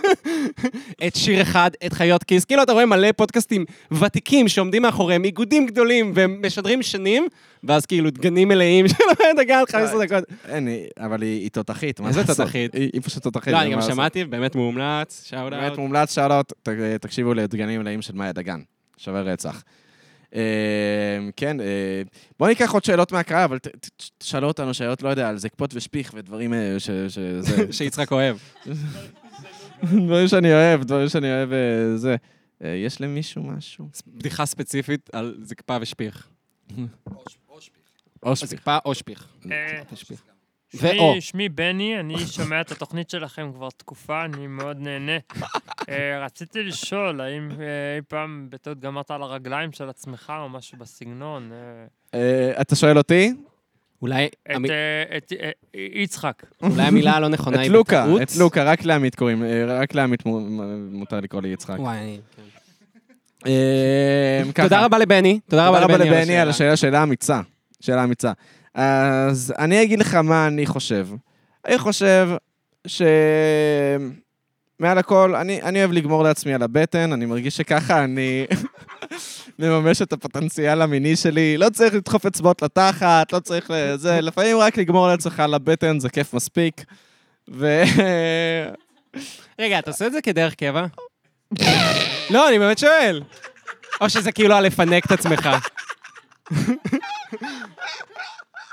את 1.06 1.16
שיר 1.16 1.42
אחד, 1.42 1.70
את 1.86 1.92
חיות 1.92 2.24
כיס. 2.24 2.44
כאילו 2.44 2.62
אתה 2.62 2.72
רואה 2.72 2.86
מלא 2.86 3.12
פודקאסטים 3.12 3.64
ותיקים 3.92 4.48
שעומדים 4.48 4.82
מאחוריהם, 4.82 5.24
איגודים 5.24 5.66
גדולים, 5.66 6.12
והם 6.14 6.42
משדרים 6.46 6.82
שנים, 6.82 7.26
ואז 7.64 7.86
כאילו 7.86 8.10
דגנים 8.10 8.48
מלאים 8.48 8.88
של 8.88 8.94
המרד 9.04 9.38
הגן, 9.38 9.62
15 9.72 10.06
דקות. 10.06 10.24
אין, 10.48 10.68
אבל 10.98 11.22
היא 11.22 11.50
תותחית, 11.50 12.00
מה 12.00 12.08
איזה 12.08 12.20
לעשות? 12.20 12.36
תותחית? 12.36 12.74
היא 12.74 13.02
פשוט 13.02 13.22
תותחית. 13.22 13.52
לא, 13.52 13.60
אני 13.60 13.70
גם. 13.72 13.82
שמעתי, 13.82 14.24
באמת 14.24 14.54
מומלץ, 14.54 15.22
שאוט 15.26 15.52
באמת. 15.52 15.76
מומלץ, 15.78 16.14
שאלות, 16.14 16.52
תקשיבו 17.00 17.34
לדגנים 17.34 17.80
מלאים 17.80 18.02
של 18.02 18.14
מאיה 18.14 18.32
דגן. 18.32 18.60
שווה 18.96 19.20
רצח. 19.20 19.62
אה, 20.34 21.18
כן, 21.36 21.60
אה, 21.60 22.02
בואו 22.38 22.50
ניקח 22.50 22.72
עוד 22.72 22.84
שאלות 22.84 23.12
מהקהל, 23.12 23.42
אבל 23.42 23.58
תשאלו 24.18 24.48
אותנו 24.48 24.74
שאלות, 24.74 25.02
לא 25.02 25.08
יודע, 25.08 25.28
על 25.28 25.38
זקפות 25.38 25.74
ושפיך 25.74 26.12
ודברים 26.14 26.54
אה. 26.54 26.76
שיצחק 27.70 28.12
אוהב. 28.12 28.36
דברים 30.04 30.28
שאני 30.28 30.52
אוהב, 30.52 30.82
דברים 30.82 31.08
שאני 31.08 31.32
אוהב, 31.32 31.52
אה, 31.52 31.96
זה. 31.96 32.16
יש 32.60 33.00
למישהו 33.00 33.42
משהו? 33.42 33.88
בדיחה 34.06 34.46
ספציפית 34.46 35.10
על 35.12 35.36
זקפה 35.42 35.76
ושפיך. 35.80 36.28
או 38.22 38.36
שפיך. 38.36 38.48
זקפה 38.48 38.78
או 38.84 38.94
שפיך. 38.94 39.28
אה, 39.50 39.82
שפיך. 39.94 40.22
שמי- 40.76 40.90
ואו. 40.98 41.20
שמי 41.20 41.48
בני, 41.48 42.00
אני 42.00 42.18
שומע 42.26 42.60
את 42.60 42.70
התוכנית 42.70 43.10
שלכם 43.10 43.50
כבר 43.54 43.68
תקופה, 43.76 44.24
אני 44.24 44.46
מאוד 44.46 44.76
נהנה. 44.80 45.18
אה, 45.88 46.24
רציתי 46.24 46.62
לשאול, 46.62 47.20
האם 47.20 47.50
אה, 47.50 47.56
אי 47.96 48.02
פעם 48.08 48.46
בטעות 48.50 48.80
גמרת 48.80 49.10
על 49.10 49.22
הרגליים 49.22 49.72
של 49.72 49.88
עצמך 49.88 50.32
או 50.38 50.48
משהו 50.48 50.78
בסגנון? 50.78 51.50
אה, 52.14 52.60
אתה 52.60 52.76
שואל 52.76 52.98
אותי? 52.98 53.32
אולי 54.02 54.28
את 54.50 54.56
את, 55.16 55.32
יצחק. 55.94 56.42
אולי 56.62 56.82
המילה 56.82 57.12
הלא 57.12 57.28
נכונה 57.28 57.56
את 57.56 57.62
היא 57.62 57.70
לוקה, 57.70 58.02
בטעות. 58.02 58.22
את 58.22 58.36
לוקה, 58.36 58.64
רק 58.64 58.84
לעמית 58.84 59.14
קוראים, 59.14 59.42
רק 59.68 59.94
לעמית 59.94 60.22
מותר 60.90 61.20
לקרוא 61.20 61.42
לי 61.42 61.48
יצחק. 61.48 61.76
וואי. 61.78 62.20
תודה 64.54 64.84
רבה 64.84 64.98
לבני. 64.98 65.40
תודה 65.48 65.66
תודה 65.68 65.84
רבה 65.84 65.96
לבני 65.96 66.38
על 66.38 66.48
השאלה, 66.48 66.76
שאלה 66.76 67.02
אמיצה. 67.02 67.40
שאלה 67.80 68.04
אמיצה. 68.04 68.32
אז 68.74 69.54
אני 69.58 69.82
אגיד 69.82 69.98
לך 69.98 70.14
מה 70.14 70.46
אני 70.46 70.66
חושב. 70.66 71.08
אני 71.66 71.78
חושב 71.78 72.28
ש... 72.86 73.02
מעל 74.78 74.98
הכל, 74.98 75.34
אני, 75.34 75.62
אני 75.62 75.78
אוהב 75.78 75.92
לגמור 75.92 76.22
לעצמי 76.22 76.54
על 76.54 76.62
הבטן, 76.62 77.12
אני 77.12 77.26
מרגיש 77.26 77.56
שככה 77.56 78.04
אני 78.04 78.46
מממש 79.58 80.02
את 80.02 80.12
הפוטנציאל 80.12 80.82
המיני 80.82 81.16
שלי. 81.16 81.58
לא 81.58 81.68
צריך 81.70 81.94
לדחוף 81.94 82.26
אצבעות 82.26 82.62
לתחת, 82.62 83.32
לא 83.32 83.40
צריך 83.40 83.70
לזה, 83.70 84.20
לפעמים 84.20 84.58
רק 84.58 84.76
לגמור 84.76 85.08
לעצמך 85.08 85.40
על 85.40 85.54
הבטן, 85.54 86.00
זה 86.00 86.08
כיף 86.08 86.34
מספיק. 86.34 86.84
ו... 87.50 87.82
רגע, 89.58 89.78
אתה 89.78 89.90
עושה 89.90 90.06
את 90.06 90.12
זה 90.12 90.22
כדרך 90.22 90.54
קבע? 90.54 90.86
לא, 92.30 92.48
אני 92.48 92.58
באמת 92.58 92.78
שואל. 92.78 93.22
או 94.00 94.10
שזה 94.10 94.32
כאילו 94.32 94.54
על 94.54 94.66
לפנק 94.66 95.06
את 95.06 95.12
עצמך. 95.12 95.48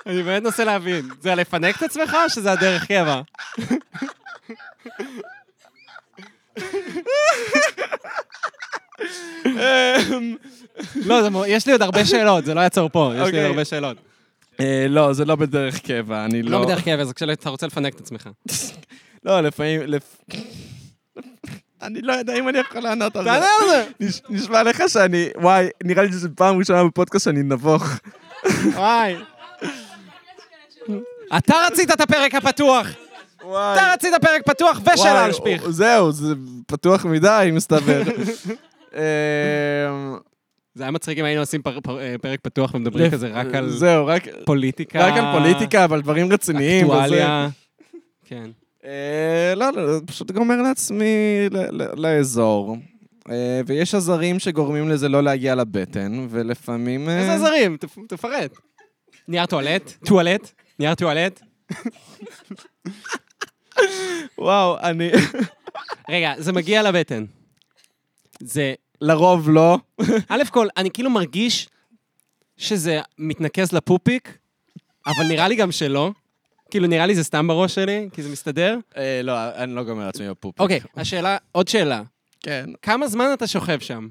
אני 0.10 0.24
באמת 0.24 0.44
מנסה 0.44 0.64
להבין. 0.64 1.10
זה 1.22 1.36
לפנק 1.36 1.78
את 1.78 1.84
עצמך 1.84 2.18
או 2.24 2.30
שזה 2.30 2.52
הדרך 2.52 2.86
קבע? 2.88 3.22
לא, 10.96 11.46
יש 11.48 11.66
לי 11.66 11.72
עוד 11.72 11.82
הרבה 11.82 12.06
שאלות, 12.06 12.46
זה 12.46 12.54
לא 12.54 12.62
יעצור 12.62 12.90
פה, 12.90 13.12
יש 13.14 13.20
לי 13.20 13.26
אוקיי. 13.26 13.40
עוד 13.40 13.50
הרבה 13.50 13.66
שאלות. 13.66 13.98
אה, 14.60 14.86
לא, 14.90 15.14
זה 15.14 15.26
לא 15.26 15.36
בדרך 15.36 15.80
קבע, 15.80 16.26
אני 16.26 16.44
לא 16.44 16.52
לא... 16.52 16.66
בדרך 16.66 16.84
קבע, 16.84 17.06
זה 17.06 17.14
כשאתה 17.14 17.50
רוצה 17.50 17.68
לפנק 17.68 17.96
את 17.96 18.00
עצמך. 18.00 18.30
לא, 19.24 19.42
לפעמים... 19.42 19.82
לפ... 19.86 20.18
אני 21.82 22.02
לא 22.02 22.14
יודע 22.14 22.36
אם 22.36 22.50
אני 22.50 22.58
יכול 22.58 22.82
לענות 22.82 23.16
על 23.16 23.24
זה. 23.24 23.30
תענה 23.30 23.46
על 23.62 23.70
זה! 23.70 23.86
נש- 24.00 24.22
נשמע 24.30 24.64
לך 24.64 24.84
שאני... 24.88 25.30
וואי, 25.36 25.68
נראה 25.84 26.04
לי 26.04 26.12
שזו 26.12 26.30
פעם 26.36 26.58
ראשונה 26.58 26.84
בפודקאסט 26.84 27.26
שאני 27.26 27.44
נבוך. 27.44 27.84
וואי. 28.76 29.16
אתה 31.38 31.56
רצית 31.68 31.92
את 31.92 32.02
הפרק 32.02 32.36
הפתוח! 32.36 32.88
וואי. 33.44 33.74
אתה 33.78 33.92
רצית 33.94 34.14
פרק 34.22 34.42
פתוח 34.46 34.82
ושאלה 34.94 35.26
על 35.26 35.34
שפיך. 35.34 35.70
זהו, 35.70 36.12
זה 36.12 36.34
פתוח 36.68 37.06
מדי, 37.06 37.50
מסתבר. 37.54 38.02
אמ, 38.94 39.00
זה 40.76 40.84
היה 40.84 40.92
מצחיק 40.92 41.18
אם 41.18 41.26
היינו 41.26 41.42
עושים 41.42 41.62
פר- 41.62 41.80
פר- 41.80 42.00
אה, 42.00 42.16
פרק 42.22 42.40
פתוח 42.42 42.74
ומדברים 42.74 43.12
כזה 43.12 43.28
רק 43.34 43.56
על 43.56 43.70
זהו, 43.70 44.08
רק 44.08 44.24
פוליטיקה. 44.46 45.00
רק 45.08 45.14
על 45.18 45.26
פוליטיקה, 45.40 45.84
אבל 45.84 46.02
דברים 46.02 46.32
רציניים. 46.34 46.86
אקטואליה. 46.86 47.50
כן. 48.26 48.50
אה, 48.86 49.54
לא, 49.56 49.70
לא, 49.76 50.00
פשוט 50.06 50.32
גומר 50.32 50.62
לעצמי 50.62 51.48
לאזור. 51.98 52.78
אה, 53.30 53.62
ויש 53.68 53.96
עזרים 53.96 54.40
שגורמים 54.40 54.90
לזה 54.90 55.10
לא 55.10 55.24
להגיע 55.24 55.56
לבטן, 55.56 56.28
ולפעמים... 56.30 57.10
איזה 57.10 57.34
עזרים? 57.34 57.78
תפ- 57.86 58.08
תפרט. 58.08 58.58
נייר 59.28 59.46
טואלט? 59.46 59.92
טואלט? 60.06 60.52
נייר 60.80 60.96
טואלט? 60.96 61.42
וואו, 64.38 64.80
אני... 64.80 65.12
רגע, 66.10 66.34
זה 66.38 66.52
מגיע 66.54 66.84
לבטן. 66.84 67.26
זה... 68.40 68.74
לרוב 69.02 69.50
לא. 69.50 69.78
א' 70.30 70.42
כל, 70.52 70.68
אני 70.78 70.92
כאילו 70.92 71.10
מרגיש 71.10 71.70
שזה 72.58 73.00
מתנקז 73.18 73.72
לפופיק, 73.74 74.38
אבל 75.08 75.28
נראה 75.28 75.48
לי 75.48 75.56
גם 75.56 75.72
שלא. 75.72 76.12
כאילו, 76.72 76.88
נראה 76.88 77.06
לי 77.06 77.16
זה 77.16 77.24
סתם 77.24 77.48
בראש 77.48 77.76
שלי, 77.76 78.10
כי 78.14 78.24
זה 78.24 78.30
מסתדר. 78.30 78.78
אה, 78.98 79.22
לא, 79.24 79.34
אני 79.56 79.76
לא 79.76 79.84
גומר 79.84 80.06
לעצמי 80.06 80.30
בפופיק. 80.30 80.60
אוקיי, 80.62 80.80
השאלה, 80.96 81.38
עוד 81.52 81.68
שאלה. 81.68 82.02
כן. 82.40 82.70
כמה 82.82 83.08
זמן 83.08 83.26
אתה 83.34 83.48
שוכב 83.48 83.80
שם? 83.80 84.08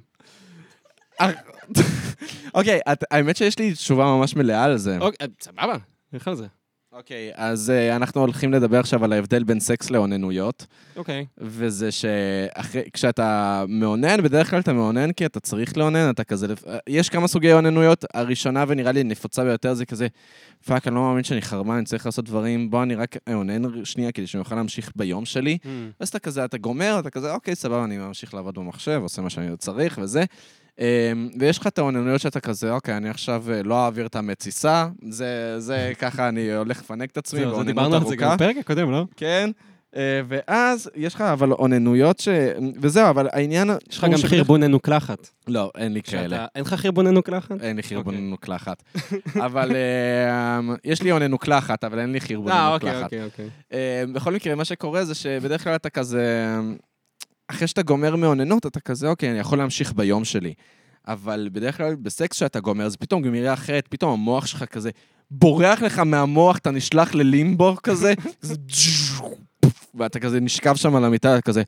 אוקיי, 2.54 2.80
את- 2.92 3.04
האמת 3.10 3.36
שיש 3.36 3.58
לי 3.58 3.72
תשובה 3.74 4.04
ממש 4.04 4.36
מלאה 4.36 4.64
על 4.64 4.76
זה. 4.76 4.98
אוקיי, 5.00 5.26
סבבה, 5.40 5.76
נלך 6.12 6.28
על 6.28 6.34
זה. 6.34 6.46
אוקיי, 6.98 7.30
אז 7.34 7.70
אה, 7.70 7.96
אנחנו 7.96 8.20
הולכים 8.20 8.52
לדבר 8.52 8.80
עכשיו 8.80 9.04
על 9.04 9.12
ההבדל 9.12 9.44
בין 9.44 9.60
סקס 9.60 9.90
לאוננויות, 9.90 10.66
אוקיי. 10.96 11.26
וזה 11.38 11.88
שכשאתה 11.92 13.64
מאונן, 13.68 14.22
בדרך 14.22 14.50
כלל 14.50 14.60
אתה 14.60 14.72
מאונן 14.72 15.12
כי 15.12 15.26
אתה 15.26 15.40
צריך 15.40 15.76
לאונן, 15.76 16.10
אתה 16.10 16.24
כזה... 16.24 16.46
אה, 16.66 16.78
יש 16.86 17.08
כמה 17.08 17.28
סוגי 17.28 17.52
אוננויות, 17.52 18.04
הראשונה 18.14 18.64
ונראה 18.68 18.92
לי 18.92 19.04
נפוצה 19.04 19.44
ביותר 19.44 19.74
זה 19.74 19.86
כזה, 19.86 20.06
fuck, 20.66 20.86
אני 20.86 20.94
לא 20.94 21.00
מאמין 21.00 21.24
שאני 21.24 21.42
חרמן, 21.42 21.76
אני 21.76 21.84
צריך 21.84 22.06
לעשות 22.06 22.24
דברים, 22.24 22.70
בוא 22.70 22.82
אני 22.82 22.94
רק 22.94 23.16
אאונן 23.32 23.84
שנייה 23.84 24.12
כדי 24.12 24.26
שאני 24.26 24.40
אוכל 24.40 24.54
להמשיך 24.54 24.92
ביום 24.96 25.24
שלי. 25.24 25.58
Hmm. 25.62 25.68
אז 26.00 26.08
אתה 26.08 26.18
כזה, 26.18 26.44
אתה 26.44 26.58
גומר, 26.58 26.96
אתה 26.98 27.10
כזה, 27.10 27.32
אוקיי, 27.32 27.54
סבבה, 27.54 27.84
אני 27.84 27.98
ממשיך 27.98 28.34
לעבוד 28.34 28.54
במחשב, 28.54 29.00
עושה 29.02 29.22
מה 29.22 29.30
שאני 29.30 29.56
צריך 29.56 29.98
וזה. 30.02 30.24
אמ, 30.78 30.84
ויש 31.38 31.58
לך 31.58 31.66
את 31.66 31.78
האוננויות 31.78 32.20
שאתה 32.20 32.40
כזה, 32.40 32.72
אוקיי, 32.72 32.96
אני 32.96 33.08
עכשיו 33.08 33.44
אה, 33.52 33.62
לא 33.62 33.84
אעביר 33.84 34.06
את 34.06 34.16
המתסיסה, 34.16 34.88
זה, 35.08 35.54
זה 35.60 35.92
ככה 36.00 36.28
אני 36.28 36.54
הולך 36.54 36.80
לפנק 36.80 37.10
את 37.10 37.16
עצמי 37.16 37.40
באוננות 37.40 37.66
דיברנו 37.66 37.96
על 37.96 38.04
זה 38.06 38.16
גם 38.16 38.28
ארוכה. 38.28 38.36
בפרק 38.44 38.56
הקודם, 38.56 38.90
לא? 38.90 39.04
כן. 39.16 39.50
אה, 39.96 40.20
ואז 40.28 40.90
יש 40.94 41.14
לך 41.14 41.20
אבל 41.20 41.52
אוננויות 41.52 42.18
ש... 42.20 42.28
וזהו, 42.80 43.10
אבל 43.10 43.28
העניין... 43.32 43.70
יש 43.90 43.98
לך 43.98 44.04
גם 44.04 44.28
חרבון 44.28 44.64
מקלחת. 44.64 45.28
לא, 45.48 45.70
אין 45.76 45.92
לי 45.92 46.02
כאלה. 46.02 46.22
שאתה- 46.36 46.46
אין 46.54 46.64
לך 46.64 46.74
חרבון 46.74 47.06
מקלחת? 47.06 47.60
אין 47.62 47.76
לי 47.76 47.82
חרבון 47.82 48.14
אוקיי. 48.14 48.30
מקלחת. 48.30 48.82
אבל 49.46 49.76
אה, 49.76 50.60
יש 50.84 51.02
לי 51.02 51.12
אונן 51.12 51.30
נוקלחת, 51.30 51.84
אבל 51.84 51.98
אין 51.98 52.12
לי 52.12 52.20
חרבון 52.20 52.52
אה, 52.52 52.74
אוקיי, 52.74 52.88
נוקלחת. 52.88 53.04
אוקיי, 53.04 53.24
אוקיי. 53.24 53.48
אה, 53.72 54.04
בכל 54.12 54.32
מקרה, 54.34 54.54
מה 54.54 54.64
שקורה 54.64 55.04
זה 55.04 55.14
שבדרך 55.14 55.64
כלל 55.64 55.74
אתה 55.74 55.90
כזה... 55.90 56.56
אחרי 57.48 57.68
שאתה 57.68 57.82
גומר 57.82 58.16
מאוננות, 58.16 58.66
אתה 58.66 58.80
כזה, 58.80 59.08
אוקיי, 59.08 59.30
אני 59.30 59.38
יכול 59.38 59.58
להמשיך 59.58 59.92
ביום 59.92 60.24
שלי. 60.24 60.54
אבל 61.08 61.48
בדרך 61.52 61.76
כלל 61.76 61.94
בסקס 61.94 62.36
שאתה 62.36 62.60
גומר, 62.60 62.88
זה 62.88 62.96
פתאום 62.96 63.22
גמירה 63.22 63.52
אחרת, 63.52 63.88
פתאום 63.88 64.12
המוח 64.12 64.46
שלך 64.46 64.64
כזה 64.64 64.90
בורח 65.30 65.82
לך 65.82 65.98
מהמוח, 65.98 66.58
אתה 66.58 66.70
נשלח 66.70 67.14
ללימבו 67.14 67.76
כזה, 67.82 68.14
ואתה 69.94 70.20
כזה 70.20 70.40
נשכב 70.40 70.76
שם 70.76 70.96
על 70.96 71.04
המיטה, 71.04 71.40
כזה, 71.40 71.62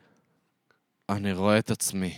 אני 1.08 1.32
רואה 1.32 1.58
את 1.58 1.70
עצמי. 1.70 2.14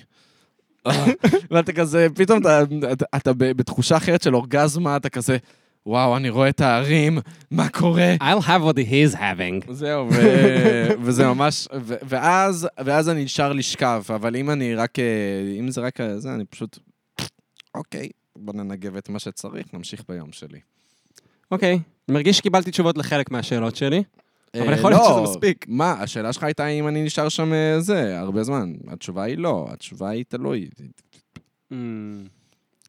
ואתה 1.51 1.73
כזה, 1.73 2.07
פתאום 2.15 2.41
אתה, 2.41 2.63
אתה, 2.93 3.05
אתה 3.17 3.33
בתחושה 3.33 3.97
אחרת 3.97 4.23
של 4.23 4.35
אורגזמה, 4.35 4.97
אתה 4.97 5.09
כזה, 5.09 5.37
וואו, 5.87 6.17
אני 6.17 6.31
רואה 6.31 6.49
את 6.49 6.61
הערים, 6.61 7.19
מה 7.51 7.69
קורה? 7.69 8.15
I'll 8.21 8.43
have 8.43 8.63
what 8.63 8.77
he 8.77 9.13
is 9.13 9.17
having. 9.17 9.73
זהו, 9.73 10.09
ו... 10.13 10.15
וזה 11.05 11.27
ממש, 11.27 11.69
ו... 11.81 11.95
ואז, 12.03 12.69
ואז 12.85 13.09
אני 13.09 13.25
נשאר 13.25 13.53
לשכב, 13.53 14.03
אבל 14.09 14.37
אם 14.37 14.51
אני 14.51 14.75
רק, 14.75 14.99
אה, 14.99 15.05
אם 15.59 15.71
זה 15.71 15.81
רק 15.81 16.01
אה, 16.01 16.19
זה, 16.19 16.35
אני 16.35 16.45
פשוט, 16.45 16.79
אוקיי, 17.75 18.09
בוא 18.37 18.55
ננגב 18.55 18.97
את 18.97 19.09
מה 19.09 19.19
שצריך, 19.19 19.67
נמשיך 19.75 20.03
ביום 20.09 20.33
שלי. 20.33 20.61
אוקיי. 21.51 21.73
אני 21.73 22.15
מרגיש 22.15 22.39
שקיבלתי 22.39 22.71
תשובות 22.71 22.99
לחלק 22.99 23.31
מהשאלות 23.31 23.77
שלי. 23.77 24.03
אבל 24.55 24.69
אה, 24.69 24.75
יכול 24.75 24.91
להיות 24.91 25.03
לא, 25.03 25.11
שזה 25.11 25.31
מספיק. 25.31 25.65
מה, 25.69 25.93
השאלה 25.93 26.33
שלך 26.33 26.43
הייתה 26.43 26.67
אם 26.67 26.89
אני 26.89 27.03
נשאר 27.03 27.29
שם 27.29 27.53
זה, 27.79 28.19
הרבה 28.19 28.43
זמן. 28.43 28.73
התשובה 28.89 29.23
היא 29.23 29.39
לא, 29.39 29.67
התשובה 29.71 30.09
היא 30.09 30.25
תלוי. 30.29 30.69
Mm. 31.73 31.75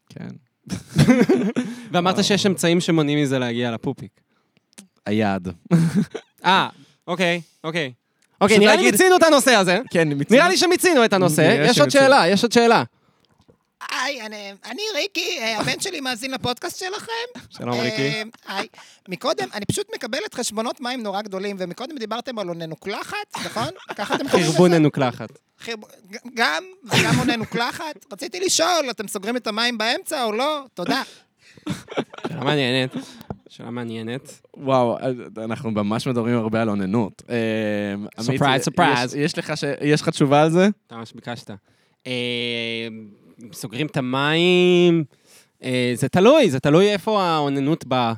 כן. 0.09 0.29
ואמרת 1.91 2.23
שיש 2.23 2.45
אמצעים 2.45 2.81
שמונעים 2.81 3.21
מזה 3.21 3.39
להגיע 3.39 3.71
לפופיק. 3.71 4.11
היעד. 5.05 5.47
אה, 6.45 6.69
אוקיי, 7.07 7.41
אוקיי. 7.63 7.91
אוקיי, 8.41 8.59
נראה 8.59 8.75
לי 8.75 8.91
מיצינו 8.91 9.15
את 9.17 9.23
הנושא 9.23 9.51
הזה. 9.51 9.79
כן, 9.89 10.09
נראה 10.29 10.49
לי 10.49 10.57
שמיצינו 10.57 11.05
את 11.05 11.13
הנושא. 11.13 11.65
יש 11.65 11.79
עוד. 11.79 11.89
שאלה, 11.89 12.27
יש 12.27 12.43
עוד 12.43 12.51
שאלה. 12.51 12.83
היי, 13.91 14.21
אני, 14.21 14.51
אני 14.65 14.81
ריקי, 14.95 15.39
אה, 15.39 15.59
הבן 15.59 15.79
שלי 15.79 15.99
מאזין 15.99 16.31
לפודקאסט 16.31 16.79
שלכם. 16.79 17.39
שלום, 17.49 17.79
ריקי. 17.79 18.01
אה, 18.01 18.23
היי. 18.47 18.67
מקודם, 19.09 19.47
אני 19.53 19.65
פשוט 19.65 19.87
מקבלת 19.95 20.33
חשבונות 20.33 20.81
מים 20.81 21.03
נורא 21.03 21.21
גדולים, 21.21 21.55
ומקודם 21.59 21.97
דיברתם 21.97 22.39
על 22.39 22.49
אוננוקלחת, 22.49 23.15
נכון? 23.45 23.67
ככה 23.97 24.15
אתם 24.15 24.23
קוראים 24.29 24.43
לזה? 24.43 24.51
חרבון 24.53 24.73
נוקלחת. 24.73 25.29
חרב- 25.59 25.79
ג- 26.11 26.17
גם, 26.33 26.63
וגם 26.83 27.19
אוננוקלחת. 27.19 28.05
רציתי 28.13 28.39
לשאול, 28.39 28.89
אתם 28.89 29.07
סוגרים 29.07 29.37
את 29.37 29.47
המים 29.47 29.77
באמצע 29.77 30.23
או 30.23 30.31
לא? 30.31 30.63
תודה. 30.73 31.01
שאלה 32.27 32.43
מעניינת. 32.43 32.93
שאלה 33.49 33.69
מעניינת. 33.71 34.41
וואו, 34.57 34.97
אנחנו 35.43 35.71
ממש 35.71 36.07
מדברים 36.07 36.37
הרבה 36.37 36.61
על 36.61 36.69
אוננות. 36.69 37.21
אה, 37.29 37.35
עמית, 38.27 38.41
Surprise, 38.41 38.69
surprise. 38.69 39.17
יש- 39.17 39.37
לך 39.37 39.57
ש- 39.57 39.63
יש 39.81 40.01
לך 40.01 40.09
תשובה 40.09 40.41
על 40.41 40.49
זה? 40.51 40.67
אתה 40.87 40.95
ממש 40.95 41.13
ביקשת. 41.13 41.51
סוגרים 43.51 43.87
את 43.87 43.97
המים, 43.97 45.03
אה, 45.63 45.91
זה 45.95 46.09
תלוי, 46.09 46.49
זה 46.49 46.59
תלוי 46.59 46.91
איפה 46.91 47.23
האוננות 47.23 47.85
באה. 47.85 48.13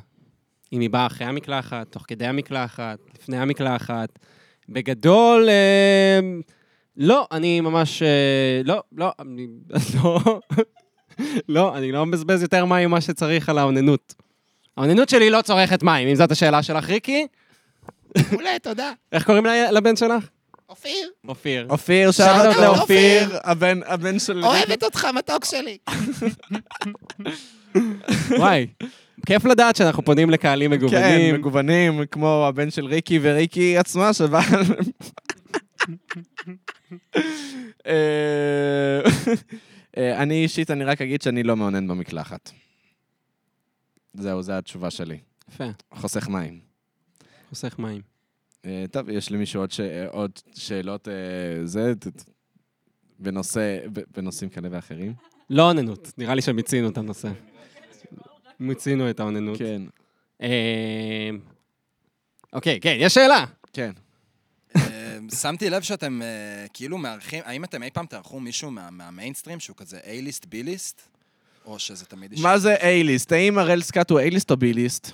אם 0.72 0.80
היא 0.80 0.90
באה 0.90 1.06
אחרי 1.06 1.26
המקלחת, 1.26 1.86
תוך 1.90 2.04
כדי 2.08 2.26
המקלחת, 2.26 2.98
לפני 3.14 3.38
המקלחת. 3.38 4.18
בגדול, 4.68 5.48
אה, 5.48 6.20
לא, 6.96 7.26
אני 7.32 7.60
ממש... 7.60 8.02
אה, 8.02 8.60
לא, 8.64 8.82
לא, 8.92 9.12
אני 9.18 9.46
לא... 10.02 10.20
לא, 11.48 11.76
אני 11.76 11.92
לא 11.92 12.06
מבזבז 12.06 12.42
יותר 12.42 12.64
מים 12.64 12.88
ממה 12.88 13.00
שצריך 13.00 13.48
על 13.48 13.58
האוננות. 13.58 14.14
האוננות 14.76 15.08
שלי 15.08 15.30
לא 15.30 15.42
צורכת 15.42 15.82
מים, 15.82 16.08
אם 16.08 16.14
זאת 16.14 16.30
השאלה 16.30 16.62
שלך, 16.62 16.88
ריקי. 16.88 17.26
מעולה, 18.32 18.58
תודה. 18.62 18.92
איך 19.12 19.26
קוראים 19.26 19.46
לבן 19.72 19.96
שלך? 19.96 20.28
אופיר, 20.68 21.10
אופיר. 21.28 21.66
אופיר, 21.70 22.08
אותי, 22.08 22.60
לאופיר, 22.60 23.38
הבן 23.44 23.80
הבן 23.86 24.18
של... 24.18 24.44
אוהבת 24.44 24.82
אותך, 24.82 25.04
מתוק 25.04 25.44
שלי. 25.44 25.78
וואי, 28.38 28.66
כיף 29.26 29.44
לדעת 29.44 29.76
שאנחנו 29.76 30.04
פונים 30.04 30.30
לקהלים 30.30 30.70
כן, 30.70 30.76
מגוונים. 30.76 31.34
מגוונים, 31.34 32.06
כמו 32.10 32.46
הבן 32.46 32.70
של 32.70 32.86
ריקי 32.86 33.18
וריקי 33.22 33.78
עצמה 33.78 34.12
שבא... 34.12 34.40
אה, 37.86 39.00
אה, 39.96 40.22
אני 40.22 40.42
אישית, 40.42 40.70
אני 40.70 40.84
רק 40.84 41.02
אגיד 41.02 41.22
שאני 41.22 41.42
לא 41.42 41.56
מאונן 41.56 41.88
במקלחת. 41.88 42.50
זהו, 44.14 44.42
זו 44.42 44.52
התשובה 44.52 44.90
שלי. 44.90 45.18
יפה, 45.48 45.64
חוסך 45.94 46.28
מים. 46.28 46.60
חוסך 47.48 47.78
מים. 47.78 48.15
אה, 48.66 48.84
טוב, 48.90 49.08
יש 49.08 49.30
למישהו 49.32 49.60
עוד, 49.60 49.70
ש... 49.72 49.80
עוד 50.10 50.30
שאלות, 50.54 51.08
אה, 51.08 51.14
זה, 51.66 51.92
בנושא, 53.18 53.78
בנושאים 54.16 54.50
כאלה 54.50 54.68
ואחרים? 54.70 55.12
לא 55.50 55.68
אוננות, 55.68 56.12
נראה 56.18 56.34
לי 56.34 56.42
שמיצינו 56.42 56.88
את 56.88 56.98
הנושא. 56.98 57.28
מיצינו 58.60 59.10
את 59.10 59.20
האוננות. 59.20 59.58
כן. 59.58 59.82
אה, 60.42 61.30
אוקיי, 62.52 62.80
כן, 62.80 62.96
יש 62.98 63.14
שאלה. 63.14 63.44
כן. 63.72 63.90
אה, 64.76 65.18
שמתי 65.40 65.70
לב 65.70 65.82
שאתם 65.82 66.22
אה, 66.22 66.66
כאילו 66.72 66.98
מארחים, 66.98 67.42
האם 67.46 67.64
אתם 67.64 67.82
אי 67.82 67.90
פעם 67.90 68.06
תארחו 68.06 68.40
מישהו 68.40 68.70
מה- 68.70 68.90
מהמיינסטרים 68.90 69.60
שהוא 69.60 69.76
כזה 69.76 70.00
A-ליסט, 70.04 70.44
B-ליסט? 70.44 71.00
או 71.64 71.78
שזה 71.78 72.04
תמיד 72.04 72.32
יש... 72.32 72.40
מה 72.40 72.58
זה 72.58 72.76
A-ליסט? 72.76 73.32
האם 73.32 73.58
הראל 73.58 73.82
סקאט 73.82 74.10
הוא 74.10 74.20
A-ליסט 74.20 74.50
או 74.50 74.56
B-ליסט? 74.56 75.10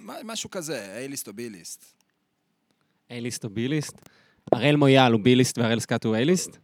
מה- 0.00 0.14
משהו 0.24 0.50
כזה, 0.50 1.04
A-ליסט 1.06 1.28
או 1.28 1.32
B-ליסט. 1.32 1.84
A-ליסט 3.10 3.44
או 3.44 3.48
B-ליסט? 3.48 3.94
הראל 4.52 4.76
מויאל 4.76 5.12
הוא 5.12 5.20
B-ליסט 5.20 5.58
והראל 5.58 5.80
סקאט 5.80 6.04
הוא 6.04 6.16
A-ליסט? 6.16 6.56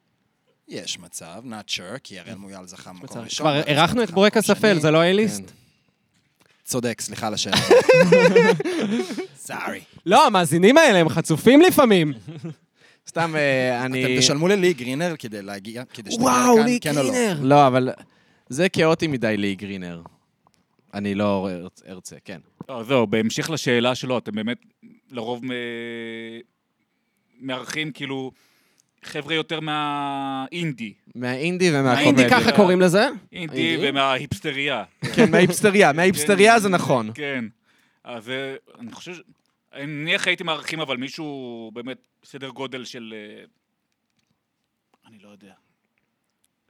יש 0.69 0.99
מצב, 0.99 1.43
not 1.45 1.71
sure, 1.71 1.99
כי 2.05 2.19
הראל 2.19 2.35
מויאל 2.35 2.67
זכה 2.67 2.93
במקום. 2.93 3.19
ראשון. 3.23 3.47
כבר 3.47 3.63
אירחנו 3.63 4.03
את 4.03 4.11
אפל, 4.51 4.73
שני. 4.73 4.81
זה 4.81 4.91
לא 4.91 5.03
A-ליסט? 5.03 5.41
כן. 5.47 5.53
צודק, 6.65 7.01
סליחה 7.01 7.27
על 7.27 7.35
השאלה. 7.35 7.57
סארי. 9.37 9.81
לא, 10.07 10.27
המאזינים 10.27 10.79
האלה 10.79 10.99
הם 10.99 11.09
חצופים 11.09 11.61
לפעמים. 11.61 12.13
סתם, 13.09 13.37
אה, 13.37 13.85
אני... 13.87 14.05
אתם 14.05 14.19
תשלמו 14.19 14.49
ללי 14.49 14.73
גרינר 14.73 15.15
כדי 15.19 15.43
להגיע, 15.43 15.85
כדי 15.85 16.11
שתגיע 16.11 16.27
וואו, 16.29 16.55
לכאן, 16.57 16.65
לי 16.67 16.79
כן 16.81 16.99
או 16.99 17.03
לא? 17.03 17.13
לא, 17.43 17.67
אבל 17.67 17.91
זה 18.49 18.69
כאוטי 18.69 19.07
מדי 19.07 19.37
לי 19.37 19.55
גרינר. 19.55 20.03
אני 20.95 21.15
לא 21.15 21.49
ארצ- 21.51 21.83
ארצה, 21.89 22.17
כן. 22.25 22.39
לא, 22.69 22.83
זהו, 22.85 23.07
בהמשך 23.07 23.51
לשאלה 23.51 23.95
שלו, 23.95 24.19
אתם 24.19 24.33
באמת 24.33 24.59
לרוב 25.11 25.45
מ- 25.45 25.51
מארחים 27.41 27.93
כאילו 27.93 28.33
חבר'ה 29.05 29.35
יותר 29.35 29.61
מהאינדי. 29.61 30.93
מהאינדי 31.15 31.65
אינדי 31.65 31.79
ומהקומדיה. 31.81 32.31
ככה 32.31 32.57
קוראים 32.57 32.81
לזה? 32.81 33.07
אינדי? 33.33 33.77
ומההיפסטריה. 33.83 34.85
כן, 35.15 35.31
מההיפסטריה, 35.31 35.93
מההיפסטריה 35.93 36.59
זה 36.61 36.69
נכון. 36.69 37.11
כן. 37.15 37.45
אז 38.05 38.31
אה, 38.31 38.55
אני 38.79 38.93
חושב, 38.93 39.15
ש- 39.15 39.21
נניח 39.79 40.27
הייתי 40.27 40.45
מארחים 40.45 40.81
אבל 40.81 40.97
מישהו 40.97 41.71
באמת 41.75 41.99
סדר 42.25 42.49
גודל 42.49 42.85
של... 42.85 43.15
אה, 43.17 43.45
אני 45.11 45.19
לא 45.23 45.29
יודע. 45.29 45.53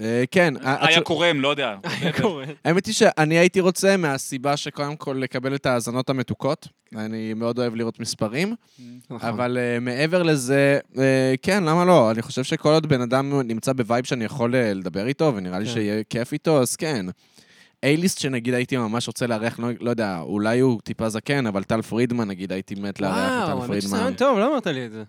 אה, 0.01 0.25
כן, 0.31 0.55
היה 0.63 0.99
התש- 0.99 1.03
קורם, 1.03 1.41
לא 1.41 1.49
יודע. 1.49 1.75
האמת 2.65 2.87
היא 2.87 2.95
שאני 2.95 3.39
הייתי 3.39 3.61
רוצה 3.61 3.97
מהסיבה 3.97 4.57
שקודם 4.57 4.97
כל 4.97 5.17
לקבל 5.21 5.55
את 5.55 5.67
ההאזנות 5.67 6.11
המתוקות. 6.11 6.69
אני 6.97 7.35
מאוד 7.35 7.59
אוהב 7.59 7.75
לראות 7.75 8.01
מספרים, 8.01 8.55
נכון. 9.11 9.29
אבל 9.29 9.59
אה, 9.61 9.81
מעבר 9.81 10.23
לזה, 10.23 10.79
אה, 10.99 11.35
כן, 11.43 11.65
למה 11.65 11.85
לא? 11.85 12.11
אני 12.11 12.23
חושב 12.23 12.45
שכל 12.45 12.69
עוד 12.69 12.87
בן 12.87 13.01
אדם 13.01 13.41
נמצא 13.41 13.73
ב 13.73 13.79
vibe 13.79 14.05
שאני 14.05 14.25
יכול 14.25 14.55
אה, 14.55 14.75
לדבר 14.75 15.07
איתו, 15.07 15.33
ונראה 15.37 15.59
לי 15.59 15.67
כן. 15.67 15.73
שיהיה 15.73 16.03
כיף 16.11 16.33
איתו, 16.33 16.61
אז 16.63 16.77
כן. 16.77 17.07
A-list 17.87 18.19
שנגיד 18.21 18.55
הייתי 18.55 18.77
ממש 18.77 19.07
רוצה 19.07 19.27
לארח, 19.27 19.59
לא, 19.59 19.69
לא 19.81 19.91
יודע, 19.91 20.19
אולי 20.21 20.61
הוא 20.61 20.81
טיפה 20.85 21.09
זקן, 21.09 21.47
אבל 21.47 21.63
טל 21.63 21.83
פרידמן 21.83 22.29
נגיד 22.29 22.53
הייתי 22.53 22.75
מת 22.75 23.01
לארח 23.01 23.17
את 23.17 23.33
וואו, 23.33 23.47
טל 23.47 23.53
האמת 23.53 23.63
שזה 23.63 23.69
פרידמן. 23.69 23.99
רעיון 23.99 24.15
טוב, 24.15 24.39
לא 24.39 24.51
אמרת 24.53 24.67
לי 24.67 24.87
את 24.87 24.93
זה. 24.93 25.03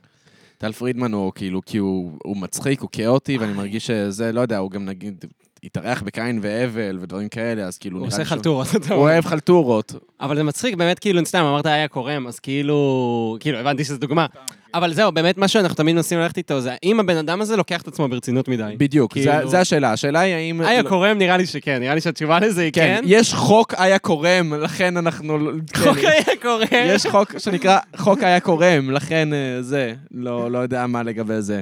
טל 0.58 0.72
פרידמן 0.72 1.14
הוא 1.14 1.32
כאילו, 1.36 1.62
כי 1.66 1.78
הוא, 1.78 2.12
הוא 2.24 2.38
מצחיק, 2.38 2.82
הוא 2.82 2.90
כאוטי, 2.92 3.38
ואני 3.38 3.54
מרגיש 3.54 3.88
שזה, 3.88 4.32
לא 4.32 4.42
יודע, 4.42 4.58
הוא 4.58 4.72
גם 4.72 4.86
נגיד, 4.86 5.26
התארח 5.64 6.02
בקין 6.02 6.40
והבל 6.42 6.98
ודברים 7.02 7.30
כאלה, 7.30 7.64
אז 7.64 7.78
כאילו... 7.78 8.00
הוא 8.00 8.08
עושה 8.08 8.26
חלטורות. 8.26 8.68
הוא. 8.90 8.98
אוהב 8.98 9.26
חלטורות. 9.26 9.94
אבל 10.22 10.36
זה 10.36 10.44
מצחיק, 10.44 10.76
באמת, 10.76 11.00
כאילו, 11.00 11.26
סתם, 11.26 11.44
אמרת 11.44 11.66
היה 11.66 11.88
קורם, 11.88 12.28
אז 12.28 12.40
כאילו, 12.40 13.38
כאילו, 13.40 13.58
הבנתי 13.58 13.84
שזו 13.84 13.98
דוגמה. 13.98 14.26
אבל 14.74 14.94
זהו, 14.94 15.12
באמת 15.12 15.38
מה 15.38 15.48
שאנחנו 15.48 15.76
תמיד 15.76 15.96
מנסים 15.96 16.20
ללכת 16.20 16.38
איתו 16.38 16.62
זה 16.62 16.72
האם 16.84 17.00
הבן 17.00 17.18
אדם 17.18 17.42
הזה 17.42 17.56
לוקח 17.58 17.82
את 17.82 17.88
עצמו 17.88 18.08
ברצינות 18.08 18.48
מדי. 18.48 18.64
בדיוק, 18.78 19.18
זה- 19.18 19.24
כאילו- 19.36 19.50
זה 19.50 19.60
השאלה. 19.60 19.92
השאלה 19.92 20.20
היא 20.20 20.34
האם... 20.34 20.62
איה 20.62 20.84
קורם 20.84 21.18
נראה 21.18 21.38
לי 21.38 21.46
שכן, 21.46 21.80
נראה 21.80 21.96
לי 21.96 22.02
שהתשובה 22.02 22.40
לזה 22.40 22.62
היא 22.62 22.72
כן, 22.74 22.98
כן. 23.02 23.04
יש 23.08 23.34
חוק 23.34 23.74
איה 23.74 24.00
קורם, 24.00 24.54
לכן 24.54 24.98
אנחנו... 24.98 25.40
חוק 25.76 25.98
כן, 25.98 26.08
איה 26.08 26.36
קורם. 26.42 26.66
יש 26.72 27.06
חוק 27.06 27.40
שנקרא 27.40 27.80
חוק 27.98 28.24
איה 28.24 28.40
קורם, 28.40 28.92
לכן 28.92 29.30
אה, 29.34 29.62
זה, 29.62 29.94
לא 30.12 30.52
לא 30.52 30.58
יודע 30.58 30.88
מה 30.88 31.04
לגבי 31.04 31.42
זה. 31.42 31.62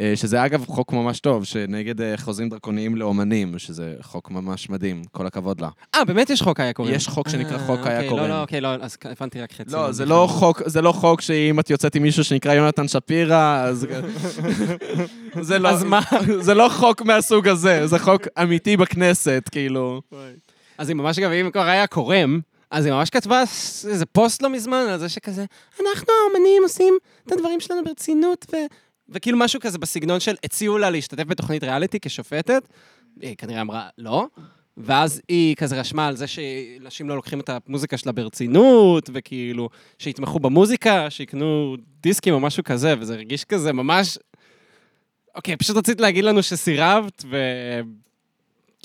אה, 0.00 0.12
שזה 0.16 0.44
אגב 0.44 0.64
חוק 0.66 0.92
ממש 0.92 1.20
טוב, 1.20 1.44
שנגד 1.44 2.00
אה, 2.00 2.16
חוזים 2.16 2.48
דרקוניים 2.48 2.96
לאומנים, 2.96 3.58
שזה 3.58 3.94
חוק 4.02 4.30
ממש 4.30 4.70
מדהים, 4.70 5.02
כל 5.12 5.26
הכבוד 5.26 5.60
לה. 5.60 5.68
אה, 5.94 6.04
באמת 6.04 6.30
יש 6.30 6.42
חוק 6.42 6.60
איה 6.60 6.72
קורם. 6.72 6.90
יש 6.92 7.08
חוק 7.08 7.28
שנקרא 7.28 7.52
אה, 7.52 7.66
חוק 7.66 7.86
איה 7.86 7.96
אוקיי, 7.96 8.08
קורם. 8.08 8.22
לא, 8.22 8.28
לא, 8.28 8.40
אוקיי, 8.42 8.60
לא, 8.60 8.68
אז 8.68 8.96
הבנתי 9.04 9.40
רק 9.40 9.52
חצי. 9.52 9.72
לא, 9.72 9.92
זה 9.92 10.04
לא 10.06 10.26
חוק, 10.30 10.62
זה 10.66 10.82
לא 10.82 10.92
חוק 10.92 11.20
שאם 11.20 11.60
את 11.60 11.70
יוצאת 11.70 11.94
עם 11.94 12.02
מישהו 12.02 12.24
שנקרא 12.24 12.54
יונתן 12.54 12.88
שפירא, 12.88 13.64
אז... 13.64 13.86
זה 15.40 15.58
לא, 15.58 15.68
אז 15.68 15.84
מה? 15.84 16.00
זה 16.40 16.54
לא 16.54 16.68
חוק 16.68 17.02
מהסוג 17.02 17.48
הזה, 17.48 17.86
זה 17.86 17.98
חוק 17.98 18.22
אמיתי 18.42 18.76
בכנסת, 18.76 19.48
כאילו. 19.52 20.00
אז 20.78 20.88
היא 20.88 20.96
ממש, 20.96 21.18
אגב, 21.18 21.30
אם 21.30 21.50
כבר 21.50 21.66
היה 21.68 21.86
קורם, 21.86 22.40
אז 22.70 22.84
היא 22.84 22.94
ממש 22.94 23.10
כתבה 23.10 23.40
איזה 23.88 24.06
פוסט 24.06 24.42
לא 24.42 24.50
מזמן 24.50 24.86
על 24.90 24.98
זה 24.98 25.08
שכזה, 25.08 25.44
אנחנו 25.80 26.06
האומנים 26.22 26.62
עושים 26.62 26.98
את 27.26 27.32
הדברים 27.32 27.60
שלנו 27.60 27.84
ברצינות, 27.84 28.46
ו... 28.52 28.56
וכאילו 29.08 29.38
משהו 29.38 29.60
כזה 29.60 29.78
בסגנון 29.78 30.20
של 30.20 30.34
הציעו 30.44 30.78
לה 30.78 30.90
להשתתף 30.90 31.24
בתוכנית 31.24 31.64
ריאליטי 31.64 32.00
כשופטת, 32.00 32.68
היא 33.20 33.36
כנראה 33.36 33.60
אמרה 33.60 33.88
לא, 33.98 34.26
ואז 34.76 35.20
היא 35.28 35.56
כזה 35.56 35.80
רשמה 35.80 36.06
על 36.06 36.16
זה 36.16 36.26
שאנשים 36.26 37.08
לא 37.08 37.16
לוקחים 37.16 37.40
את 37.40 37.50
המוזיקה 37.68 37.96
שלה 37.96 38.12
ברצינות, 38.12 39.10
וכאילו, 39.12 39.68
שיתמכו 39.98 40.40
במוזיקה, 40.40 41.10
שיקנו 41.10 41.76
דיסקים 42.00 42.34
או 42.34 42.40
משהו 42.40 42.64
כזה, 42.64 42.94
וזה 43.00 43.14
הרגיש 43.14 43.44
כזה 43.44 43.72
ממש... 43.72 44.18
אוקיי, 45.34 45.56
פשוט 45.56 45.76
רצית 45.76 46.00
להגיד 46.00 46.24
לנו 46.24 46.42
שסירבת, 46.42 47.24
ו... 47.30 47.36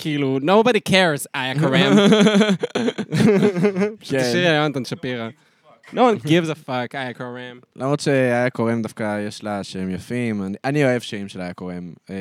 כאילו, 0.01 0.39
nobody 0.41 0.89
cares, 0.89 1.25
איה 1.35 1.59
קורם. 1.59 1.97
תשאירי 3.99 4.47
על 4.47 4.55
יונתן 4.55 4.85
שפירא. 4.85 5.29
No 5.93 5.97
one 5.97 6.19
gives 6.27 6.49
a 6.49 6.67
fuck, 6.67 6.93
איה 6.93 7.13
קורם. 7.13 7.59
למרות 7.75 7.99
שאיה 7.99 8.49
קורם 8.49 8.81
דווקא 8.81 9.27
יש 9.27 9.43
לה 9.43 9.63
שם 9.63 9.89
יפים, 9.89 10.43
אני, 10.43 10.57
אני 10.63 10.85
אוהב 10.85 11.01
שירים 11.01 11.27
של 11.27 11.41
איה 11.41 11.53
קורם. 11.53 11.93
אה, 12.09 12.15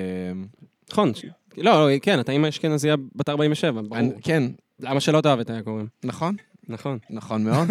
נכון, 0.92 1.12
לא, 1.56 1.90
לא, 1.90 1.98
כן, 1.98 2.20
אתה 2.20 2.32
אימא 2.32 2.48
אשכנזייה 2.48 2.96
בת 3.14 3.28
47, 3.28 3.82
ברור. 3.82 4.12
כן, 4.22 4.42
למה 4.80 5.00
שלא 5.00 5.20
תאהב 5.20 5.40
את 5.40 5.50
איה 5.50 5.62
קורם? 5.62 5.86
נכון, 6.04 6.36
נכון. 6.68 6.98
נכון 7.10 7.44
מאוד. 7.44 7.68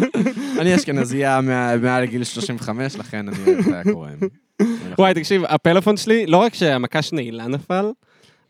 אני 0.60 0.74
אשכנזייה 0.74 1.40
מעל 1.80 2.04
גיל 2.04 2.24
35, 2.24 2.96
לכן 2.96 3.28
אני 3.28 3.38
אוהב 3.46 3.58
את 3.58 3.66
איה 3.66 3.84
קורם. 3.84 4.18
וואי, 4.98 5.14
תקשיב, 5.14 5.42
הפלאפון 5.44 5.96
שלי, 5.96 6.26
לא 6.26 6.36
רק 6.36 6.54
שהמקש 6.54 7.12
נעילה 7.12 7.46
נפל, 7.46 7.86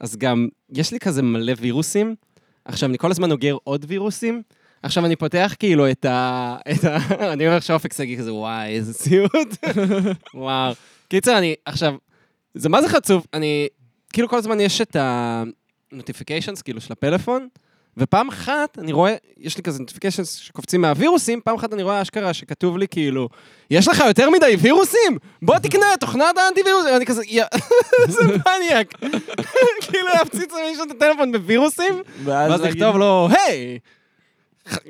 אז 0.01 0.16
גם 0.16 0.49
יש 0.72 0.93
לי 0.93 1.01
כזה 1.01 1.22
מלא 1.22 1.53
וירוסים. 1.59 2.14
עכשיו, 2.64 2.88
אני 2.88 2.99
כל 2.99 3.11
הזמן 3.11 3.30
אוגר 3.30 3.57
עוד 3.64 3.84
וירוסים. 3.88 4.43
עכשיו 4.83 5.07
אני 5.07 5.16
פותח 5.16 5.55
כאילו 5.59 5.91
את 5.91 6.05
ה... 6.05 6.57
את 6.72 6.85
ה... 6.85 6.97
אני 7.33 7.47
אומר 7.47 7.61
שאופק 7.61 7.93
שגיא 7.93 8.18
כזה, 8.18 8.33
וואי, 8.33 8.68
איזה 8.68 8.93
סיוט. 8.93 9.64
וואו. 10.35 10.72
קיצר, 11.09 11.39
אני... 11.39 11.55
עכשיו, 11.64 11.95
זה 12.55 12.68
מה 12.68 12.83
זה 12.83 12.89
חצוף? 12.89 13.26
אני... 13.35 13.68
כאילו 14.12 14.28
כל 14.28 14.39
הזמן 14.39 14.61
יש 14.61 14.81
את 14.81 14.97
ה-notifications, 14.97 16.62
כאילו, 16.64 16.81
של 16.81 16.93
הפלאפון, 16.93 17.49
ופעם 17.97 18.28
אחת 18.28 18.78
אני 18.78 18.93
רואה, 18.93 19.14
יש 19.39 19.57
לי 19.57 19.62
כזה 19.62 19.83
notifications 19.83 20.24
שקופצים 20.24 20.81
מהווירוסים, 20.81 21.41
פעם 21.45 21.57
אחת 21.57 21.72
אני 21.72 21.83
רואה 21.83 22.03
אשכרה 22.03 22.35
שכתוב 22.35 22.78
לי 22.78 22.89
כאילו, 22.89 23.28
יש 23.70 23.89
לך 23.89 24.03
יותר 24.07 24.31
מדי 24.31 24.57
וירוסים? 24.61 25.18
בוא 25.43 25.59
תקנה 25.59 25.87
תוכנת 26.01 26.39
האנטי-וירוס. 26.39 26.85
ואני 26.85 27.07
כזה, 27.07 27.22
יא, 27.26 27.45
איזה 28.07 28.22
מניאק. 28.22 28.95
כאילו 29.81 30.09
להפציץ 30.14 30.53
למישהו 30.53 30.85
את 30.85 30.91
הטלפון 30.91 31.33
בווירוסים, 31.33 32.03
ואז 32.24 32.61
לכתוב 32.61 32.97
לו, 32.97 33.28
היי, 33.31 33.78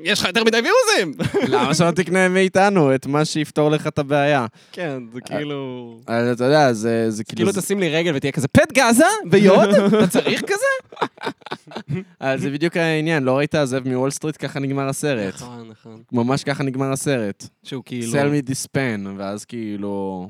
יש 0.03 0.19
לך 0.19 0.27
יותר 0.27 0.43
מדי 0.43 0.57
וירוסים. 0.57 1.25
למה 1.47 1.73
שלא 1.73 1.91
תקנה 1.91 2.29
מאיתנו 2.29 2.95
את 2.95 3.05
מה 3.05 3.25
שיפתור 3.25 3.71
לך 3.71 3.87
את 3.87 3.99
הבעיה? 3.99 4.45
כן, 4.71 5.03
זה 5.13 5.21
כאילו... 5.21 5.99
אז 6.07 6.27
אתה 6.27 6.43
יודע, 6.43 6.73
זה 6.73 7.23
כאילו 7.23 7.25
כאילו... 7.35 7.61
תשים 7.61 7.79
לי 7.79 7.89
רגל 7.89 8.15
ותהיה 8.15 8.31
כזה 8.31 8.47
פט 8.47 8.71
גאזה 8.73 9.05
ויוד? 9.31 9.69
אתה 9.69 10.07
צריך 10.07 10.41
כזה? 10.41 11.05
אה, 12.21 12.37
זה 12.37 12.49
בדיוק 12.49 12.77
העניין, 12.77 13.23
לא 13.23 13.37
ראית 13.37 13.55
זאב 13.63 13.87
מוול 13.87 14.11
סטריט? 14.11 14.37
ככה 14.37 14.59
נגמר 14.59 14.89
הסרט. 14.89 15.33
נכון, 15.33 15.69
נכון. 15.69 16.01
ממש 16.11 16.43
ככה 16.43 16.63
נגמר 16.63 16.91
הסרט. 16.91 17.47
שהוא 17.63 17.83
כאילו... 17.85 18.11
sell 18.11 18.45
me 18.45 18.49
this 18.49 18.67
pen, 18.77 19.07
ואז 19.17 19.45
כאילו... 19.45 20.29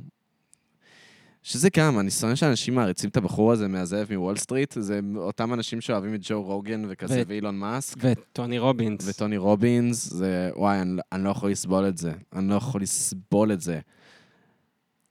שזה 1.43 1.69
גם, 1.77 1.99
אני 1.99 2.11
שונא 2.11 2.35
שאנשים 2.35 2.75
מעריצים 2.75 3.09
את 3.09 3.17
הבחור 3.17 3.51
הזה 3.51 3.67
מהזאב 3.67 4.07
מוול 4.13 4.37
סטריט, 4.37 4.73
זה 4.79 4.99
אותם 5.15 5.53
אנשים 5.53 5.81
שאוהבים 5.81 6.15
את 6.15 6.19
ג'ו 6.23 6.43
רוגן 6.43 6.83
וכזה 6.89 7.21
ו- 7.21 7.23
ואילון 7.27 7.59
מאסק. 7.59 7.97
וטוני 7.99 8.59
רובינס. 8.59 9.07
וטוני 9.07 9.37
רובינס, 9.37 10.09
זה, 10.09 10.49
וואי, 10.55 10.81
אני, 10.81 11.01
אני 11.11 11.23
לא 11.23 11.29
יכול 11.29 11.51
לסבול 11.51 11.87
את 11.87 11.97
זה. 11.97 12.11
אני 12.33 12.49
לא 12.49 12.55
יכול 12.55 12.81
לסבול 12.81 13.51
את 13.53 13.61
זה. 13.61 13.79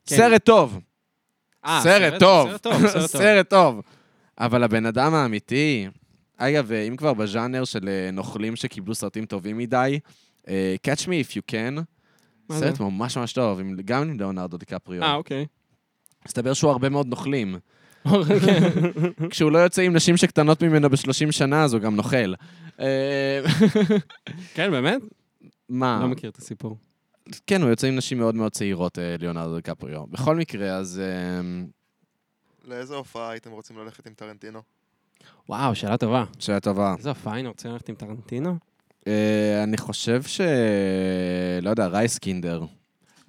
כן. 0.06 0.16
סרט 0.16 0.44
טוב, 0.44 0.80
אה, 1.66 1.80
סרט 1.82 2.10
סרט 2.12 2.20
טוב, 2.20 2.48
סרט 2.50 2.62
טוב. 2.62 3.06
סרט 3.06 3.50
טוב. 3.56 3.80
אבל 4.38 4.62
הבן 4.62 4.86
אדם 4.86 5.14
האמיתי, 5.14 5.88
אגב, 6.36 6.72
אם 6.72 6.96
כבר 6.96 7.14
בז'אנר 7.14 7.64
של 7.64 7.88
אה, 7.88 8.10
נוכלים 8.10 8.56
שקיבלו 8.56 8.94
סרטים 8.94 9.26
טובים 9.26 9.58
מדי, 9.58 10.00
אה, 10.48 10.74
Catch 10.86 11.00
Me 11.06 11.26
If 11.26 11.32
You 11.36 11.52
Can, 11.52 11.80
סרט? 12.52 12.80
ממש 12.80 13.16
ממש 13.16 13.32
טוב, 13.32 13.60
גם 13.84 14.02
עם 14.02 14.18
ליאונרדו 14.18 14.56
דיקפריו. 14.56 15.02
אה, 15.02 15.14
אוקיי. 15.14 15.46
מסתבר 16.26 16.52
שהוא 16.52 16.70
הרבה 16.70 16.88
מאוד 16.88 17.06
נוכלים. 17.06 17.56
כשהוא 19.30 19.52
לא 19.52 19.58
יוצא 19.58 19.82
עם 19.82 19.92
נשים 19.92 20.16
שקטנות 20.16 20.62
ממנו 20.62 20.90
ב-30 20.90 21.32
שנה, 21.32 21.64
אז 21.64 21.74
הוא 21.74 21.80
גם 21.80 21.96
נוכל. 21.96 22.34
אה, 22.80 23.40
כן, 24.54 24.70
באמת? 24.70 25.00
מה? 25.68 25.98
לא 26.02 26.08
מכיר 26.08 26.30
את 26.30 26.36
הסיפור. 26.36 26.76
כן, 27.46 27.62
הוא 27.62 27.70
יוצא 27.70 27.86
עם 27.86 27.96
נשים 27.96 28.18
מאוד 28.18 28.34
מאוד 28.34 28.52
צעירות, 28.52 28.98
אה, 28.98 29.16
ליאונרדו 29.18 29.56
דיקפריו. 29.56 30.06
בכל 30.06 30.36
מקרה, 30.36 30.76
אז... 30.76 31.00
אה, 31.04 31.40
לאיזה 32.64 32.94
הופעה 32.94 33.30
הייתם 33.30 33.50
רוצים 33.50 33.78
ללכת 33.78 34.06
עם 34.06 34.14
טרנטינו? 34.14 34.60
וואו, 35.48 35.74
שאלה 35.74 35.96
טובה. 35.96 36.24
שאלה 36.38 36.60
טובה. 36.60 36.94
איזה 36.98 37.08
הופעה 37.08 37.34
היינו 37.34 37.48
רוצים 37.48 37.70
ללכת 37.70 37.88
עם 37.88 37.94
טרנטינו? 37.94 38.56
אני 39.64 39.76
חושב 39.76 40.22
ש... 40.22 40.40
לא 41.62 41.70
יודע, 41.70 41.86
רייסקינדר. 41.86 42.64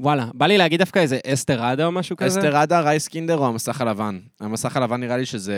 וואלה, 0.02 0.28
בא 0.34 0.46
לי 0.46 0.58
להגיד 0.58 0.80
דווקא 0.80 1.00
איזה 1.00 1.20
אסתרדה 1.26 1.86
או 1.86 1.92
משהו 1.92 2.18
כזה. 2.18 2.40
אסתרדה, 2.40 2.80
רייסקינדר 2.80 3.38
או 3.38 3.48
המסך 3.48 3.82
הלבן? 3.82 4.20
המסך 4.40 4.78
הלבן 4.78 5.00
נראה 5.00 5.18
לי 5.18 5.26
שזה... 5.26 5.56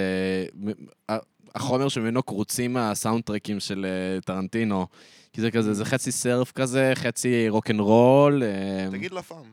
החומר 1.55 1.89
שממנו 1.89 2.23
קרוצים 2.23 2.77
הסאונדטרקים 2.77 3.59
של 3.59 3.85
אה, 3.85 4.21
טרנטינו. 4.21 4.87
כי 5.33 5.41
זה 5.41 5.51
כזה, 5.51 5.73
זה 5.73 5.85
חצי 5.85 6.11
סרף 6.11 6.51
כזה, 6.51 6.91
חצי 6.95 7.49
רוקנרול. 7.49 8.43
אה, 8.43 8.87
תגיד 8.91 9.11
לפעם. 9.11 9.43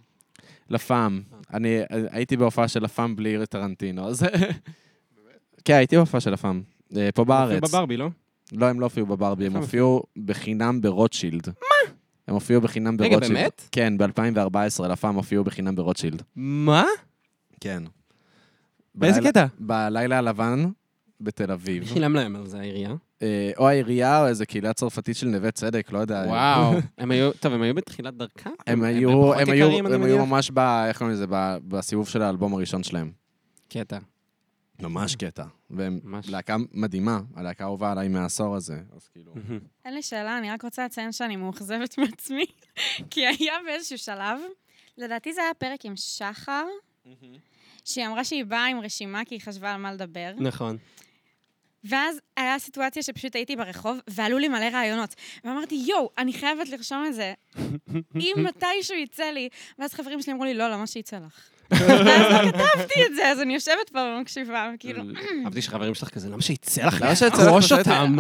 לפ"ם. 0.71 1.21
אני 1.55 1.81
הייתי 2.11 2.37
בהופעה 2.37 2.69
של 2.69 2.83
לפ"ם 2.83 3.17
בלי 3.17 3.47
טרנטינו, 3.47 4.09
אז... 4.09 4.23
כן, 5.65 5.75
הייתי 5.75 5.97
בהופעה 5.97 6.21
של 6.21 6.33
לפ"ם. 6.33 6.63
אה, 6.97 7.09
פה 7.15 7.25
בארץ. 7.25 7.63
בברבי, 7.63 7.97
לא? 7.97 8.09
לא, 8.53 8.67
הם 8.67 8.81
לא 8.81 8.87
הופיעו 8.87 9.07
בברבי, 9.07 9.47
הם 9.47 9.57
הם 9.57 9.63
הופיעו 9.63 10.03
בחינם 10.25 10.81
ברוטשילד. 10.81 11.47
מה? 11.49 11.93
הם 12.31 12.35
הופיעו 12.35 12.61
בחינם 12.61 12.97
רגע, 13.01 13.11
ברוטשילד. 13.11 13.37
באמת? 13.39 13.69
כן, 13.73 13.99
ב-2014 13.99 14.89
לפ"ם 14.89 15.15
הופיעו 15.15 15.45
בחינם 15.45 15.75
ברוטשילד. 15.75 16.23
מה? 16.37 16.85
כן. 17.61 17.83
באיזה 18.95 19.21
בלילה- 19.21 19.31
קטע? 19.33 19.47
בלילה 19.59 20.19
הלבן 20.19 20.65
בתל 21.21 21.53
אביב. 21.53 21.87
שילם 21.87 22.15
להם 22.15 22.37
על 22.37 22.47
זה 22.47 22.59
העירייה. 22.61 22.95
אה, 23.23 23.51
או 23.59 23.69
העירייה 23.69 24.23
או 24.23 24.27
איזה 24.27 24.47
קהילה 24.47 24.73
צרפתית 24.73 25.17
של 25.17 25.27
נווה 25.27 25.51
צדק, 25.51 25.93
לא 25.93 25.99
יודע. 25.99 26.25
וואו. 26.27 26.73
הם 26.99 27.11
היו, 27.11 27.31
טוב, 27.33 27.53
הם 27.53 27.63
היו 27.63 27.75
בתחילת 27.75 28.15
דרכם? 28.17 28.51
הם 28.67 28.83
היו, 28.83 29.35
הם 29.35 29.51
היו, 29.51 29.69
הם 29.95 30.03
היו? 30.03 30.27
ממש 30.27 30.51
ב... 30.55 30.59
איך 30.59 30.99
קוראים 30.99 31.15
לזה? 31.17 31.27
בסיבוב 31.69 32.09
של 32.09 32.23
האלבום 32.23 32.55
הראשון 32.55 32.83
שלהם. 32.83 33.11
קטע. 33.69 33.99
ממש 34.83 35.17
קטע. 35.17 35.45
והם. 35.71 36.01
להקה 36.29 36.57
מדהימה, 36.73 37.21
הלהקה 37.35 37.65
האהובה 37.65 37.93
עליי 37.93 38.09
מהעשור 38.09 38.57
הזה. 38.57 38.81
אז 38.97 39.09
כאילו... 39.09 39.35
אין 39.85 39.95
לי 39.95 40.03
שאלה, 40.03 40.39
אני 40.39 40.51
רק 40.51 40.63
רוצה 40.63 40.85
לציין 40.85 41.13
שאני 41.13 41.37
מאוכזבת 41.37 41.99
מעצמי, 42.01 42.47
כי 43.11 43.27
היה 43.27 43.55
באיזשהו 43.67 43.99
שלב, 43.99 44.41
לדעתי 44.99 45.33
זה 45.33 45.41
היה 45.41 45.55
פרק 45.55 45.85
עם 45.85 45.97
שחר, 45.97 46.67
שהיא 47.85 48.07
אמרה 48.07 48.25
שהיא 48.25 48.45
באה 48.45 48.67
עם 48.67 48.81
רשימה 48.81 49.25
כי 49.25 49.35
היא 49.35 49.41
חשבה 49.41 49.75
על 49.75 49.81
מה 49.81 49.93
לדבר, 49.93 50.33
נכון. 50.39 50.77
ואז 51.85 52.21
היה 52.37 52.59
סיטואציה 52.59 53.03
שפשוט 53.03 53.37
הייתי 53.37 53.57
ברחוב, 53.57 53.99
ועלו 54.11 54.39
לי 54.39 54.49
מלא 54.49 54.69
רעיונות. 54.73 55.15
ואמרתי, 55.45 55.75
יואו, 55.75 56.11
אני 56.19 56.33
חייבת 56.33 56.69
לרשום 56.69 57.05
את 57.07 57.15
זה. 57.15 57.35
אם 58.15 58.35
מתישהו 58.37 58.97
יצא 58.97 59.25
לי. 59.25 59.49
ואז 59.79 59.95
חברים 59.95 60.23
שלי 60.23 60.33
אמרו 60.33 60.45
לי, 60.45 60.55
לא, 60.55 60.69
למה 60.69 60.87
שיצא 60.87 61.19
לך? 61.19 61.51
ואז 61.71 62.01
לא 62.33 62.53
כתבתי 62.53 63.07
את 63.07 63.15
זה, 63.17 63.29
אז 63.29 63.41
אני 63.41 63.55
יושבת 63.55 63.91
פה 63.93 63.99
ומקשיבה, 64.19 64.71
כאילו... 64.79 65.03
אהבתי 65.45 65.63
שחברים 65.63 65.95
שלך 65.95 66.09
כזה, 66.09 66.29
למה 66.29 66.43
שיצא 66.43 66.85
לך 66.87 67.01
למה 67.03 67.17
שיצא 67.17 67.27
לך 67.27 67.39
לחרוש 67.41 67.73
לעשות 67.73 67.87
את- 67.89 67.93
אותם? 67.93 68.17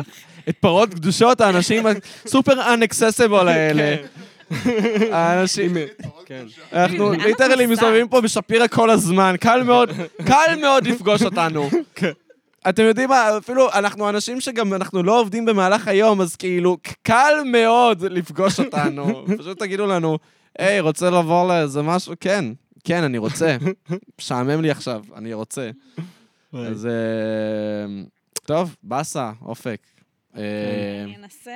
את 0.49 0.57
פרות 0.61 0.95
קדושות, 0.95 1.41
האנשים 1.41 1.85
הסופר 2.27 2.75
אנקססיבול 2.75 3.49
האלה. 3.49 3.97
האנשים... 5.13 5.75
כן. 6.27 6.45
אנחנו 6.73 7.13
ליטרלי 7.13 7.67
מסתובבים 7.67 8.09
פה 8.09 8.21
בשפירא 8.21 8.67
כל 8.67 8.91
הזמן, 8.91 9.35
קל 9.41 9.63
מאוד, 9.63 9.91
קל 10.27 10.55
מאוד 10.61 10.87
לפגוש 10.87 11.23
אותנו. 11.23 11.71
אתם 12.69 12.83
יודעים 12.83 13.09
מה, 13.09 13.39
אפילו 13.39 13.73
אנחנו 13.73 14.09
אנשים 14.09 14.41
שגם 14.41 14.75
אנחנו 14.75 15.03
לא 15.03 15.21
עובדים 15.21 15.45
במהלך 15.45 15.89
היום, 15.89 16.21
אז 16.21 16.37
כאילו, 16.37 16.77
קל 17.03 17.35
מאוד 17.45 18.03
לפגוש 18.03 18.61
אותנו. 18.61 19.25
פשוט 19.39 19.59
תגידו 19.59 19.87
לנו, 19.87 20.19
היי, 20.59 20.81
רוצה 20.81 21.11
לעבור 21.11 21.49
לאיזה 21.49 21.83
משהו? 21.83 22.15
כן, 22.21 22.45
כן, 22.85 23.03
אני 23.03 23.19
רוצה. 23.19 23.57
משעמם 24.19 24.63
לי 24.63 24.71
עכשיו, 24.71 25.05
אני 25.17 25.33
רוצה. 25.33 25.71
אז 26.53 26.87
אה, 26.87 28.03
טוב, 28.47 28.77
באסה, 28.83 29.33
אופק. 29.43 29.81
אה, 30.37 30.43
אני 31.05 31.17
אנסה, 31.17 31.51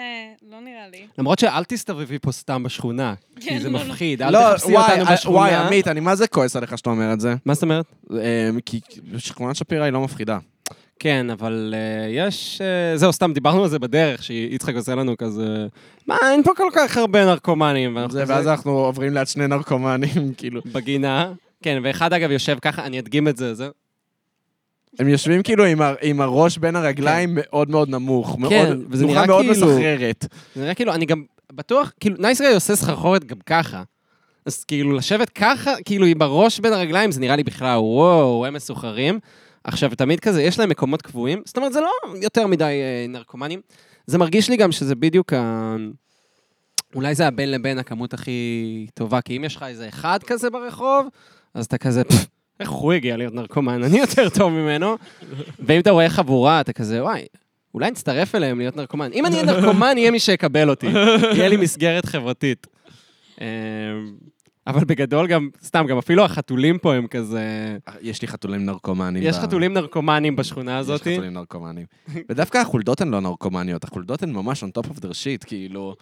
לא 0.51 0.61
נראה 0.61 0.89
לי. 0.89 1.07
למרות 1.19 1.39
שאל 1.39 1.65
תסתובבי 1.65 2.19
פה 2.19 2.33
סתם 2.33 2.63
בשכונה, 2.63 3.15
כי 3.41 3.49
כן, 3.49 3.59
זה 3.59 3.71
לא, 3.71 3.79
לא. 3.79 3.85
מפחיד, 3.87 4.23
אל 4.23 4.33
לא, 4.33 4.39
תחפשי 4.57 4.77
אותנו 4.77 5.07
אה, 5.07 5.13
בשכונה. 5.13 5.39
וואי, 5.39 5.55
עמית, 5.55 5.89
אני 5.89 6.01
מה 6.01 6.17
זה 6.17 6.29
כועס 6.29 6.57
עליך 6.57 6.79
שאתה 6.79 6.91
אומר 6.91 7.13
את 7.13 7.21
זה? 7.21 7.35
מה 7.45 7.55
זאת 7.55 7.63
אומרת? 7.63 7.87
כי 8.67 8.81
שכונת 9.19 9.57
שפירא 9.57 9.85
היא 9.85 9.93
לא 9.93 10.01
מפחידה. 10.01 10.39
כן, 10.99 11.31
אבל 11.31 11.75
uh, 11.77 12.11
יש... 12.29 12.61
Uh, 12.95 12.99
זהו, 12.99 13.13
סתם 13.13 13.33
דיברנו 13.33 13.63
על 13.63 13.69
זה 13.69 13.79
בדרך, 13.79 14.23
שיצחק 14.23 14.75
עושה 14.75 14.95
לנו 14.95 15.17
כזה... 15.17 15.67
מה, 16.07 16.17
אין 16.33 16.43
פה 16.43 16.51
כל 16.57 16.69
כך 16.73 16.97
הרבה 16.97 17.25
נרקומנים. 17.25 17.99
זה, 18.11 18.25
ואז 18.27 18.49
אנחנו 18.49 18.71
עוברים 18.71 19.15
ליד 19.15 19.27
שני 19.27 19.47
נרקומנים, 19.47 20.33
כאילו. 20.37 20.61
בגינה. 20.73 21.33
כן, 21.63 21.81
ואחד 21.83 22.13
אגב 22.13 22.31
יושב 22.31 22.59
ככה, 22.63 22.85
אני 22.85 22.99
אדגים 22.99 23.29
את 23.29 23.37
זה, 23.37 23.55
זה... 23.55 23.69
הם 24.99 25.09
יושבים 25.09 25.43
כאילו 25.43 25.65
עם, 25.65 25.83
ה, 25.83 25.95
עם 26.03 26.21
הראש 26.21 26.59
בין 26.59 26.77
הרגליים 26.77 27.31
מאוד 27.33 27.71
מאוד 27.71 27.89
נמוך. 27.89 28.39
מאוד, 28.39 28.53
כן, 28.53 28.77
וזה 28.91 29.05
תנוחה 29.05 29.17
נראה 29.17 29.27
מאוד 29.27 29.45
כאילו- 29.45 29.67
מסחררת. 29.67 30.27
זה 30.55 30.63
נראה 30.63 30.75
כאילו, 30.75 30.95
אני 30.95 31.07
גם 31.07 31.25
בטוח, 31.53 31.93
כאילו, 32.01 32.17
נייסגאי 32.19 32.55
עושה 32.55 32.77
סחרחורת 32.77 33.25
גם 33.25 33.37
ככה. 33.47 33.83
אז 34.47 34.65
כאילו, 34.65 34.93
לשבת 34.93 35.29
ככה, 35.29 35.73
כאילו, 35.85 36.07
עם 36.07 36.23
הראש 36.23 36.61
בין 36.61 36.73
הרגליים, 36.73 37.13
זה 37.13 37.21
נראה 37.21 37.37
לי 37.37 37.43
בכלל, 37.43 37.79
וואו, 37.79 38.47
הם 38.47 38.55
מסוחרים. 38.55 39.19
עכשיו, 39.65 39.91
תמיד 39.97 40.21
כזה, 40.21 40.43
יש 40.43 40.59
להם 40.59 40.69
מקומות 40.69 41.03
קבועים, 41.03 41.43
זאת 41.45 41.57
אומרת, 41.57 41.73
זה 41.73 41.81
לא 41.81 41.91
יותר 42.23 42.47
מדי 42.47 42.65
אה, 42.65 43.07
נרקומנים. 43.09 43.61
זה 44.07 44.19
מרגיש 44.19 44.51
לי 44.51 44.57
גם 44.57 44.73
שזה 44.73 44.95
בדיוק 44.95 45.33
ה... 45.33 45.77
אולי 46.95 47.15
זה 47.15 47.27
הבין 47.27 47.51
לבין 47.51 47.79
הכמות 47.79 48.15
הכי 48.15 48.87
טובה, 48.95 49.21
כי 49.21 49.37
אם 49.37 49.45
יש 49.45 49.57
לך 49.57 49.63
איזה 49.63 49.89
אחד 49.89 50.19
כזה 50.27 50.51
ברחוב, 50.51 51.07
אז 51.55 51.65
אתה 51.65 51.79
כזה, 51.79 52.05
"פפ, 52.05 52.27
איך 52.61 52.71
הוא 52.71 52.93
הגיע 52.93 53.17
להיות 53.17 53.35
נרקומן? 53.35 53.83
אני 53.83 53.99
יותר 53.99 54.29
טוב 54.29 54.53
ממנו. 54.53 54.97
ואם 55.59 55.81
אתה 55.81 55.91
רואה 55.91 56.11
חבורה, 56.11 56.61
אתה 56.61 56.73
כזה, 56.73 57.03
וואי, 57.03 57.25
אולי 57.75 57.91
נצטרף 57.91 58.35
אליהם 58.35 58.59
להיות 58.59 58.77
נרקומן. 58.77 59.11
אם 59.13 59.27
אני 59.27 59.35
אהיה 59.35 59.47
נרקומן, 59.47 59.99
יהיה 59.99 60.11
מי 60.11 60.21
שיקבל 60.21 60.71
אותי. 60.71 60.87
יהיה 61.35 61.49
לי 61.49 61.57
מסגרת 61.57 62.07
חברתית. 62.07 62.67
אבל 64.67 64.85
בגדול 64.85 65.27
גם, 65.27 65.49
סתם, 65.63 65.87
גם 65.89 65.99
אפילו 65.99 66.25
החתולים 66.25 66.79
פה 66.79 66.95
הם 66.95 67.07
כזה... 67.07 67.77
יש 68.01 68.23
לי 68.23 68.29
חתולים 68.29 68.65
נרקומנים. 68.67 69.23
יש 69.23 69.37
ב- 69.37 69.41
חתולים 69.41 69.73
נרקומנים 69.73 70.37
בשכונה 70.37 70.73
יש 70.73 70.79
הזאת. 70.81 71.01
חתולים 71.01 71.33
נרקומנים. 71.33 71.87
ודווקא 72.29 72.59
החולדות 72.59 73.01
הן 73.01 73.09
לא 73.09 73.21
נרקומניות, 73.21 73.85
החולדות 73.85 74.23
הן 74.23 74.33
ממש 74.33 74.65
on 74.65 74.67
top 74.67 74.87
of 74.87 74.95
their 74.97 75.13
shit, 75.13 75.47
כאילו... 75.47 75.95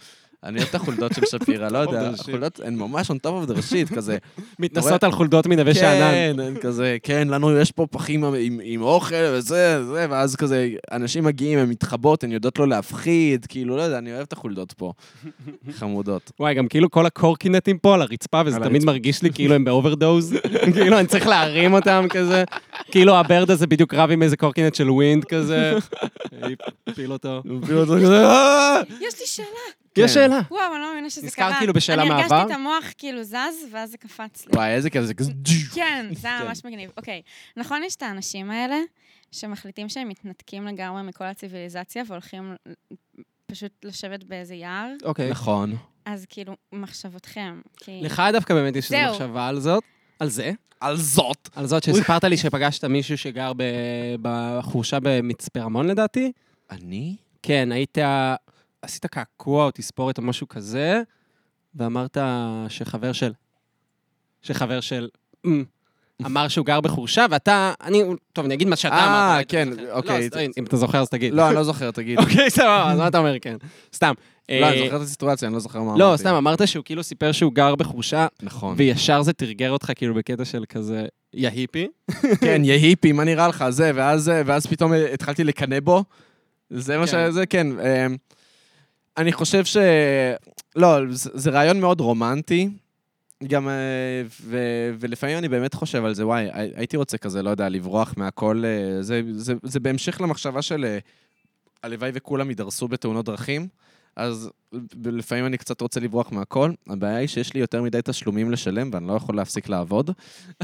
אני 0.45 0.59
אוהב 0.59 0.69
את 0.69 0.75
החולדות 0.75 1.13
של 1.15 1.23
שפירא, 1.27 1.69
לא 1.69 1.79
יודע. 1.79 2.11
החולדות 2.21 2.61
הן 2.65 2.75
ממש 2.75 3.11
on 3.11 3.15
top 3.15 3.47
of 3.47 3.51
their 3.51 3.73
shit, 3.73 3.95
כזה. 3.95 4.19
מתנסות 4.59 5.05
על 5.05 5.13
חולדות 5.13 5.47
מנווה 5.47 5.75
שאנן. 5.75 6.13
כן, 6.13 6.41
הן 6.41 6.57
כזה, 6.61 6.97
כן, 7.03 7.29
לנו 7.29 7.59
יש 7.59 7.73
פה 7.73 7.87
פחים 7.91 8.25
עם, 8.25 8.61
עם 8.63 8.83
אוכל 8.83 9.15
וזה, 9.33 9.85
זה, 9.85 10.07
ואז 10.11 10.37
כזה, 10.37 10.69
אנשים 10.93 11.25
מגיעים, 11.25 11.59
הן 11.59 11.69
מתחבאות, 11.69 12.25
הן 12.25 12.33
יודעות 12.33 12.59
לא 12.59 12.69
להפחיד, 12.69 13.47
כאילו, 13.47 13.77
לא 13.77 13.83
יודע, 13.83 13.99
אני 13.99 14.13
אוהב 14.13 14.23
את 14.23 14.33
החולדות 14.33 14.73
פה. 14.73 14.93
חמודות. 15.79 16.33
וואי, 16.41 16.55
גם 16.55 16.69
כאילו 16.69 16.91
כל 16.91 17.07
הקורקינטים 17.07 17.79
פה 17.79 17.95
על 17.95 18.03
הרצפה, 18.03 18.43
וזה 18.47 18.61
תמיד. 18.61 18.85
מרגיש 18.85 19.23
לי 19.23 19.33
כאילו 19.33 19.55
הם 19.55 19.65
באוברדוז. 19.65 20.35
כאילו, 20.75 20.99
אני 20.99 21.07
צריך 21.07 21.27
להרים 21.27 21.73
אותם 21.73 22.07
כזה. 22.11 22.45
כאילו 22.91 23.17
ה 23.17 23.23
Bird 23.23 23.51
הזה 23.51 23.67
בדיוק 23.67 23.95
רב 23.95 24.11
עם 24.11 24.23
איזה 24.23 24.37
קורקינט 24.37 24.75
של 24.75 24.91
Wind 24.91 25.25
כזה. 25.25 25.73
הפיל 26.87 27.13
אותו. 27.13 27.43
אפילו 27.65 27.81
אותו 27.81 27.95
כזה, 28.03 28.27
"אה!" 28.27 28.81
יש 29.01 29.21
לי 29.21 29.27
שאלה. 29.27 29.82
כן. 29.95 30.03
יש 30.05 30.15
שאלה. 30.15 30.41
וואו, 30.51 30.73
אני 30.73 30.81
לא 30.81 30.89
מאמינה 30.89 31.11
שזה 31.11 31.31
קרה. 31.31 31.59
כאילו 31.59 31.73
בשאלה 31.73 32.03
אני 32.03 32.11
מהעבר? 32.11 32.35
הרגשתי 32.35 32.53
את 32.53 32.59
המוח 32.59 32.85
כאילו 32.99 33.25
זז, 33.25 33.67
ואז 33.71 33.91
זה 33.91 33.99
קפץ 33.99 34.47
לי. 34.47 34.53
וואי, 34.55 34.71
איזה 34.71 34.91
כזה, 34.91 35.07
זה 35.07 35.15
כזה... 35.15 35.33
כן, 35.75 36.07
זה 36.13 36.29
היה 36.29 36.39
כן. 36.39 36.47
ממש 36.47 36.65
מגניב. 36.65 36.91
אוקיי, 36.97 37.23
נכון 37.57 37.83
יש 37.83 37.97
את 37.97 38.03
האנשים 38.03 38.51
האלה 38.51 38.77
שמחליטים 39.33 39.89
שהם 39.89 40.09
מתנתקים 40.09 40.67
לגמרי 40.67 41.03
מכל 41.03 41.25
הציוויליזציה 41.25 42.03
והולכים 42.07 42.55
פשוט 43.47 43.73
לשבת 43.85 44.25
באיזה 44.25 44.55
יער? 44.55 44.89
אוקיי. 45.05 45.31
נכון. 45.31 45.77
אז 46.05 46.27
כאילו, 46.29 46.57
מחשבותכם. 46.73 47.61
כי... 47.77 48.01
לך 48.03 48.23
דווקא 48.33 48.55
באמת 48.55 48.77
יש 48.77 48.93
איזו. 48.93 49.13
מחשבה 49.13 49.49
על 49.49 49.61
זאת. 49.61 49.83
על 50.19 50.29
זה. 50.29 50.53
על 50.81 50.97
זאת. 50.97 51.49
על 51.55 51.67
זאת 51.67 51.83
שסיפרת 51.83 52.25
לי 52.25 52.37
שפגשת 52.37 52.85
מישהו 52.85 53.19
שגר 53.19 53.53
ב- 53.57 54.15
בחורשה 54.23 54.99
במצפה 55.03 55.61
רמון 55.61 55.87
לדעתי. 55.87 56.33
אני? 56.71 57.17
כן, 57.43 57.73
היית... 57.73 57.99
עשית 58.83 59.07
קעקוע 59.07 59.65
או 59.65 59.71
תספורת 59.71 60.19
או 60.19 60.23
משהו 60.23 60.49
כזה, 60.49 61.03
ואמרת 61.75 62.17
שחבר 62.69 63.13
של... 63.13 63.33
שחבר 64.43 64.81
של... 64.81 65.09
אמ, 65.45 65.65
אמר 66.27 66.49
שהוא 66.49 66.67
גר 66.67 66.81
בחורשה, 66.81 67.27
ואתה... 67.31 67.73
אני... 67.83 68.03
טוב, 68.33 68.45
אני 68.45 68.55
אגיד 68.55 68.69
מה 68.69 68.77
שאתה 68.77 68.95
אה, 68.95 69.35
אמרת. 69.35 69.47
אתה 69.47 69.51
כן. 69.51 69.69
אוקיי. 69.91 70.29
לא, 70.35 70.41
אם 70.59 70.65
אתה 70.65 70.77
זוכר 70.77 71.01
אז 71.01 71.09
תגיד. 71.09 71.35
לא, 71.35 71.49
אני 71.49 71.55
לא 71.55 71.65
זוכר, 71.65 71.91
תגיד. 71.91 72.19
אוקיי, 72.23 72.51
סבבה, 72.51 72.93
אז 72.93 72.99
מה 72.99 73.09
אתה 73.09 73.19
אומר, 73.19 73.39
כן. 73.41 73.57
סתם. 73.95 74.13
לא, 74.49 74.55
אה, 74.55 74.69
אני 74.69 74.85
זוכר 74.85 74.97
את 74.97 75.03
הסיטואציה, 75.03 75.49
אני 75.49 75.55
לא 75.55 75.61
זוכר 75.61 75.79
מה 75.79 75.85
אמרתי. 75.85 76.01
לא, 76.01 76.15
סתם, 76.17 76.35
אמרת 76.35 76.69
שהוא 76.69 76.85
כאילו 76.85 77.03
סיפר 77.03 77.33
שהוא 77.33 77.53
גר 77.53 77.75
בחורשה, 77.75 78.27
נכון. 78.43 78.75
וישר 78.79 79.23
זה 79.23 79.33
תרגר 79.33 79.71
אותך 79.71 79.93
כאילו 79.97 80.15
בקטע 80.15 80.45
של 80.45 80.65
כזה, 80.69 81.07
יא 81.35 81.49
היפי. 81.49 81.89
כן, 82.45 82.63
יא 82.65 82.73
היפי, 82.73 83.13
מה 83.13 83.25
נראה 83.25 83.49
לך? 83.49 83.65
זה, 83.69 83.91
ואז, 83.95 84.67
פתאום 84.67 84.93
התחלתי 84.93 85.45
לקנא 85.45 85.81
בו. 85.81 86.05
זה 86.71 86.99
מה 86.99 87.07
כן. 87.07 87.29
שזה, 87.31 87.47
כן. 87.47 87.67
אני 89.17 89.33
חושב 89.33 89.65
ש... 89.65 89.77
לא, 90.77 90.99
זה, 91.11 91.31
זה 91.35 91.51
רעיון 91.51 91.81
מאוד 91.81 92.01
רומנטי. 92.01 92.69
גם, 93.47 93.69
אה, 93.69 93.73
ו, 94.41 94.59
ולפעמים 95.01 95.39
אני 95.39 95.49
באמת 95.49 95.75
חושב 95.75 96.05
על 96.05 96.15
זה, 96.15 96.27
וואי, 96.27 96.49
הי- 96.53 96.71
הייתי 96.75 96.97
רוצה 96.97 97.19
כזה, 97.19 97.43
לא 97.43 97.51
יודע, 97.51 97.69
לברוח 97.69 98.15
מהכל. 98.17 98.63
אה, 98.65 99.03
זה, 99.03 99.23
זה, 99.33 99.55
זה 99.63 99.81
בהמשך 99.81 100.21
למחשבה 100.21 100.63
של 100.63 100.85
אה, 100.85 100.99
הלוואי 101.83 102.11
וכולם 102.15 102.49
יידרסו 102.49 102.89
בתאונות 102.89 103.25
דרכים. 103.25 103.69
אז 104.17 104.51
לפעמים 105.05 105.47
אני 105.47 105.59
קצת 105.59 105.81
רוצה 105.81 106.01
לברוח 106.01 106.33
מהכל. 106.33 106.71
הבעיה 106.89 107.17
היא 107.17 107.29
שיש 107.29 107.55
לי 107.55 107.61
יותר 107.61 107.83
מדי 107.83 107.99
תשלומים 108.05 108.51
לשלם 108.51 108.91
ואני 108.93 109.07
לא 109.09 109.13
יכול 109.13 109.37
להפסיק 109.37 109.69
לעבוד. 109.69 110.11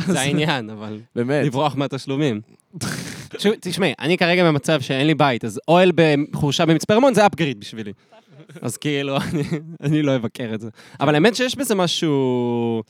זה 0.06 0.20
העניין, 0.20 0.70
אבל 0.70 1.00
באמת. 1.16 1.46
לברוח 1.46 1.76
מהתשלומים. 1.76 2.40
תשמע, 3.28 3.52
תשמעי, 3.60 3.92
אני 4.00 4.18
כרגע 4.18 4.44
במצב 4.44 4.80
שאין 4.80 5.06
לי 5.06 5.14
בית, 5.14 5.44
אז 5.44 5.60
אוהל 5.68 5.92
בחורשה 6.32 6.66
במצפה 6.66 6.94
רמון 6.94 7.14
זה 7.14 7.26
אפגריד 7.26 7.60
בשבילי. 7.60 7.92
אז 8.62 8.76
כאילו, 8.76 9.16
אני- 9.16 9.42
אני 9.82 10.02
לא 10.02 10.16
אבקר 10.16 10.54
את 10.54 10.60
זה. 10.60 10.68
אבל 11.00 11.14
האמת 11.14 11.36
שיש 11.36 11.56
בזה 11.56 11.74
משהו... 11.74 12.82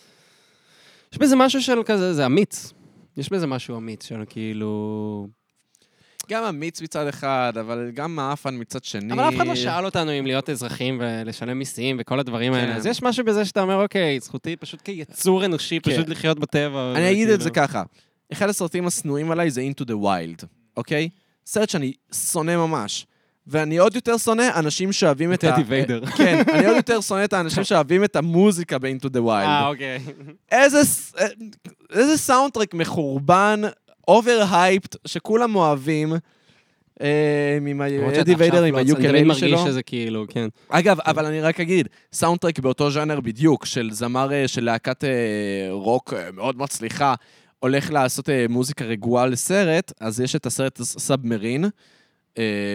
יש 1.12 1.19
בזה 1.19 1.37
משהו 1.37 1.62
של 1.62 1.79
כזה, 1.87 2.14
זה 2.14 2.27
אמיץ. 2.27 2.73
יש 3.16 3.33
בזה 3.33 3.47
משהו 3.47 3.77
אמיץ 3.77 4.05
של 4.07 4.23
כאילו... 4.29 5.29
גם 6.31 6.45
אמיץ 6.45 6.83
מצד 6.83 7.07
אחד, 7.07 7.53
אבל 7.61 7.91
גם 7.95 8.16
מעפן 8.16 8.61
מצד 8.61 8.85
שני. 8.85 9.12
אבל 9.14 9.29
אף 9.29 9.35
אחד 9.37 9.47
לא 9.47 9.55
שאל 9.55 9.85
אותנו 9.85 10.19
אם 10.19 10.27
להיות 10.27 10.51
אזרחים 10.51 11.01
ולשלם 11.01 11.59
מיסים 11.59 11.97
וכל 12.01 12.21
הדברים 12.21 12.53
האלה. 12.53 12.73
כן. 12.73 12.77
אז 12.77 12.87
יש 12.87 13.03
משהו 13.03 13.25
בזה 13.25 13.45
שאתה 13.45 13.62
אומר, 13.62 13.83
אוקיי, 13.83 14.21
זכותי 14.21 14.57
פשוט 14.57 14.81
כיצור 14.83 15.45
אנושי, 15.45 15.81
כן. 15.81 15.91
פשוט 15.91 16.09
לחיות 16.09 16.39
בטבע. 16.39 16.93
אני 16.97 17.11
אגיד 17.12 17.29
את 17.29 17.41
זה 17.41 17.51
ככה, 17.51 17.83
אחד 18.33 18.49
הסרטים 18.49 18.87
השנואים 18.87 19.31
עליי 19.31 19.51
זה 19.51 19.61
Into 19.73 19.85
the 19.85 19.95
Wild, 19.95 20.47
אוקיי? 20.77 21.09
סרט 21.47 21.69
שאני 21.69 21.93
שונא 22.33 22.57
ממש. 22.57 23.07
ואני 23.49 23.79
עוד 23.79 23.95
יותר 23.95 24.17
שונא 24.19 24.49
אנשים 24.57 24.93
שאוהבים 24.93 25.33
את 25.33 25.45
ה... 25.45 25.53
אדי 25.53 25.62
ודר. 25.66 26.07
כן, 26.07 26.43
אני 26.55 26.67
עוד 26.67 26.77
יותר 26.83 27.01
שונא 27.01 27.25
את 27.25 27.33
האנשים 27.33 27.65
שאוהבים 27.65 28.05
את 28.05 28.17
המוזיקה 28.17 28.79
ב-Into 28.79 29.09
the 29.09 29.29
אה, 29.29 29.63
Wild. 29.65 29.67
אוקיי. 29.67 29.99
איזה 30.53 30.79
אה, 31.97 32.17
soundtrack 32.16 32.75
מחורבן, 32.75 33.61
overhyped, 34.09 34.97
שכולם 35.07 35.55
אוהבים. 35.55 36.13
אה, 37.03 37.59
עם 37.67 37.83
אדי 38.21 38.35
ודר 38.35 38.62
עם 38.63 38.75
לא- 38.75 38.81
אני 38.81 38.93
תמיד 38.93 38.97
היוקללי 38.97 39.23
מרגיש 39.23 39.41
שלו. 39.41 39.59
שזה 39.67 39.83
כאילו, 39.83 40.25
כן. 40.29 40.49
אגב, 40.69 40.99
אבל 41.01 41.27
אני 41.27 41.41
רק 41.41 41.61
אגיד, 41.61 41.89
soundtrack 42.12 42.59
באותו 42.59 42.91
ז'אנר 42.91 43.21
בדיוק, 43.21 43.65
של 43.67 43.89
זמר 43.93 44.33
אה, 44.33 44.49
של 44.49 44.65
להקת 44.65 45.05
אה, 45.05 45.11
רוק 45.71 46.15
אה, 46.17 46.33
מאוד 46.33 46.59
מצליחה, 46.59 47.15
הולך 47.59 47.91
לעשות 47.91 48.29
אה, 48.31 48.47
מוזיקה 48.49 48.85
רגועה 48.85 49.27
לסרט, 49.27 49.93
אז 50.01 50.21
יש 50.21 50.37
את 50.37 50.47
הסרט 50.47 50.83
Submarine, 50.83 51.64
אה, 51.65 51.71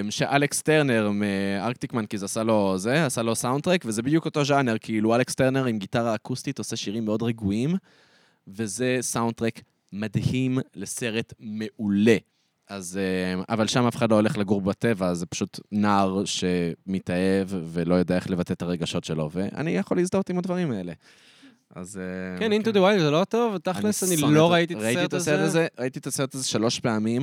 שאלכס 0.09 0.61
טרנר 0.61 1.11
מ 1.13 1.25
Arctic 1.25 1.93
Monkeys 1.93 2.23
עשה 2.23 2.43
לו 2.43 2.77
זה, 2.77 3.05
עשה 3.05 3.21
לו 3.21 3.35
soundtrack, 3.35 3.83
וזה 3.85 4.01
בדיוק 4.01 4.25
אותו 4.25 4.45
ז'אנר, 4.45 4.75
כאילו 4.81 5.15
אלכס 5.15 5.35
טרנר 5.35 5.65
עם 5.65 5.79
גיטרה 5.79 6.15
אקוסטית 6.15 6.59
עושה 6.59 6.75
שירים 6.75 7.05
מאוד 7.05 7.23
רגועים, 7.23 7.75
וזה 8.47 8.97
soundtrack 9.01 9.61
מדהים 9.93 10.59
לסרט 10.75 11.33
מעולה. 11.39 12.17
אז, 12.69 12.99
אה, 13.01 13.43
אבל 13.49 13.67
שם 13.67 13.87
אף 13.87 13.95
אחד 13.95 14.11
לא 14.11 14.15
הולך 14.15 14.37
לגור 14.37 14.61
בטבע, 14.61 15.13
זה 15.13 15.25
פשוט 15.25 15.59
נער 15.71 16.25
שמתאהב 16.25 17.47
ולא 17.49 17.95
יודע 17.95 18.15
איך 18.15 18.29
לבטא 18.29 18.53
את 18.53 18.61
הרגשות 18.61 19.03
שלו, 19.03 19.29
ואני 19.33 19.71
יכול 19.71 19.97
להזדהות 19.97 20.29
עם 20.29 20.37
הדברים 20.37 20.71
האלה. 20.71 20.93
אז... 21.75 21.97
אה, 21.97 22.39
כן, 22.39 22.51
Into 22.51 22.65
the 22.65 22.77
Wild 22.77 22.99
זה 22.99 23.11
לא 23.11 23.23
טוב, 23.23 23.57
תכלס 23.57 24.03
אני 24.03 24.33
לא 24.33 24.51
ראיתי 24.51 24.75
את 25.05 25.13
הסרט 25.13 25.39
הזה. 25.39 25.67
ראיתי 25.79 25.99
את 25.99 26.07
הסרט 26.07 26.35
הזה 26.35 26.47
שלוש 26.47 26.79
פעמים. 26.79 27.21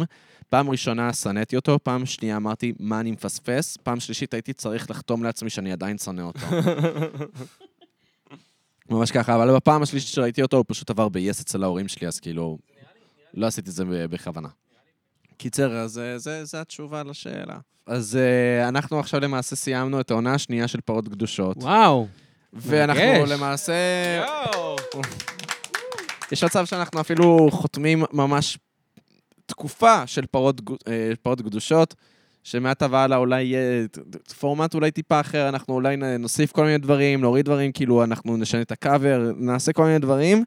פעם 0.48 0.70
ראשונה 0.70 1.12
שנאתי 1.12 1.56
אותו, 1.56 1.78
פעם 1.82 2.06
שנייה 2.06 2.36
אמרתי, 2.36 2.72
מה 2.78 3.00
אני 3.00 3.10
מפספס? 3.10 3.76
פעם 3.76 4.00
שלישית 4.00 4.34
הייתי 4.34 4.52
צריך 4.52 4.90
לחתום 4.90 5.22
לעצמי 5.22 5.50
שאני 5.50 5.72
עדיין 5.72 5.98
שונא 5.98 6.22
אותו. 6.22 6.40
ממש 8.90 9.10
ככה, 9.10 9.34
אבל 9.34 9.56
בפעם 9.56 9.82
השלישית 9.82 10.14
שראיתי 10.14 10.42
אותו, 10.42 10.56
הוא 10.56 10.64
פשוט 10.68 10.90
עבר 10.90 11.08
ב-yes 11.08 11.40
אצל 11.40 11.62
ההורים 11.62 11.88
שלי, 11.88 12.08
אז 12.08 12.20
כאילו, 12.20 12.58
לא 13.34 13.46
עשיתי 13.46 13.70
את 13.70 13.74
זה 13.74 13.84
בכוונה. 13.84 14.48
קיצר, 15.36 15.76
אז 15.76 15.98
אה, 15.98 16.18
זה, 16.18 16.44
זה 16.44 16.60
התשובה 16.60 17.02
לשאלה. 17.02 17.58
אז 17.86 18.16
אה, 18.16 18.68
אנחנו 18.68 19.00
עכשיו 19.00 19.20
למעשה 19.20 19.56
סיימנו 19.56 20.00
את 20.00 20.10
העונה 20.10 20.34
השנייה 20.34 20.68
של 20.68 20.80
פרות 20.80 21.08
קדושות, 21.08 21.56
וואו. 21.56 22.06
ואנחנו. 22.52 23.02
למעשה... 23.26 23.72
יש 26.32 26.44
מצב 26.44 26.64
שאנחנו 26.66 27.00
אפילו 27.00 27.48
חותמים 27.50 28.04
ממש 28.12 28.58
תקופה 29.46 30.06
של 30.06 30.26
פרות, 30.26 30.60
אה, 30.88 31.12
פרות 31.22 31.40
קדושות, 31.40 31.94
שמעתה 32.44 32.86
והלאה 32.90 33.18
אולי 33.18 33.42
יהיה 33.42 33.86
פורמט 34.40 34.74
אולי 34.74 34.90
טיפה 34.90 35.20
אחר, 35.20 35.48
אנחנו 35.48 35.74
אולי 35.74 35.96
נוסיף 36.18 36.52
כל 36.52 36.64
מיני 36.64 36.78
דברים, 36.78 37.20
נוריד 37.20 37.44
דברים, 37.44 37.72
כאילו 37.72 38.04
אנחנו 38.04 38.36
נשנה 38.36 38.62
את 38.62 38.72
הקאבר, 38.72 39.30
נעשה 39.36 39.72
כל 39.72 39.84
מיני 39.84 39.98
דברים. 39.98 40.44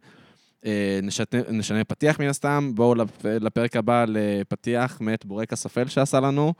אה, 0.66 0.99
נשנה, 1.04 1.26
נשנה 1.49 1.84
פתיח 1.84 2.20
מן 2.20 2.28
הסתם, 2.28 2.72
בואו 2.76 2.95
לפ- 2.95 3.26
לפרק 3.26 3.76
הבא 3.76 4.06
לפתיח 4.08 4.97
מאת 5.01 5.26
בורקס 5.26 5.66
אפל 5.66 5.88
שעשה 5.88 6.20
לנו. 6.20 6.54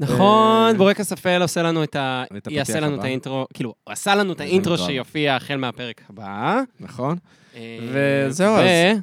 נכון, 0.00 0.68
אה, 0.68 0.74
בורקס 0.74 1.12
אפל 1.12 1.42
עושה 1.42 1.62
לנו 1.62 1.82
את 1.84 1.96
ה... 1.96 2.24
יעשה 2.50 2.80
לנו 2.80 2.94
את. 2.98 3.04
האינטרו, 3.04 3.46
כאילו, 3.54 3.74
הוא 3.84 3.92
עשה 3.92 4.14
לנו 4.14 4.32
את 4.32 4.40
האינטרו. 4.40 4.78
שיופיע 4.78 5.36
החל 5.36 5.56
מהפרק 5.56 6.02
הבא. 6.10 6.60
נכון? 6.80 7.16
אה, 7.56 7.78
וזהו, 7.92 8.54
אז- 8.56 8.98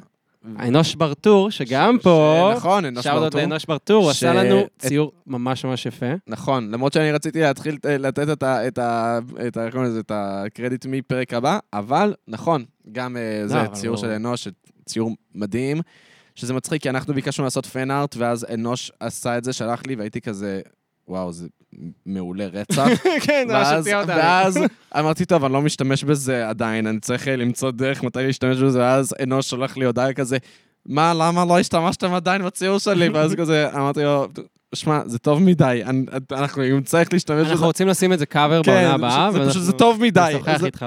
האנוש 0.56 0.94
ברטור, 0.94 1.50
שגם 1.50 1.98
פה, 2.02 2.52
נכון, 2.56 2.84
אנוש 2.84 3.06
ברטור. 3.06 3.40
לאנוש 3.40 3.64
ברטור, 3.66 4.10
עשה 4.10 4.32
לנו 4.34 4.62
ציור 4.78 5.12
ממש 5.26 5.64
ממש 5.64 5.86
יפה. 5.86 6.06
נכון, 6.26 6.70
למרות 6.70 6.92
שאני 6.92 7.12
רציתי 7.12 7.40
להתחיל 7.40 7.76
אה, 7.86 7.98
לתת 7.98 8.28
את 8.32 8.42
ה... 8.42 8.68
את 8.68 8.78
ה... 8.78 9.18
את 9.48 9.56
ה... 9.56 9.64
איך 9.64 9.72
קוראים 9.74 9.90
לזה? 9.90 10.00
את 10.00 10.12
הקרדיט 10.14 10.86
מפרק 10.86 11.34
הבא, 11.34 11.58
אבל 11.72 12.14
נכון, 12.28 12.64
גם 12.92 13.16
אה, 13.16 13.42
זה 13.48 13.58
ציור 13.72 13.96
של 13.96 14.10
אנוש, 14.10 14.48
ציור 14.86 15.10
מדהים, 15.34 15.80
שזה 16.34 16.54
מצחיק, 16.54 16.82
כי 16.82 16.90
אנחנו 16.90 17.14
ביקשנו 17.14 17.44
לעשות 17.44 17.66
פן 17.66 17.90
ארט, 17.90 18.16
ואז 18.16 18.46
אנוש 18.54 18.92
עשה 19.00 19.38
את 19.38 19.44
זה, 19.44 19.52
שלח 19.52 19.82
לי, 19.86 19.94
והייתי 19.94 20.20
כזה, 20.20 20.60
וואו, 21.10 21.32
זה 21.32 21.46
מעולה 22.06 22.46
רצח. 22.46 22.86
כן, 23.26 23.44
זה 23.48 23.54
ואז, 23.54 23.78
הפתיע 23.78 24.00
אותנו. 24.00 24.16
ואז 24.16 24.58
אמרתי, 24.98 25.24
טוב, 25.24 25.44
אני 25.44 25.52
לא 25.52 25.62
משתמש 25.62 26.04
בזה 26.04 26.48
עדיין, 26.48 26.86
אני 26.86 27.00
צריך 27.00 27.28
אה, 27.28 27.36
למצוא 27.36 27.70
דרך 27.70 28.02
מתי 28.02 28.22
להשתמש 28.22 28.56
בזה, 28.56 28.78
ואז 28.78 29.14
אנוש 29.22 29.50
שולח 29.50 29.76
לי 29.76 29.84
הודעה 29.84 30.12
כזה, 30.12 30.36
מה, 30.86 31.12
למה 31.14 31.44
לא 31.44 31.58
השתמשתם 31.58 32.14
עדיין 32.14 32.44
בציור 32.44 32.78
שלי? 32.78 33.08
ואז 33.14 33.34
כזה, 33.34 33.68
אמרתי 33.74 34.02
לו, 34.02 34.28
שמע, 34.74 35.00
זה 35.06 35.18
טוב 35.18 35.42
מדי, 35.42 35.82
אני- 35.86 36.06
אנחנו, 36.32 36.62
אם 36.64 36.82
צריך 36.82 37.12
להשתמש 37.12 37.40
אנחנו 37.40 37.54
בזה... 37.54 37.64
רוצים 37.64 37.88
לשים 37.88 38.12
את 38.12 38.18
זה 38.18 38.26
קאבר 38.26 38.62
בעונה 38.62 38.80
כן, 38.80 38.90
הבאה. 38.90 39.32
זה 39.32 39.48
פשוט, 39.50 39.62
זה 39.62 39.72
טוב 39.72 40.02
מדי, 40.02 40.32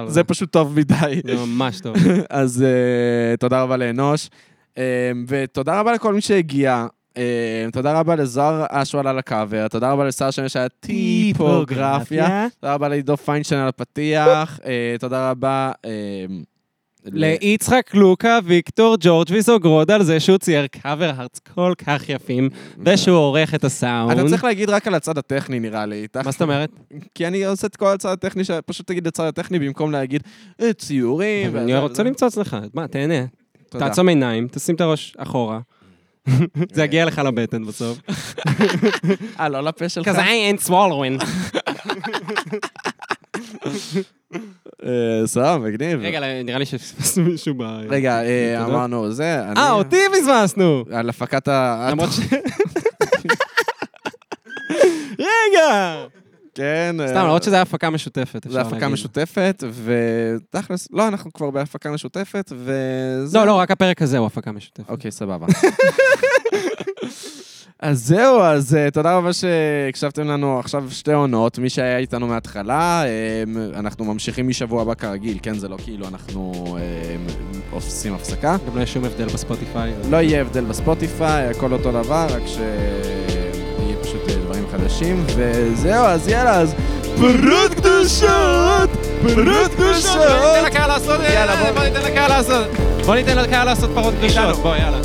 זה 0.08 0.24
פשוט 0.24 0.52
טוב 0.52 0.80
מדי. 0.80 1.22
זה 1.26 1.36
ממש 1.36 1.80
טוב. 1.80 1.96
אז 2.30 2.64
אה, 2.64 3.38
תודה 3.38 3.62
רבה 3.62 3.78
לאנוש, 3.78 4.30
אה, 4.78 4.84
ותודה 5.28 5.80
רבה 5.80 5.94
לכל 5.94 6.14
מי 6.14 6.22
שהגיע. 6.22 6.86
אה, 7.18 7.66
תודה 7.72 7.99
רבה 7.99 8.16
לזוהר 8.16 8.66
אשואל 8.70 9.07
על 9.07 9.20
הקאבר, 9.20 9.68
תודה 9.68 9.91
רבה 9.91 10.05
לשחר 10.06 10.32
שמש 10.32 10.55
על 10.55 10.66
הטיפוגרפיה, 10.66 12.47
תודה 12.59 12.74
רבה 12.74 12.89
לעידו 12.89 13.18
פיינשטיין 13.18 13.61
על 13.61 13.68
הפתיח, 13.68 14.59
אה, 14.66 14.95
תודה 14.99 15.32
רבה... 15.32 15.72
אה, 15.86 16.26
ליצחק 17.05 17.93
לוקה, 17.93 18.39
ויקטור 18.43 18.95
ג'ורג' 18.99 19.28
ויזוגרוד 19.32 19.91
על 19.91 20.03
זה 20.03 20.20
שהוא 20.20 20.38
צייר 20.38 20.68
cover 20.68 21.12
arts 21.18 21.39
כל 21.55 21.74
כך 21.78 22.09
יפים, 22.09 22.49
ושהוא 22.86 23.16
עורך 23.16 23.55
את 23.55 23.64
הסאונד. 23.64 24.20
אתה 24.20 24.30
צריך 24.30 24.43
להגיד 24.43 24.70
רק 24.70 24.88
על 24.88 24.95
הצד 24.95 25.18
הטכני, 25.18 25.59
נראה 25.59 25.86
לי. 25.86 26.07
מה 26.26 26.32
זאת 26.32 26.41
אומרת? 26.41 26.70
כי 27.16 27.28
אני 27.28 27.45
עושה 27.45 27.68
את 27.68 27.76
כל 27.76 27.88
הצד 27.88 28.09
הטכני, 28.09 28.43
שפשוט 28.43 28.88
תגיד 28.88 29.07
הצד 29.07 29.24
הטכני 29.24 29.59
במקום 29.59 29.91
להגיד 29.91 30.24
ציורים. 30.78 31.57
אני 31.57 31.78
רוצה 31.78 32.03
למצוא 32.03 32.28
אצלך, 32.28 32.57
מה, 32.74 32.88
תהנה. 32.88 33.26
תעצום 33.70 34.09
עיניים, 34.09 34.47
תשים 34.47 34.76
את 34.76 34.82
הראש 34.82 35.16
אחורה. 35.18 35.59
זה 36.74 36.84
יגיע 36.84 37.06
לך 37.06 37.18
לבטן 37.20 37.66
בסוף. 37.66 37.98
אה, 39.40 39.50
לא 39.50 39.62
לפה 39.62 39.90
שלך? 39.90 40.10
כזה 40.10 40.22
I 40.22 40.58
ain't 40.58 40.68
swallowing. 40.68 41.26
אה, 44.86 45.22
סבבה, 45.26 45.58
מגניב. 45.58 46.00
רגע, 46.02 46.20
נראה 46.44 46.60
לי 46.60 46.66
שפספסנו 46.66 47.24
מישהו 47.24 47.56
ב... 47.58 47.62
רגע, 47.90 48.22
אה. 48.24 48.66
אמרנו 48.66 49.12
זה. 49.12 49.42
אה, 49.58 49.72
אותי 49.72 49.98
פספסנו! 50.14 50.84
על 50.92 51.10
הפקת 51.10 51.48
ה... 51.48 51.90
למרות 51.92 52.10
ש... 52.12 52.20
רגע! 55.20 55.96
כן. 56.54 56.95
אה, 56.99 57.08
סתם, 57.08 57.20
למרות 57.20 57.43
שזו 57.43 57.56
הפקה 57.56 57.89
משותפת, 57.89 58.45
אפשר 58.45 58.58
להגיד. 58.58 58.74
הפקה 58.74 58.89
משותפת, 58.89 59.64
ותכלס, 59.84 60.88
לא, 60.91 61.08
אנחנו 61.08 61.34
כבר 61.34 61.51
בהפקה 61.51 61.91
משותפת, 61.91 62.51
וזה... 62.56 63.38
לא, 63.38 63.45
לא, 63.45 63.54
רק 63.54 63.72
הפרק 63.72 64.01
הזה 64.01 64.18
הוא 64.18 64.28
הפקה 64.28 64.51
משותפת. 64.51 64.89
אוקיי, 64.89 65.12
סבבה. 65.12 65.47
אז 67.80 68.06
זהו, 68.08 68.41
אז 68.41 68.74
uh, 68.74 68.91
תודה 68.91 69.18
רבה 69.18 69.34
שהקשבתם 69.34 70.28
לנו 70.28 70.60
עכשיו 70.60 70.86
שתי 70.89 71.14
עונות. 71.14 71.60
מי 71.60 71.70
שהיה 71.70 71.97
איתנו 71.97 72.28
מההתחלה, 72.28 73.04
um, 73.04 73.80
אנחנו 73.80 74.06
ממשיכים 74.06 74.47
משבוע 74.47 74.82
הבא 74.82 74.93
כרגיל, 74.93 75.38
כן? 75.41 75.54
זה 75.54 75.68
לא 75.68 75.78
כאילו 75.84 76.08
אנחנו 76.08 76.54
um, 76.54 77.72
עושים 77.72 78.14
הפסקה. 78.14 78.58
גם 78.68 78.78
לא 78.78 78.82
יש 78.82 78.93
שום 78.93 79.06
הבדל 79.06 79.26
בספוטיפיי. 79.26 79.93
לא 80.10 80.18
יהיה 80.18 80.41
הבדל 80.41 80.66
בספוטיפיי, 80.66 81.47
הכל 81.47 81.74
אותו 81.74 81.91
דבר, 81.91 82.28
רק 82.30 82.41
אה, 82.60 83.24
דברים 83.28 83.43
חדשים. 84.74 85.24
וזהו, 85.36 86.06
אז 86.06 86.28
יאללה, 86.28 86.56
אז 86.60 86.74
פרות 87.16 87.74
קדושות! 87.74 88.90
פרות 89.22 89.72
קדושות! 89.76 90.16
ניתן 90.18 90.66
לקהל 90.66 90.88
לעשות, 90.88 91.20
יאללה, 91.34 91.56
בוא. 91.56 91.72
בוא 91.72 91.84
ניתן 91.84 92.02
לקהל 92.02 92.30
לעשות. 92.30 92.68
בוא 93.06 93.16
ניתן 93.16 93.38
לקהל 93.38 93.66
לעשות 93.66 93.90
פרות 93.94 94.14
קדושות, 94.20 94.56
בוא, 94.58 94.76
יאללה. 94.76 94.98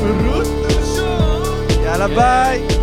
פרות 0.00 0.46
קדושות! 0.68 1.70
יאללה, 1.84 2.08
ביי! 2.08 2.73